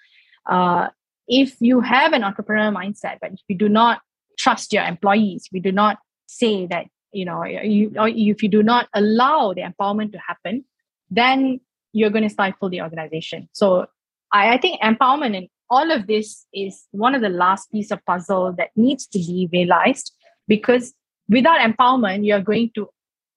Uh, 0.45 0.89
if 1.27 1.55
you 1.59 1.81
have 1.81 2.13
an 2.13 2.21
entrepreneurial 2.21 2.75
mindset, 2.75 3.17
but 3.21 3.33
if 3.33 3.39
you 3.47 3.57
do 3.57 3.69
not 3.69 4.01
trust 4.37 4.73
your 4.73 4.83
employees, 4.83 5.49
we 5.51 5.59
do 5.59 5.71
not 5.71 5.97
say 6.27 6.65
that, 6.67 6.85
you 7.11 7.25
know, 7.25 7.43
you, 7.43 7.91
if 7.95 8.43
you 8.43 8.49
do 8.49 8.63
not 8.63 8.87
allow 8.93 9.53
the 9.53 9.61
empowerment 9.61 10.11
to 10.13 10.19
happen, 10.19 10.65
then 11.09 11.59
you're 11.93 12.09
going 12.09 12.23
to 12.23 12.29
stifle 12.29 12.69
the 12.69 12.81
organization. 12.81 13.49
So 13.51 13.87
I, 14.31 14.53
I 14.53 14.57
think 14.57 14.81
empowerment 14.81 15.37
and 15.37 15.47
all 15.69 15.89
of 15.91 16.07
this 16.07 16.45
is 16.53 16.85
one 16.91 17.15
of 17.15 17.21
the 17.21 17.29
last 17.29 17.71
piece 17.71 17.91
of 17.91 18.05
puzzle 18.05 18.53
that 18.57 18.69
needs 18.75 19.07
to 19.07 19.19
be 19.19 19.49
realized 19.51 20.13
because 20.47 20.93
without 21.29 21.59
empowerment, 21.59 22.25
you're 22.25 22.41
going 22.41 22.71
to 22.75 22.89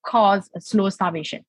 cause 0.05 0.49
a 0.55 0.61
slow 0.61 0.89
starvation. 0.89 1.45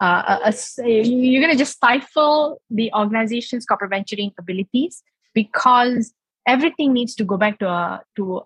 Uh, 0.00 0.38
a, 0.44 0.54
a, 0.84 1.02
you're 1.02 1.42
going 1.42 1.52
to 1.52 1.58
just 1.58 1.72
stifle 1.72 2.60
the 2.70 2.90
organization's 2.94 3.66
corporate 3.66 3.90
venturing 3.90 4.32
abilities 4.38 5.02
because 5.34 6.14
everything 6.46 6.92
needs 6.92 7.14
to 7.16 7.24
go 7.24 7.36
back 7.36 7.58
to 7.58 7.68
a 7.68 8.00
to 8.16 8.42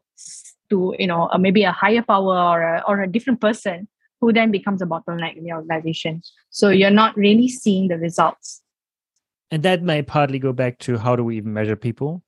to 0.71 0.95
you 0.99 1.07
know 1.07 1.29
a, 1.33 1.39
maybe 1.39 1.65
a 1.65 1.73
higher 1.73 2.03
power 2.03 2.37
or 2.37 2.63
a, 2.63 2.85
or 2.87 3.03
a 3.03 3.09
different 3.09 3.41
person 3.41 3.89
who 4.21 4.33
then 4.33 4.51
becomes 4.51 4.81
a 4.81 4.87
bottleneck 4.87 5.37
in 5.37 5.45
the 5.45 5.53
organization. 5.53 6.23
So 6.51 6.69
you're 6.69 6.91
not 6.91 7.17
really 7.17 7.49
seeing 7.49 7.89
the 7.89 7.99
results 7.99 8.63
and 9.53 9.63
that 9.65 9.83
may 9.83 10.01
partly 10.01 10.39
go 10.39 10.55
back 10.55 10.79
to 10.79 10.97
how 10.97 11.15
do 11.15 11.23
we 11.23 11.37
even 11.37 11.53
measure 11.53 11.77
people? 11.77 12.23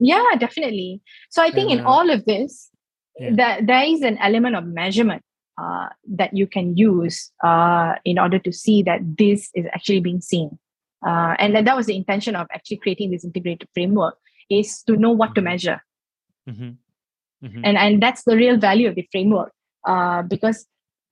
Yeah, 0.00 0.24
definitely. 0.38 1.02
So 1.28 1.42
I 1.42 1.50
think 1.50 1.68
uh, 1.68 1.74
in 1.74 1.80
all 1.80 2.08
of 2.08 2.24
this, 2.24 2.70
yeah. 3.18 3.34
that 3.34 3.66
there 3.66 3.84
is 3.84 4.00
an 4.00 4.16
element 4.16 4.56
of 4.56 4.64
measurement 4.64 5.22
uh, 5.62 5.90
that 6.16 6.34
you 6.34 6.46
can 6.46 6.74
use 6.74 7.30
uh, 7.44 7.96
in 8.06 8.18
order 8.18 8.38
to 8.38 8.50
see 8.50 8.82
that 8.84 9.00
this 9.18 9.50
is 9.54 9.66
actually 9.74 10.00
being 10.00 10.22
seen. 10.22 10.58
Uh, 11.06 11.36
and 11.38 11.54
that, 11.54 11.66
that 11.66 11.76
was 11.76 11.84
the 11.84 11.96
intention 11.96 12.34
of 12.34 12.46
actually 12.50 12.78
creating 12.78 13.10
this 13.10 13.24
integrated 13.24 13.68
framework 13.74 14.16
is 14.48 14.82
to 14.84 14.96
know 14.96 15.10
what 15.10 15.34
to 15.34 15.42
mm-hmm. 15.42 15.50
measure. 15.50 15.82
Mm-hmm. 16.48 17.46
Mm-hmm. 17.46 17.60
And, 17.64 17.76
and 17.76 18.02
that's 18.02 18.24
the 18.24 18.36
real 18.36 18.56
value 18.56 18.88
of 18.88 18.94
the 18.94 19.06
framework 19.10 19.52
uh, 19.86 20.22
because 20.22 20.66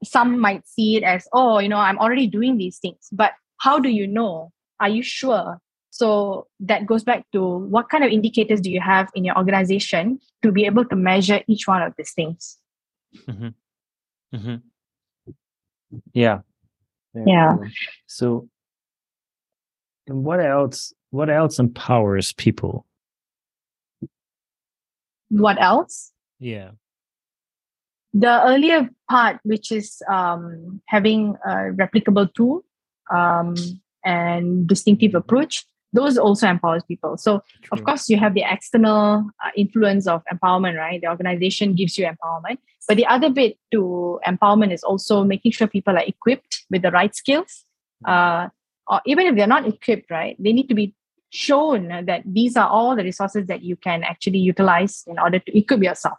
some 0.04 0.38
might 0.38 0.66
see 0.66 0.96
it 0.96 1.02
as, 1.02 1.26
oh, 1.32 1.58
you 1.58 1.68
know, 1.68 1.76
I'm 1.76 1.98
already 1.98 2.26
doing 2.26 2.56
these 2.56 2.78
things. 2.78 3.08
But 3.12 3.32
how 3.60 3.78
do 3.78 3.88
you 3.88 4.06
know 4.06 4.52
are 4.80 4.88
you 4.88 5.02
sure 5.02 5.58
so 5.90 6.46
that 6.60 6.86
goes 6.86 7.04
back 7.04 7.24
to 7.32 7.42
what 7.42 7.88
kind 7.88 8.04
of 8.04 8.10
indicators 8.10 8.60
do 8.60 8.70
you 8.70 8.80
have 8.80 9.08
in 9.14 9.24
your 9.24 9.36
organization 9.36 10.18
to 10.42 10.50
be 10.50 10.64
able 10.64 10.84
to 10.84 10.96
measure 10.96 11.40
each 11.46 11.66
one 11.68 11.82
of 11.82 11.92
these 11.96 12.12
things 12.12 12.58
mm-hmm. 13.28 13.48
Mm-hmm. 14.34 14.56
Yeah. 16.12 16.40
yeah 17.14 17.24
yeah 17.26 17.56
so 18.06 18.48
what 20.06 20.40
else 20.40 20.92
what 21.10 21.28
else 21.28 21.58
empowers 21.58 22.32
people 22.32 22.86
what 25.30 25.60
else? 25.60 26.12
Yeah. 26.38 26.72
The 28.12 28.44
earlier 28.46 28.90
part 29.08 29.38
which 29.44 29.70
is 29.72 30.02
um, 30.08 30.82
having 30.86 31.36
a 31.46 31.72
replicable 31.72 32.32
tool 32.34 32.64
um, 33.10 33.54
and 34.04 34.66
distinctive 34.66 35.14
approach 35.14 35.64
those 35.92 36.16
also 36.16 36.46
empowers 36.46 36.84
people. 36.84 37.16
So 37.16 37.42
True. 37.62 37.78
of 37.78 37.84
course 37.84 38.08
you 38.08 38.16
have 38.16 38.34
the 38.34 38.44
external 38.48 39.28
uh, 39.44 39.50
influence 39.56 40.06
of 40.06 40.22
empowerment 40.32 40.76
right? 40.76 41.00
The 41.00 41.08
organization 41.08 41.74
gives 41.74 41.98
you 41.98 42.06
empowerment. 42.06 42.58
But 42.86 42.96
the 42.96 43.06
other 43.06 43.30
bit 43.30 43.58
to 43.72 44.20
empowerment 44.26 44.72
is 44.72 44.82
also 44.82 45.24
making 45.24 45.52
sure 45.52 45.66
people 45.66 45.96
are 45.96 46.04
equipped 46.04 46.64
with 46.70 46.82
the 46.82 46.90
right 46.90 47.14
skills 47.14 47.64
uh, 48.04 48.48
or 48.86 49.00
even 49.06 49.26
if 49.26 49.36
they're 49.36 49.46
not 49.46 49.66
equipped 49.66 50.10
right? 50.10 50.36
They 50.38 50.52
need 50.52 50.68
to 50.68 50.74
be 50.74 50.94
shown 51.30 51.88
that 52.06 52.22
these 52.26 52.56
are 52.56 52.68
all 52.68 52.94
the 52.96 53.04
resources 53.04 53.46
that 53.46 53.62
you 53.62 53.76
can 53.76 54.02
actually 54.02 54.38
utilize 54.38 55.04
in 55.06 55.18
order 55.18 55.38
to 55.38 55.56
equip 55.56 55.82
yourself 55.82 56.18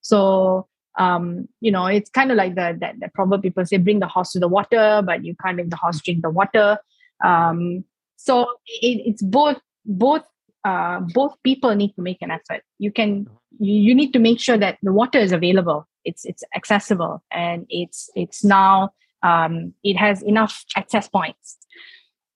so 0.00 0.66
um, 0.98 1.48
you 1.60 1.70
know, 1.70 1.86
it's 1.86 2.10
kind 2.10 2.30
of 2.30 2.36
like 2.36 2.54
the 2.54 2.76
that, 2.80 3.00
that 3.00 3.14
proverb 3.14 3.42
people 3.42 3.64
say, 3.64 3.76
bring 3.76 4.00
the 4.00 4.06
horse 4.06 4.32
to 4.32 4.38
the 4.38 4.48
water, 4.48 5.02
but 5.04 5.24
you 5.24 5.34
can't 5.42 5.56
make 5.56 5.70
the 5.70 5.76
horse 5.76 6.00
drink 6.00 6.22
the 6.22 6.30
water. 6.30 6.78
Um, 7.24 7.84
so 8.16 8.42
it, 8.66 9.02
it's 9.06 9.22
both 9.22 9.58
both 9.86 10.24
uh, 10.64 11.00
both 11.14 11.34
people 11.42 11.74
need 11.74 11.94
to 11.94 12.02
make 12.02 12.20
an 12.20 12.30
effort. 12.30 12.62
You 12.78 12.92
can 12.92 13.26
you, 13.58 13.74
you 13.74 13.94
need 13.94 14.12
to 14.12 14.18
make 14.18 14.40
sure 14.40 14.58
that 14.58 14.78
the 14.82 14.92
water 14.92 15.18
is 15.18 15.32
available. 15.32 15.86
It's 16.04 16.24
it's 16.24 16.42
accessible 16.54 17.22
and 17.30 17.66
it's 17.68 18.10
it's 18.14 18.42
now 18.44 18.90
um, 19.22 19.74
it 19.84 19.96
has 19.96 20.22
enough 20.22 20.64
access 20.76 21.08
points. 21.08 21.58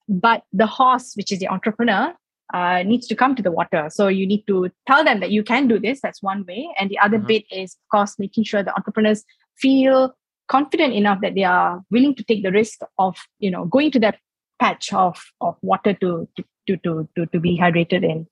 But 0.08 0.44
the 0.52 0.66
horse, 0.66 1.14
which 1.14 1.32
is 1.32 1.38
the 1.38 1.48
entrepreneur, 1.48 2.14
uh, 2.52 2.82
needs 2.82 3.06
to 3.06 3.14
come 3.14 3.34
to 3.34 3.42
the 3.42 3.50
water. 3.50 3.88
So 3.90 4.08
you 4.08 4.26
need 4.26 4.44
to 4.46 4.70
tell 4.86 5.02
them 5.02 5.20
that 5.20 5.30
you 5.30 5.42
can 5.42 5.66
do 5.66 5.78
this. 5.78 6.00
That's 6.02 6.22
one 6.22 6.44
way. 6.46 6.68
And 6.78 6.90
the 6.90 6.98
other 6.98 7.18
mm-hmm. 7.18 7.26
bit 7.26 7.44
is, 7.50 7.74
of 7.74 7.98
course, 7.98 8.18
making 8.18 8.44
sure 8.44 8.62
the 8.62 8.74
entrepreneurs 8.76 9.24
feel 9.56 10.14
confident 10.48 10.92
enough 10.92 11.20
that 11.22 11.34
they 11.34 11.44
are 11.44 11.82
willing 11.90 12.14
to 12.14 12.22
take 12.22 12.42
the 12.42 12.52
risk 12.52 12.80
of 12.98 13.16
you 13.38 13.50
know 13.50 13.64
going 13.64 13.90
to 13.90 13.98
that 13.98 14.18
patch 14.60 14.92
of, 14.92 15.22
of 15.40 15.56
water 15.62 15.94
to, 15.94 16.28
to, 16.36 16.76
to, 16.76 17.08
to, 17.16 17.26
to 17.26 17.40
be 17.40 17.58
hydrated 17.58 18.04
in. 18.04 18.26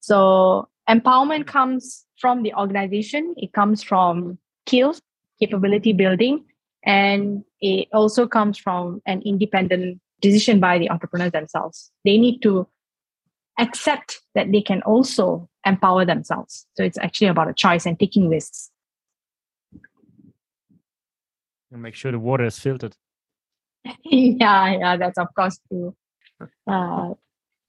So 0.00 0.68
empowerment 0.88 1.46
comes 1.46 2.04
from 2.18 2.42
the 2.42 2.54
organization, 2.54 3.34
it 3.36 3.52
comes 3.52 3.82
from 3.82 4.38
skills, 4.66 5.00
capability 5.40 5.92
building, 5.92 6.44
and 6.84 7.44
it 7.60 7.88
also 7.92 8.26
comes 8.26 8.58
from 8.58 9.02
an 9.06 9.22
independent 9.22 10.00
decision 10.20 10.60
by 10.60 10.78
the 10.78 10.90
entrepreneurs 10.90 11.32
themselves. 11.32 11.90
They 12.04 12.18
need 12.18 12.40
to 12.40 12.66
accept 13.58 14.20
that 14.34 14.52
they 14.52 14.60
can 14.60 14.82
also 14.82 15.48
empower 15.64 16.04
themselves. 16.04 16.66
So 16.74 16.84
it's 16.84 16.98
actually 16.98 17.28
about 17.28 17.48
a 17.48 17.54
choice 17.54 17.86
and 17.86 17.98
taking 17.98 18.28
risks. 18.28 18.70
And 21.72 21.82
make 21.82 21.94
sure 21.94 22.12
the 22.12 22.18
water 22.18 22.44
is 22.44 22.58
filtered. 22.58 22.96
yeah, 24.04 24.72
yeah, 24.72 24.96
that's 24.96 25.18
of 25.18 25.28
course 25.34 25.58
true. 25.68 25.94
Uh, 26.66 27.14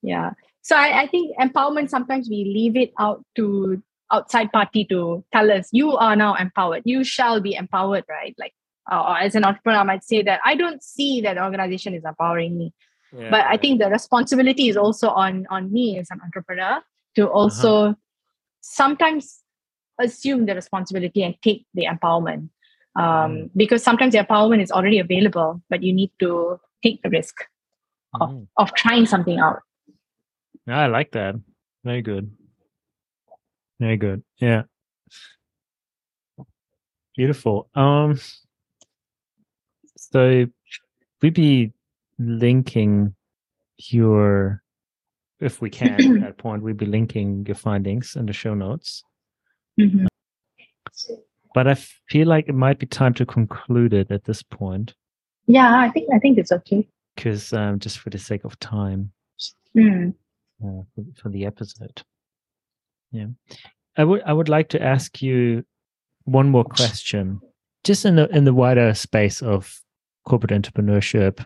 yeah. 0.01 0.31
So 0.61 0.75
I, 0.75 1.03
I 1.03 1.07
think 1.07 1.37
empowerment 1.37 1.89
sometimes 1.89 2.27
we 2.29 2.43
leave 2.43 2.75
it 2.75 2.91
out 2.99 3.23
to 3.35 3.81
outside 4.11 4.51
party 4.51 4.83
to 4.85 5.23
tell 5.33 5.49
us 5.49 5.69
you 5.71 5.95
are 5.95 6.15
now 6.17 6.35
empowered. 6.35 6.81
You 6.83 7.05
shall 7.05 7.39
be 7.39 7.55
empowered, 7.55 8.03
right? 8.09 8.35
Like 8.37 8.53
uh, 8.91 9.15
as 9.19 9.35
an 9.35 9.45
entrepreneur, 9.45 9.79
I 9.79 9.83
might 9.83 10.03
say 10.03 10.21
that 10.23 10.39
I 10.45 10.55
don't 10.55 10.83
see 10.83 11.21
that 11.21 11.35
the 11.35 11.43
organization 11.43 11.93
is 11.93 12.03
empowering 12.05 12.57
me. 12.57 12.73
Yeah, 13.17 13.29
but 13.29 13.45
I 13.45 13.57
think 13.57 13.79
the 13.79 13.89
responsibility 13.89 14.69
is 14.69 14.77
also 14.77 15.09
on 15.09 15.47
on 15.49 15.71
me 15.71 15.97
as 15.97 16.07
an 16.11 16.19
entrepreneur 16.23 16.81
to 17.15 17.23
uh-huh. 17.23 17.39
also 17.39 17.75
uh-huh. 17.75 17.93
sometimes 18.61 19.39
assume 19.99 20.45
the 20.45 20.53
responsibility 20.53 21.23
and 21.23 21.35
take 21.41 21.65
the 21.73 21.85
empowerment 21.85 22.49
um, 22.97 23.49
because 23.55 23.83
sometimes 23.83 24.13
the 24.13 24.19
empowerment 24.19 24.61
is 24.61 24.71
already 24.71 24.99
available, 24.99 25.61
but 25.69 25.83
you 25.83 25.93
need 25.93 26.11
to 26.19 26.59
take 26.83 27.01
the 27.03 27.09
risk 27.09 27.35
of, 28.19 28.29
Mm. 28.29 28.47
of 28.57 28.73
trying 28.73 29.05
something 29.05 29.39
out. 29.39 29.61
Yeah, 30.65 30.79
I 30.79 30.87
like 30.87 31.11
that. 31.11 31.35
Very 31.83 32.01
good. 32.01 32.31
Very 33.79 33.97
good. 33.97 34.23
Yeah. 34.37 34.63
Beautiful. 37.15 37.69
Um 37.75 38.19
so 40.11 40.45
we'd 41.21 41.33
be 41.33 41.73
linking 42.19 43.15
your 43.77 44.61
if 45.39 45.61
we 45.61 45.69
can 45.69 46.15
at 46.17 46.21
that 46.21 46.37
point, 46.37 46.63
we'd 46.63 46.77
be 46.77 46.85
linking 46.87 47.45
your 47.45 47.55
findings 47.55 48.15
in 48.15 48.25
the 48.25 48.33
show 48.33 48.55
notes. 48.55 49.03
Mhm. 49.79 50.07
But 51.53 51.67
I 51.67 51.75
feel 52.09 52.27
like 52.27 52.47
it 52.49 52.55
might 52.55 52.79
be 52.79 52.85
time 52.87 53.13
to 53.15 53.25
conclude 53.25 53.93
it 53.93 54.11
at 54.11 54.23
this 54.25 54.41
point, 54.43 54.93
Yeah, 55.47 55.79
I 55.79 55.89
think 55.89 56.09
I 56.13 56.19
think 56.19 56.37
it's 56.37 56.51
okay. 56.51 56.87
because 57.15 57.53
um, 57.53 57.79
just 57.79 57.99
for 57.99 58.09
the 58.09 58.17
sake 58.17 58.43
of 58.45 58.57
time. 58.59 59.11
Mm. 59.75 60.15
uh, 60.63 60.81
for, 60.95 61.05
for 61.21 61.29
the 61.29 61.45
episode. 61.45 62.01
Yeah, 63.11 63.27
I 63.95 64.03
would 64.03 64.23
I 64.23 64.33
would 64.33 64.49
like 64.49 64.69
to 64.69 64.81
ask 64.81 65.21
you 65.21 65.63
one 66.23 66.49
more 66.49 66.63
question, 66.65 67.39
just 67.83 68.05
in 68.05 68.15
the 68.15 68.27
in 68.35 68.43
the 68.45 68.53
wider 68.55 68.93
space 68.95 69.41
of 69.43 69.79
corporate 70.27 70.51
entrepreneurship, 70.51 71.43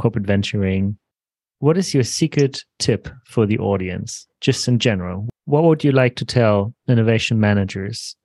corporate 0.00 0.26
venturing. 0.26 0.96
What 1.58 1.76
is 1.76 1.94
your 1.94 2.02
secret 2.02 2.64
tip 2.78 3.08
for 3.26 3.46
the 3.46 3.58
audience, 3.58 4.26
just 4.40 4.66
in 4.66 4.78
general? 4.78 5.28
What 5.44 5.64
would 5.64 5.84
you 5.84 5.92
like 5.92 6.16
to 6.16 6.24
tell 6.24 6.74
innovation 6.88 7.38
managers 7.38 8.16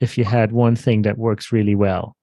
if 0.00 0.16
you 0.18 0.24
had 0.24 0.52
one 0.52 0.76
thing 0.76 1.02
that 1.02 1.18
works 1.18 1.50
really 1.50 1.74
well 1.74 2.14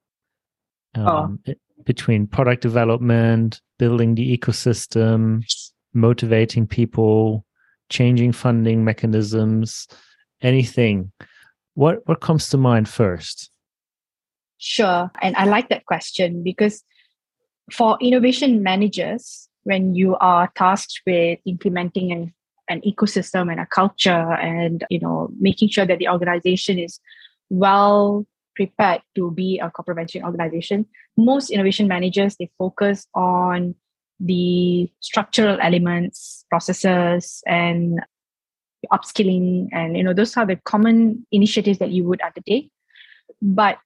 um, 0.96 1.40
i- 1.48 1.56
between 1.84 2.28
product 2.28 2.62
development, 2.62 3.60
building 3.80 4.16
the 4.16 4.38
ecosystem, 4.38 5.44
motivating 5.94 6.68
people, 6.68 7.44
changing 7.90 8.32
funding 8.32 8.86
mechanisms, 8.86 9.88
anything. 10.42 11.12
What 11.74 12.00
what 12.06 12.22
comes 12.22 12.50
to 12.50 12.58
mind 12.58 12.88
first? 12.88 13.50
Sure. 14.58 15.10
And 15.22 15.36
I 15.36 15.46
like 15.46 15.70
that 15.70 15.86
question 15.86 16.44
because 16.44 16.84
for 17.72 17.98
innovation 18.02 18.64
managers, 18.64 19.48
when 19.64 19.96
you 19.96 20.18
are 20.18 20.52
tasked 20.56 21.02
with 21.06 21.40
implementing 21.46 22.12
an, 22.12 22.34
an 22.70 22.82
ecosystem 22.82 23.52
and 23.52 23.60
a 23.60 23.66
culture 23.66 24.34
and 24.34 24.84
you 24.90 25.00
know 25.00 25.30
making 25.40 25.70
sure 25.70 25.86
that 25.86 26.00
the 26.00 26.08
organization 26.08 26.80
is 26.80 27.00
well 27.50 28.26
prepared 28.56 29.02
to 29.16 29.32
be 29.32 29.60
a 29.60 29.70
corporate 29.70 29.98
venturing 29.98 30.26
organization, 30.26 30.86
most 31.18 31.50
innovation 31.50 31.88
managers 31.88 32.36
they 32.38 32.50
focus 32.58 33.08
on 33.14 33.76
the 34.20 34.90
structural 35.00 35.58
elements, 35.62 36.46
processes, 36.50 37.42
and 37.48 38.00
upskilling, 38.92 39.68
and 39.72 39.98
you 39.98 40.04
know 40.04 40.14
those 40.14 40.36
are 40.38 40.46
the 40.46 40.56
common 40.58 41.26
initiatives 41.32 41.80
that 41.80 41.92
you 41.92 42.04
would 42.04 42.22
undertake. 42.22 42.72
But 43.42 43.78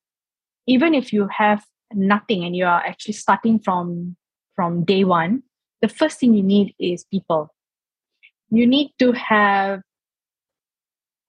even 0.67 0.93
if 0.93 1.13
you 1.13 1.27
have 1.27 1.63
nothing 1.95 2.43
and 2.43 2.55
you 2.55 2.65
are 2.65 2.83
actually 2.85 3.13
starting 3.13 3.59
from 3.59 4.15
from 4.55 4.83
day 4.83 5.03
one 5.03 5.43
the 5.85 5.93
first 5.93 6.19
thing 6.19 6.33
you 6.33 6.41
need 6.41 6.73
is 6.79 7.03
people. 7.03 7.53
You 8.49 8.65
need 8.65 8.91
to 8.97 9.11
have 9.11 9.81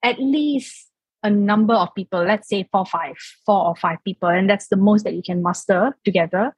at 0.02 0.18
least 0.18 0.88
a 1.22 1.28
number 1.28 1.74
of 1.74 1.94
people 1.94 2.22
let's 2.24 2.48
say 2.48 2.68
four 2.70 2.86
five 2.86 3.16
four 3.44 3.66
or 3.66 3.74
five 3.74 3.98
people 4.04 4.28
and 4.28 4.48
that's 4.48 4.68
the 4.68 4.76
most 4.76 5.02
that 5.04 5.14
you 5.14 5.22
can 5.22 5.42
muster 5.42 5.96
together. 6.06 6.56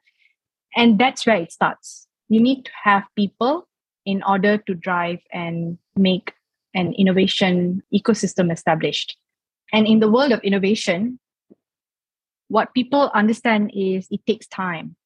And 0.77 0.99
that's 0.99 1.27
where 1.27 1.37
it 1.37 1.51
starts. 1.51 2.07
You 2.29 2.41
need 2.41 2.67
to 2.67 2.71
have 2.85 3.03
people 3.17 3.67
in 4.07 4.23
order 4.23 4.59
to 4.59 4.75
drive 4.75 5.19
and 5.33 5.79
make 5.97 6.35
an 6.75 6.93
innovation 6.93 7.83
ecosystem 7.93 8.53
established. 8.53 9.17
And 9.73 9.89
in 9.89 9.99
the 9.99 10.11
world 10.11 10.31
of 10.31 10.41
innovation 10.41 11.19
what 12.49 12.75
people 12.75 13.11
understand 13.15 13.71
is 13.75 14.09
it 14.11 14.21
takes 14.27 14.47
time. 14.47 14.97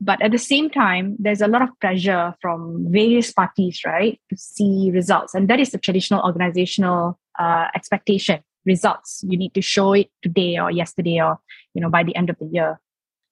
But 0.00 0.22
at 0.22 0.30
the 0.30 0.38
same 0.38 0.70
time 0.70 1.16
there's 1.18 1.40
a 1.40 1.48
lot 1.48 1.62
of 1.62 1.70
pressure 1.80 2.34
from 2.40 2.86
various 2.90 3.32
parties 3.32 3.80
right 3.84 4.20
to 4.30 4.36
see 4.36 4.90
results. 4.92 5.34
And 5.34 5.48
that 5.48 5.60
is 5.60 5.70
the 5.70 5.78
traditional 5.78 6.24
organizational 6.24 7.18
uh, 7.38 7.66
expectation. 7.74 8.40
Results 8.66 9.24
you 9.26 9.38
need 9.38 9.54
to 9.54 9.62
show 9.62 9.94
it 9.94 10.10
today 10.22 10.58
or 10.58 10.70
yesterday 10.70 11.22
or 11.22 11.38
you 11.72 11.80
know 11.80 11.88
by 11.88 12.02
the 12.02 12.14
end 12.14 12.28
of 12.28 12.36
the 12.38 12.44
year. 12.46 12.78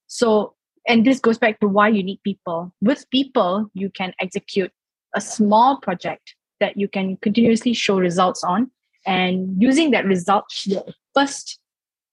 So 0.07 0.55
and 0.89 1.05
this 1.05 1.19
goes 1.19 1.37
back 1.37 1.61
to 1.61 1.69
why 1.69 1.89
you 1.89 2.03
need 2.03 2.23
people. 2.23 2.73
With 2.81 3.11
people 3.11 3.71
you 3.75 3.91
can 3.91 4.15
execute 4.19 4.73
a 5.15 5.21
small 5.21 5.79
project 5.79 6.35
that 6.61 6.79
you 6.79 6.89
can 6.89 7.19
continuously 7.19 7.75
show 7.75 7.99
results 7.99 8.43
on. 8.43 8.71
And 9.05 9.61
using 9.61 9.91
that 9.91 10.07
result 10.07 10.47
the 10.65 10.95
first 11.15 11.59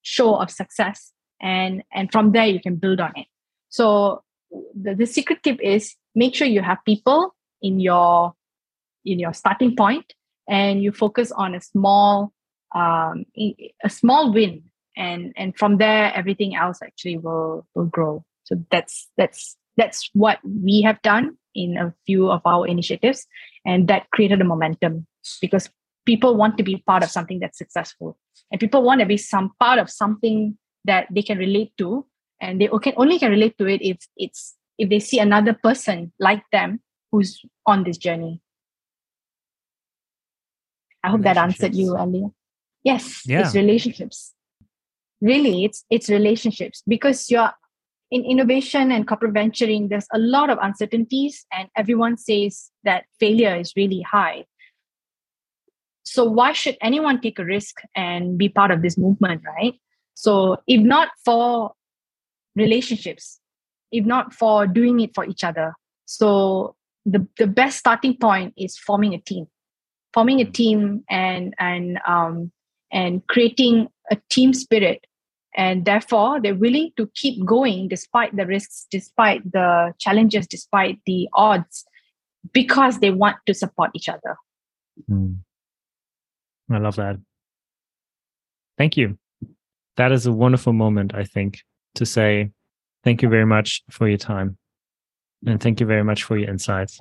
show 0.02 0.36
of 0.36 0.52
success 0.52 1.13
and 1.44 1.84
and 1.94 2.12
from 2.12 2.32
there 2.32 2.48
you 2.48 2.60
can 2.60 2.78
build 2.78 3.00
on 3.00 3.12
it. 3.16 3.28
So 3.70 4.24
the, 4.82 4.96
the 4.96 5.06
secret 5.06 5.44
tip 5.44 5.60
is 5.62 5.96
make 6.16 6.34
sure 6.34 6.48
you 6.48 6.62
have 6.62 6.80
people 6.86 7.36
in 7.62 7.80
your 7.80 8.34
in 9.06 9.20
your 9.20 9.34
starting 9.34 9.76
point 9.76 10.14
and 10.48 10.82
you 10.82 10.92
focus 10.92 11.32
on 11.32 11.54
a 11.54 11.62
small 11.62 12.32
um, 12.74 13.26
a 13.38 13.90
small 13.90 14.34
win 14.34 14.64
and 14.96 15.34
and 15.36 15.56
from 15.58 15.78
there 15.78 16.14
everything 16.16 16.56
else 16.56 16.80
actually 16.82 17.18
will 17.18 17.68
will 17.76 17.86
grow. 17.86 18.24
So 18.46 18.56
that's 18.72 19.10
that's 19.18 19.58
that's 19.76 20.10
what 20.14 20.40
we 20.44 20.82
have 20.84 21.02
done 21.02 21.38
in 21.56 21.78
a 21.78 21.94
few 22.06 22.32
of 22.32 22.42
our 22.46 22.66
initiatives 22.66 23.28
and 23.66 23.88
that 23.88 24.10
created 24.12 24.42
a 24.42 24.44
momentum 24.44 25.06
because 25.42 25.70
people 26.06 26.36
want 26.36 26.58
to 26.58 26.64
be 26.64 26.84
part 26.88 27.04
of 27.04 27.12
something 27.12 27.40
that's 27.40 27.58
successful 27.58 28.18
and 28.52 28.60
people 28.60 28.84
want 28.84 29.00
to 29.00 29.06
be 29.06 29.18
some 29.18 29.52
part 29.60 29.80
of 29.80 29.90
something 29.90 30.58
that 30.86 31.08
they 31.12 31.22
can 31.22 31.38
relate 31.38 31.72
to 31.78 32.06
and 32.42 32.60
they 32.60 32.68
can 32.82 32.94
only 32.98 33.20
can 33.20 33.32
relate 33.32 33.58
to 33.58 33.66
it 33.66 33.82
if 33.82 33.98
it's 34.18 34.56
if 34.78 34.90
they 34.90 35.00
see 35.00 35.20
another 35.20 35.54
person 35.54 36.12
like 36.20 36.44
them 36.52 36.82
who's 37.12 37.42
on 37.66 37.84
this 37.84 37.98
journey. 37.98 38.42
I 41.04 41.10
hope 41.10 41.22
that 41.22 41.38
answered 41.38 41.76
you 41.76 41.98
earlier 41.98 42.30
yes 42.84 43.24
Yeah. 43.26 43.42
it's 43.42 43.56
relationships. 43.56 44.34
Really 45.22 45.66
it's 45.66 45.86
it's 45.90 46.10
relationships 46.10 46.84
because 46.88 47.30
you're 47.32 47.52
in 48.12 48.24
innovation 48.26 48.92
and 48.92 49.08
corporate 49.08 49.34
venturing 49.34 49.88
there's 49.88 50.08
a 50.14 50.20
lot 50.20 50.50
of 50.50 50.60
uncertainties 50.62 51.46
and 51.52 51.70
everyone 51.76 52.18
says 52.18 52.70
that 52.84 53.06
failure 53.20 53.56
is 53.56 53.74
really 53.76 54.02
high. 54.02 54.46
So 56.04 56.26
why 56.26 56.52
should 56.52 56.78
anyone 56.82 57.22
take 57.22 57.40
a 57.40 57.46
risk 57.46 57.82
and 57.96 58.38
be 58.38 58.50
part 58.50 58.72
of 58.72 58.82
this 58.82 58.98
movement 58.98 59.42
right 59.46 59.76
so 60.14 60.58
if 60.68 60.82
not 60.82 61.10
for 61.24 61.74
relationships 62.56 63.40
if 63.92 64.06
not 64.06 64.34
for 64.34 64.68
doing 64.68 65.00
it 65.00 65.14
for 65.14 65.26
each 65.26 65.44
other 65.44 65.74
so 66.06 66.76
the, 67.06 67.28
the 67.38 67.48
best 67.48 67.78
starting 67.80 68.16
point 68.16 68.54
is 68.58 68.78
forming 68.78 69.14
a 69.14 69.20
team 69.20 69.48
forming 70.14 70.40
a 70.40 70.46
team 70.46 71.04
and 71.10 71.54
and 71.60 72.00
um 72.08 72.52
and 72.92 73.26
creating 73.28 73.88
a 74.12 74.18
team 74.30 74.54
spirit 74.54 75.06
and 75.56 75.86
therefore 75.86 76.40
they're 76.42 76.56
willing 76.56 76.92
to 76.98 77.10
keep 77.16 77.44
going 77.46 77.88
despite 77.88 78.36
the 78.36 78.46
risks 78.46 78.86
despite 78.92 79.52
the 79.52 79.94
challenges 80.00 80.48
despite 80.48 81.00
the 81.06 81.28
odds 81.34 81.86
because 82.52 83.00
they 83.00 83.12
want 83.12 83.38
to 83.46 83.54
support 83.54 83.90
each 83.94 84.10
other 84.10 84.38
Hmm. 85.08 85.34
I 86.72 86.78
love 86.78 86.96
that. 86.96 87.18
Thank 88.78 88.98
you. 88.98 89.18
That 89.98 90.12
is 90.12 90.26
a 90.26 90.32
wonderful 90.32 90.74
moment, 90.74 91.14
I 91.14 91.24
think, 91.24 91.62
to 91.96 92.06
say 92.06 92.52
thank 93.04 93.22
you 93.22 93.30
very 93.30 93.46
much 93.46 93.84
for 93.92 94.08
your 94.08 94.18
time. 94.18 94.58
And 95.46 95.62
thank 95.62 95.80
you 95.80 95.86
very 95.86 96.04
much 96.04 96.24
for 96.24 96.38
your 96.38 96.50
insights. 96.50 97.00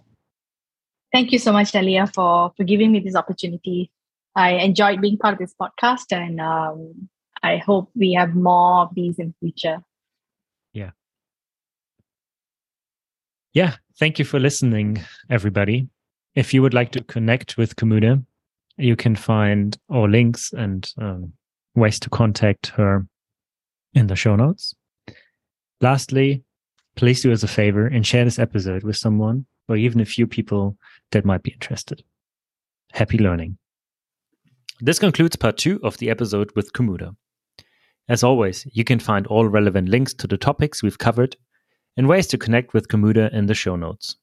thank 1.12 1.30
you 1.30 1.38
so 1.38 1.52
much 1.52 1.72
Dalia, 1.72 2.12
for 2.12 2.52
for 2.56 2.64
giving 2.64 2.90
me 2.92 2.98
this 3.00 3.14
opportunity 3.14 3.90
i 4.34 4.52
enjoyed 4.52 5.00
being 5.00 5.18
part 5.18 5.34
of 5.34 5.38
this 5.38 5.54
podcast 5.60 6.10
and 6.10 6.40
um, 6.40 7.08
i 7.42 7.58
hope 7.58 7.90
we 7.94 8.14
have 8.14 8.34
more 8.34 8.82
of 8.84 8.94
these 8.94 9.18
in 9.18 9.34
future 9.40 9.78
Yeah. 10.72 10.92
Yeah. 13.52 13.76
Thank 13.98 14.18
you 14.18 14.24
for 14.24 14.40
listening, 14.40 15.04
everybody. 15.28 15.88
If 16.34 16.54
you 16.54 16.62
would 16.62 16.72
like 16.72 16.92
to 16.92 17.04
connect 17.04 17.58
with 17.58 17.76
Kumuda, 17.76 18.24
you 18.78 18.96
can 18.96 19.14
find 19.14 19.76
all 19.88 20.08
links 20.08 20.52
and 20.54 20.90
um, 20.96 21.32
ways 21.74 21.98
to 22.00 22.10
contact 22.10 22.68
her 22.68 23.06
in 23.94 24.06
the 24.06 24.16
show 24.16 24.36
notes. 24.36 24.74
Lastly, 25.80 26.44
please 26.96 27.22
do 27.22 27.32
us 27.32 27.42
a 27.42 27.48
favor 27.48 27.86
and 27.86 28.06
share 28.06 28.24
this 28.24 28.38
episode 28.38 28.82
with 28.82 28.96
someone 28.96 29.46
or 29.68 29.76
even 29.76 30.00
a 30.00 30.04
few 30.06 30.26
people 30.26 30.76
that 31.10 31.24
might 31.24 31.42
be 31.42 31.52
interested. 31.52 32.02
Happy 32.92 33.18
learning. 33.18 33.58
This 34.80 34.98
concludes 34.98 35.36
part 35.36 35.56
two 35.56 35.80
of 35.82 35.98
the 35.98 36.10
episode 36.10 36.50
with 36.56 36.72
Kumuda. 36.72 37.14
As 38.08 38.24
always, 38.24 38.66
you 38.72 38.84
can 38.84 38.98
find 38.98 39.26
all 39.26 39.46
relevant 39.46 39.88
links 39.88 40.12
to 40.14 40.26
the 40.26 40.36
topics 40.36 40.82
we've 40.82 40.98
covered 40.98 41.36
and 41.96 42.08
ways 42.08 42.26
to 42.28 42.38
connect 42.38 42.74
with 42.74 42.88
Kumuda 42.88 43.32
in 43.32 43.46
the 43.46 43.54
show 43.54 43.76
notes. 43.76 44.16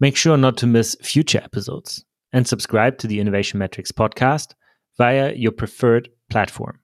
Make 0.00 0.16
sure 0.16 0.36
not 0.36 0.56
to 0.58 0.66
miss 0.66 0.96
future 1.00 1.40
episodes 1.42 2.04
and 2.32 2.46
subscribe 2.46 2.98
to 2.98 3.06
the 3.06 3.20
Innovation 3.20 3.58
Metrics 3.58 3.92
podcast 3.92 4.54
via 4.96 5.34
your 5.34 5.52
preferred 5.52 6.08
platform. 6.30 6.80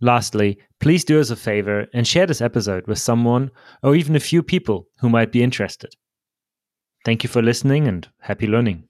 Lastly, 0.00 0.58
please 0.80 1.04
do 1.04 1.20
us 1.20 1.30
a 1.30 1.36
favor 1.36 1.86
and 1.92 2.06
share 2.06 2.26
this 2.26 2.40
episode 2.40 2.86
with 2.86 2.98
someone 2.98 3.50
or 3.82 3.94
even 3.94 4.16
a 4.16 4.20
few 4.20 4.42
people 4.42 4.86
who 5.00 5.10
might 5.10 5.30
be 5.30 5.42
interested. 5.42 5.94
Thank 7.04 7.22
you 7.22 7.28
for 7.28 7.42
listening 7.42 7.86
and 7.86 8.08
happy 8.20 8.46
learning. 8.46 8.84